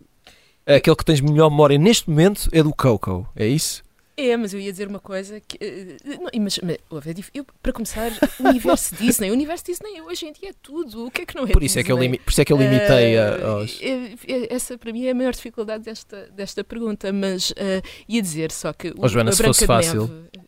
aquele 0.66 0.96
que 0.96 1.06
tens 1.06 1.20
melhor 1.22 1.50
memória 1.50 1.78
neste 1.78 2.10
momento 2.10 2.50
é 2.52 2.64
do 2.64 2.74
Coco, 2.74 3.28
é 3.36 3.46
isso? 3.46 3.85
É, 4.18 4.38
mas 4.38 4.54
eu 4.54 4.60
ia 4.62 4.72
dizer 4.72 4.88
uma 4.88 5.00
coisa 5.00 5.42
que. 5.42 5.58
eh, 5.60 5.98
não, 6.06 6.30
mas, 6.42 6.58
mas, 6.64 6.78
ouve, 6.90 7.12
é 7.12 7.14
eu, 7.34 7.46
para 7.62 7.74
começar, 7.74 8.10
o 8.40 8.48
universo 8.48 8.96
Disney. 9.02 9.30
O 9.30 9.34
universo 9.34 9.66
Disney 9.66 10.00
hoje 10.02 10.26
em 10.26 10.32
dia 10.32 10.52
é 10.52 10.54
tudo. 10.62 11.08
O 11.08 11.12
que 11.12 11.24
é 11.24 11.26
que 11.26 11.36
não 11.36 11.44
é 11.46 11.52
Por 11.52 11.62
isso 11.62 11.78
é 11.80 11.84
que 11.84 11.92
eu, 11.92 11.98
limi- 12.00 12.20
por 12.20 12.32
isso 12.32 12.40
é 12.42 12.46
que 12.46 12.54
eu 12.54 12.58
limitei 12.58 13.16
Eh, 13.18 13.44
aos... 13.44 13.82
é- 13.82 14.14
é- 14.28 14.54
Essa 14.54 14.78
para 14.78 14.94
mim 14.94 15.06
é 15.06 15.12
a 15.12 15.16
maior 15.16 15.34
dificuldade 15.34 15.84
desta, 15.84 16.28
desta 16.32 16.64
pergunta, 16.64 17.12
mas 17.12 17.54
eh, 17.58 17.82
ia 18.08 18.22
dizer 18.22 18.52
só 18.54 18.72
que 18.72 18.88
o, 18.90 18.96
Oh, 19.00 19.08
Joana, 19.10 19.34
se 19.34 19.44
fosse 19.44 19.66
fácil. 19.66 20.08
Neve. 20.08 20.46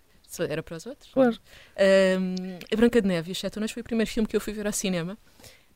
Era 0.50 0.62
para 0.64 0.78
os 0.78 0.86
outros? 0.86 1.10
Claro. 1.12 1.38
Ahm, 1.76 2.60
a 2.72 2.76
Branca 2.76 3.02
de 3.02 3.08
Neve 3.08 3.30
e 3.30 3.34
os 3.34 3.40
Sete 3.40 3.58
Anões 3.58 3.72
foi 3.72 3.82
o 3.82 3.84
primeiro 3.84 4.10
filme 4.10 4.28
que 4.28 4.36
eu 4.36 4.42
fui 4.42 4.54
ver 4.54 4.68
ao 4.68 4.74
cinema. 4.74 5.18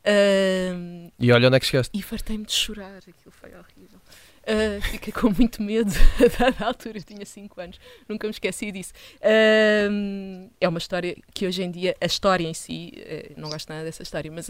Ahm, 0.05 1.09
E 1.19 1.31
olha 1.31 1.47
onde 1.47 1.57
é 1.57 1.59
que 1.59 1.65
chegaste. 1.65 1.97
e 1.97 2.01
fartei-me 2.01 2.45
de 2.45 2.51
chorar, 2.53 2.97
aquilo 2.97 3.31
foi 3.31 3.49
horrível. 3.51 3.90
Ah, 4.51 4.81
fiquei 4.91 5.13
com 5.13 5.29
muito 5.29 5.61
medo 5.63 5.91
a 6.19 6.43
dada 6.43 6.65
altura, 6.65 6.97
eu 6.97 7.03
tinha 7.03 7.25
5 7.25 7.61
anos, 7.61 7.79
nunca 8.07 8.27
me 8.27 8.31
esqueci 8.31 8.71
disso. 8.71 8.93
Ahm, 9.21 10.49
é 10.59 10.67
uma 10.67 10.77
história 10.77 11.15
que 11.33 11.47
hoje 11.47 11.63
em 11.63 11.71
dia, 11.71 11.95
a 12.01 12.05
história 12.05 12.47
em 12.47 12.53
si, 12.53 12.91
eh, 12.97 13.31
não 13.37 13.49
gosto 13.49 13.69
nada 13.69 13.83
dessa 13.83 14.03
história, 14.03 14.31
mas 14.31 14.47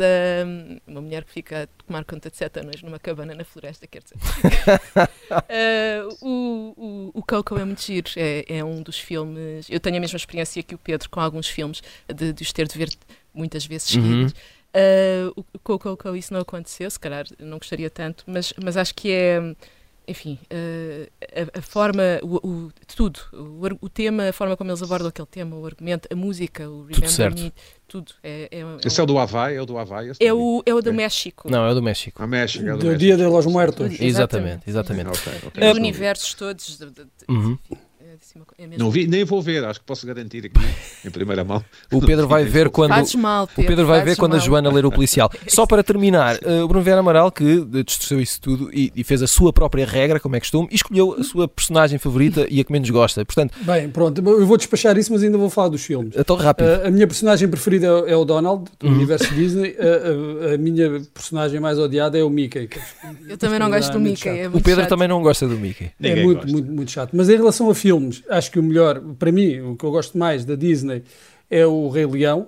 uma 0.87 1.01
mulher 1.01 1.23
que 1.23 1.31
fica 1.31 1.63
a 1.63 1.67
tomar 1.85 2.03
conta 2.05 2.29
de 2.29 2.37
sete 2.37 2.59
anões 2.59 2.81
numa 2.81 2.99
cabana 2.99 3.33
na 3.35 3.43
floresta, 3.43 3.87
quer 3.87 4.01
dizer. 4.03 4.17
Ah, 5.31 6.07
o, 6.21 6.73
o, 7.13 7.19
o 7.19 7.23
Coco 7.23 7.57
é 7.57 7.63
muito 7.63 7.81
giro, 7.81 8.09
é, 8.17 8.43
é 8.57 8.63
um 8.65 8.81
dos 8.81 8.99
filmes. 8.99 9.67
Eu 9.69 9.79
tenho 9.79 9.95
a 9.95 9.99
mesma 9.99 10.17
experiência 10.17 10.61
que 10.61 10.75
o 10.75 10.77
Pedro 10.77 11.09
com 11.09 11.19
alguns 11.21 11.47
filmes, 11.47 11.81
de, 12.13 12.33
de 12.33 12.43
os 12.43 12.51
ter 12.51 12.67
de 12.67 12.77
ver 12.77 12.89
muitas 13.33 13.65
vezes 13.65 13.93
Uhum. 13.95 14.01
seguidos. 14.03 14.33
Uh, 14.73 15.31
o 15.53 15.59
Coco 15.59 15.95
Coco 15.97 16.15
isso 16.15 16.33
não 16.33 16.41
aconteceu, 16.41 16.89
se 16.91 16.99
calhar 16.99 17.25
não 17.39 17.57
gostaria 17.57 17.89
tanto, 17.89 18.23
mas, 18.27 18.53
mas 18.61 18.75
acho 18.77 18.93
que 18.95 19.11
é, 19.11 19.39
enfim, 20.11 20.37
uh, 20.51 21.09
a, 21.55 21.59
a 21.59 21.61
forma, 21.61 22.03
o, 22.21 22.35
o- 22.47 22.71
tudo, 22.95 23.19
o, 23.33 23.85
o 23.85 23.89
tema, 23.89 24.29
a 24.29 24.33
forma 24.33 24.55
como 24.55 24.69
eles 24.69 24.83
abordam 24.83 25.07
aquele 25.09 25.27
tema, 25.27 25.55
o 25.55 25.65
argumento, 25.65 26.07
a 26.11 26.15
música, 26.15 26.69
o 26.69 26.83
Remember 26.83 27.09
certo. 27.09 27.41
Me, 27.41 27.53
tudo. 27.87 28.11
É, 28.23 28.47
é, 28.51 28.65
um- 28.65 28.77
Esse 28.85 28.99
é 28.99 29.03
o 29.03 29.05
do 29.05 29.17
Havaí? 29.17 29.55
É 29.55 29.61
o 29.61 29.65
do 29.65 29.77
Havaí? 29.77 30.11
é 30.19 30.33
o, 30.33 30.61
é 30.65 30.73
o 30.73 30.81
do 30.81 30.89
É. 30.89 30.93
México. 30.93 31.49
Não, 31.49 31.65
é 31.65 31.71
o 31.71 31.73
do 31.73 31.81
México. 31.81 32.21
Ah, 32.21 32.27
México, 32.27 32.65
é 32.65 32.73
o 32.73 32.77
do 32.77 32.79
Do 32.81 32.85
México. 32.87 32.99
Dia 32.99 33.17
de 33.17 33.23
los 33.25 33.45
Muertos. 33.45 33.99
Exatamente, 33.99 34.69
exatamente. 34.69 35.09
Ok, 35.09 35.31
ok. 35.47 35.63
Os 35.63 35.69
É- 35.77 35.79
universos 35.79 36.33
todos. 36.33 36.77
de- 36.77 36.85
de- 36.85 36.93
de- 37.03 37.09
Uhum. 37.29 37.57
enfim, 37.69 37.81
é 38.57 38.63
é 38.63 38.67
mesmo. 38.67 38.83
Não 38.83 38.91
vi, 38.91 39.07
nem 39.07 39.23
vou 39.25 39.41
ver, 39.41 39.63
acho 39.65 39.79
que 39.79 39.85
posso 39.85 40.05
garantir 40.05 40.45
aqui 40.45 40.65
em 41.05 41.09
primeira 41.09 41.43
mão. 41.43 41.63
O 41.91 41.99
Pedro 42.01 42.27
vai 42.27 42.45
ver 42.45 42.69
quando. 42.69 42.91
Mal, 43.17 43.43
O 43.43 43.47
Pedro, 43.47 43.67
Pedro 43.67 43.85
vai 43.87 44.03
ver 44.03 44.15
quando 44.15 44.33
a 44.33 44.37
mal. 44.37 44.45
Joana 44.45 44.71
ler 44.71 44.85
o 44.85 44.91
policial. 44.91 45.29
Só 45.47 45.65
para 45.65 45.83
terminar, 45.83 46.37
eh, 46.43 46.61
o 46.63 46.67
Bruno 46.67 46.83
Vieira 46.83 46.99
Amaral, 47.01 47.31
que 47.31 47.43
eh, 47.73 47.83
distorceu 47.83 48.21
isso 48.21 48.39
tudo 48.39 48.69
e, 48.73 48.91
e 48.95 49.03
fez 49.03 49.21
a 49.21 49.27
sua 49.27 49.51
própria 49.51 49.85
regra, 49.85 50.19
como 50.19 50.35
é 50.35 50.39
costume, 50.39 50.67
e 50.71 50.75
escolheu 50.75 51.15
a 51.19 51.23
sua 51.23 51.47
personagem 51.47 51.97
favorita 51.99 52.45
e 52.49 52.59
a 52.59 52.63
que 52.63 52.71
menos 52.71 52.89
gosta. 52.89 53.25
Portanto, 53.25 53.53
Bem, 53.61 53.89
pronto, 53.89 54.21
eu 54.21 54.45
vou 54.45 54.57
despachar 54.57 54.97
isso, 54.97 55.11
mas 55.11 55.23
ainda 55.23 55.37
vou 55.37 55.49
falar 55.49 55.69
dos 55.69 55.83
filmes. 55.83 56.15
então 56.15 56.35
rápido. 56.35 56.67
Uh, 56.67 56.87
a 56.87 56.91
minha 56.91 57.07
personagem 57.07 57.47
preferida 57.49 57.87
é, 58.07 58.11
é 58.11 58.15
o 58.15 58.23
Donald, 58.23 58.65
do 58.79 58.87
Uhum. 58.87 58.93
universo 58.93 59.33
Disney. 59.33 59.71
Uh, 59.79 60.51
uh, 60.51 60.53
a 60.53 60.57
minha 60.57 61.01
personagem 61.13 61.59
mais 61.59 61.77
odiada 61.79 62.17
é 62.17 62.23
o 62.23 62.29
Mickey. 62.29 62.67
que 62.67 62.79
Eu 63.27 63.37
também 63.37 63.59
não 63.59 63.69
gosto 63.69 63.91
do 63.93 63.99
muito 63.99 64.11
Mickey. 64.25 64.29
É 64.29 64.47
o 64.47 64.51
muito 64.51 64.63
Pedro 64.63 64.81
chato. 64.81 64.89
também 64.89 65.07
não 65.07 65.21
gosta 65.21 65.47
do 65.47 65.57
Mickey. 65.57 65.85
É 65.85 65.91
Ninguém 65.99 66.23
muito, 66.25 66.37
gosta. 66.41 66.51
muito, 66.51 66.71
muito 66.71 66.91
chato. 66.91 67.09
Mas 67.13 67.29
em 67.29 67.35
relação 67.37 67.69
a 67.69 67.75
filmes, 67.75 68.10
acho 68.29 68.51
que 68.51 68.59
o 68.59 68.63
melhor, 68.63 68.99
para 69.19 69.31
mim, 69.31 69.59
o 69.61 69.75
que 69.75 69.83
eu 69.85 69.91
gosto 69.91 70.17
mais 70.17 70.45
da 70.45 70.55
Disney 70.55 71.03
é 71.49 71.65
o 71.65 71.89
Rei 71.89 72.05
Leão. 72.05 72.47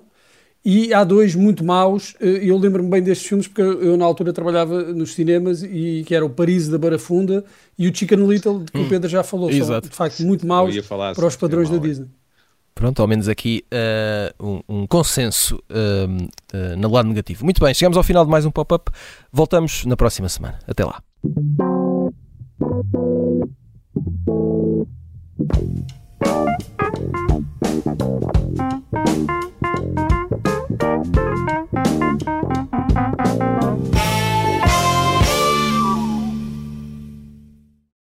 E 0.66 0.94
há 0.94 1.04
dois 1.04 1.34
muito 1.34 1.62
maus. 1.62 2.14
eh, 2.20 2.40
Eu 2.42 2.56
lembro-me 2.56 2.88
bem 2.88 3.02
destes 3.02 3.26
filmes 3.28 3.46
porque 3.46 3.60
eu, 3.60 3.96
na 3.98 4.04
altura 4.06 4.32
trabalhava 4.32 4.82
nos 4.94 5.12
cinemas 5.14 5.62
e 5.62 6.02
que 6.06 6.14
era 6.14 6.24
o 6.24 6.30
Paris 6.30 6.68
da 6.68 6.78
Barafunda 6.78 7.44
e 7.78 7.86
o 7.86 7.94
Chicken 7.94 8.26
Little, 8.26 8.64
que 8.72 8.80
o 8.80 8.88
Pedro 8.88 9.08
já 9.08 9.22
falou. 9.22 9.50
São, 9.50 9.58
Exato. 9.58 9.90
de 9.90 9.94
facto, 9.94 10.22
muito 10.22 10.46
maus 10.46 10.74
para 10.88 11.26
os 11.26 11.36
padrões 11.36 11.68
é 11.68 11.72
da 11.72 11.78
mau. 11.78 11.86
Disney. 11.86 12.08
Pronto, 12.74 13.00
ao 13.02 13.06
menos 13.06 13.28
aqui 13.28 13.62
eh, 13.70 14.34
um, 14.40 14.60
um 14.68 14.86
consenso 14.86 15.62
eh, 15.68 16.06
eh, 16.52 16.76
no 16.76 16.90
lado 16.90 17.08
negativo. 17.08 17.44
Muito 17.44 17.60
bem, 17.62 17.72
chegamos 17.74 17.96
ao 17.98 18.02
final 18.02 18.24
de 18.24 18.30
mais 18.30 18.46
um 18.46 18.50
pop-up. 18.50 18.90
Voltamos 19.30 19.84
na 19.84 19.96
próxima 19.96 20.28
semana. 20.30 20.58
Até 20.66 20.84
lá. 20.84 21.02
Thank 25.36 25.58
you. 32.72 32.93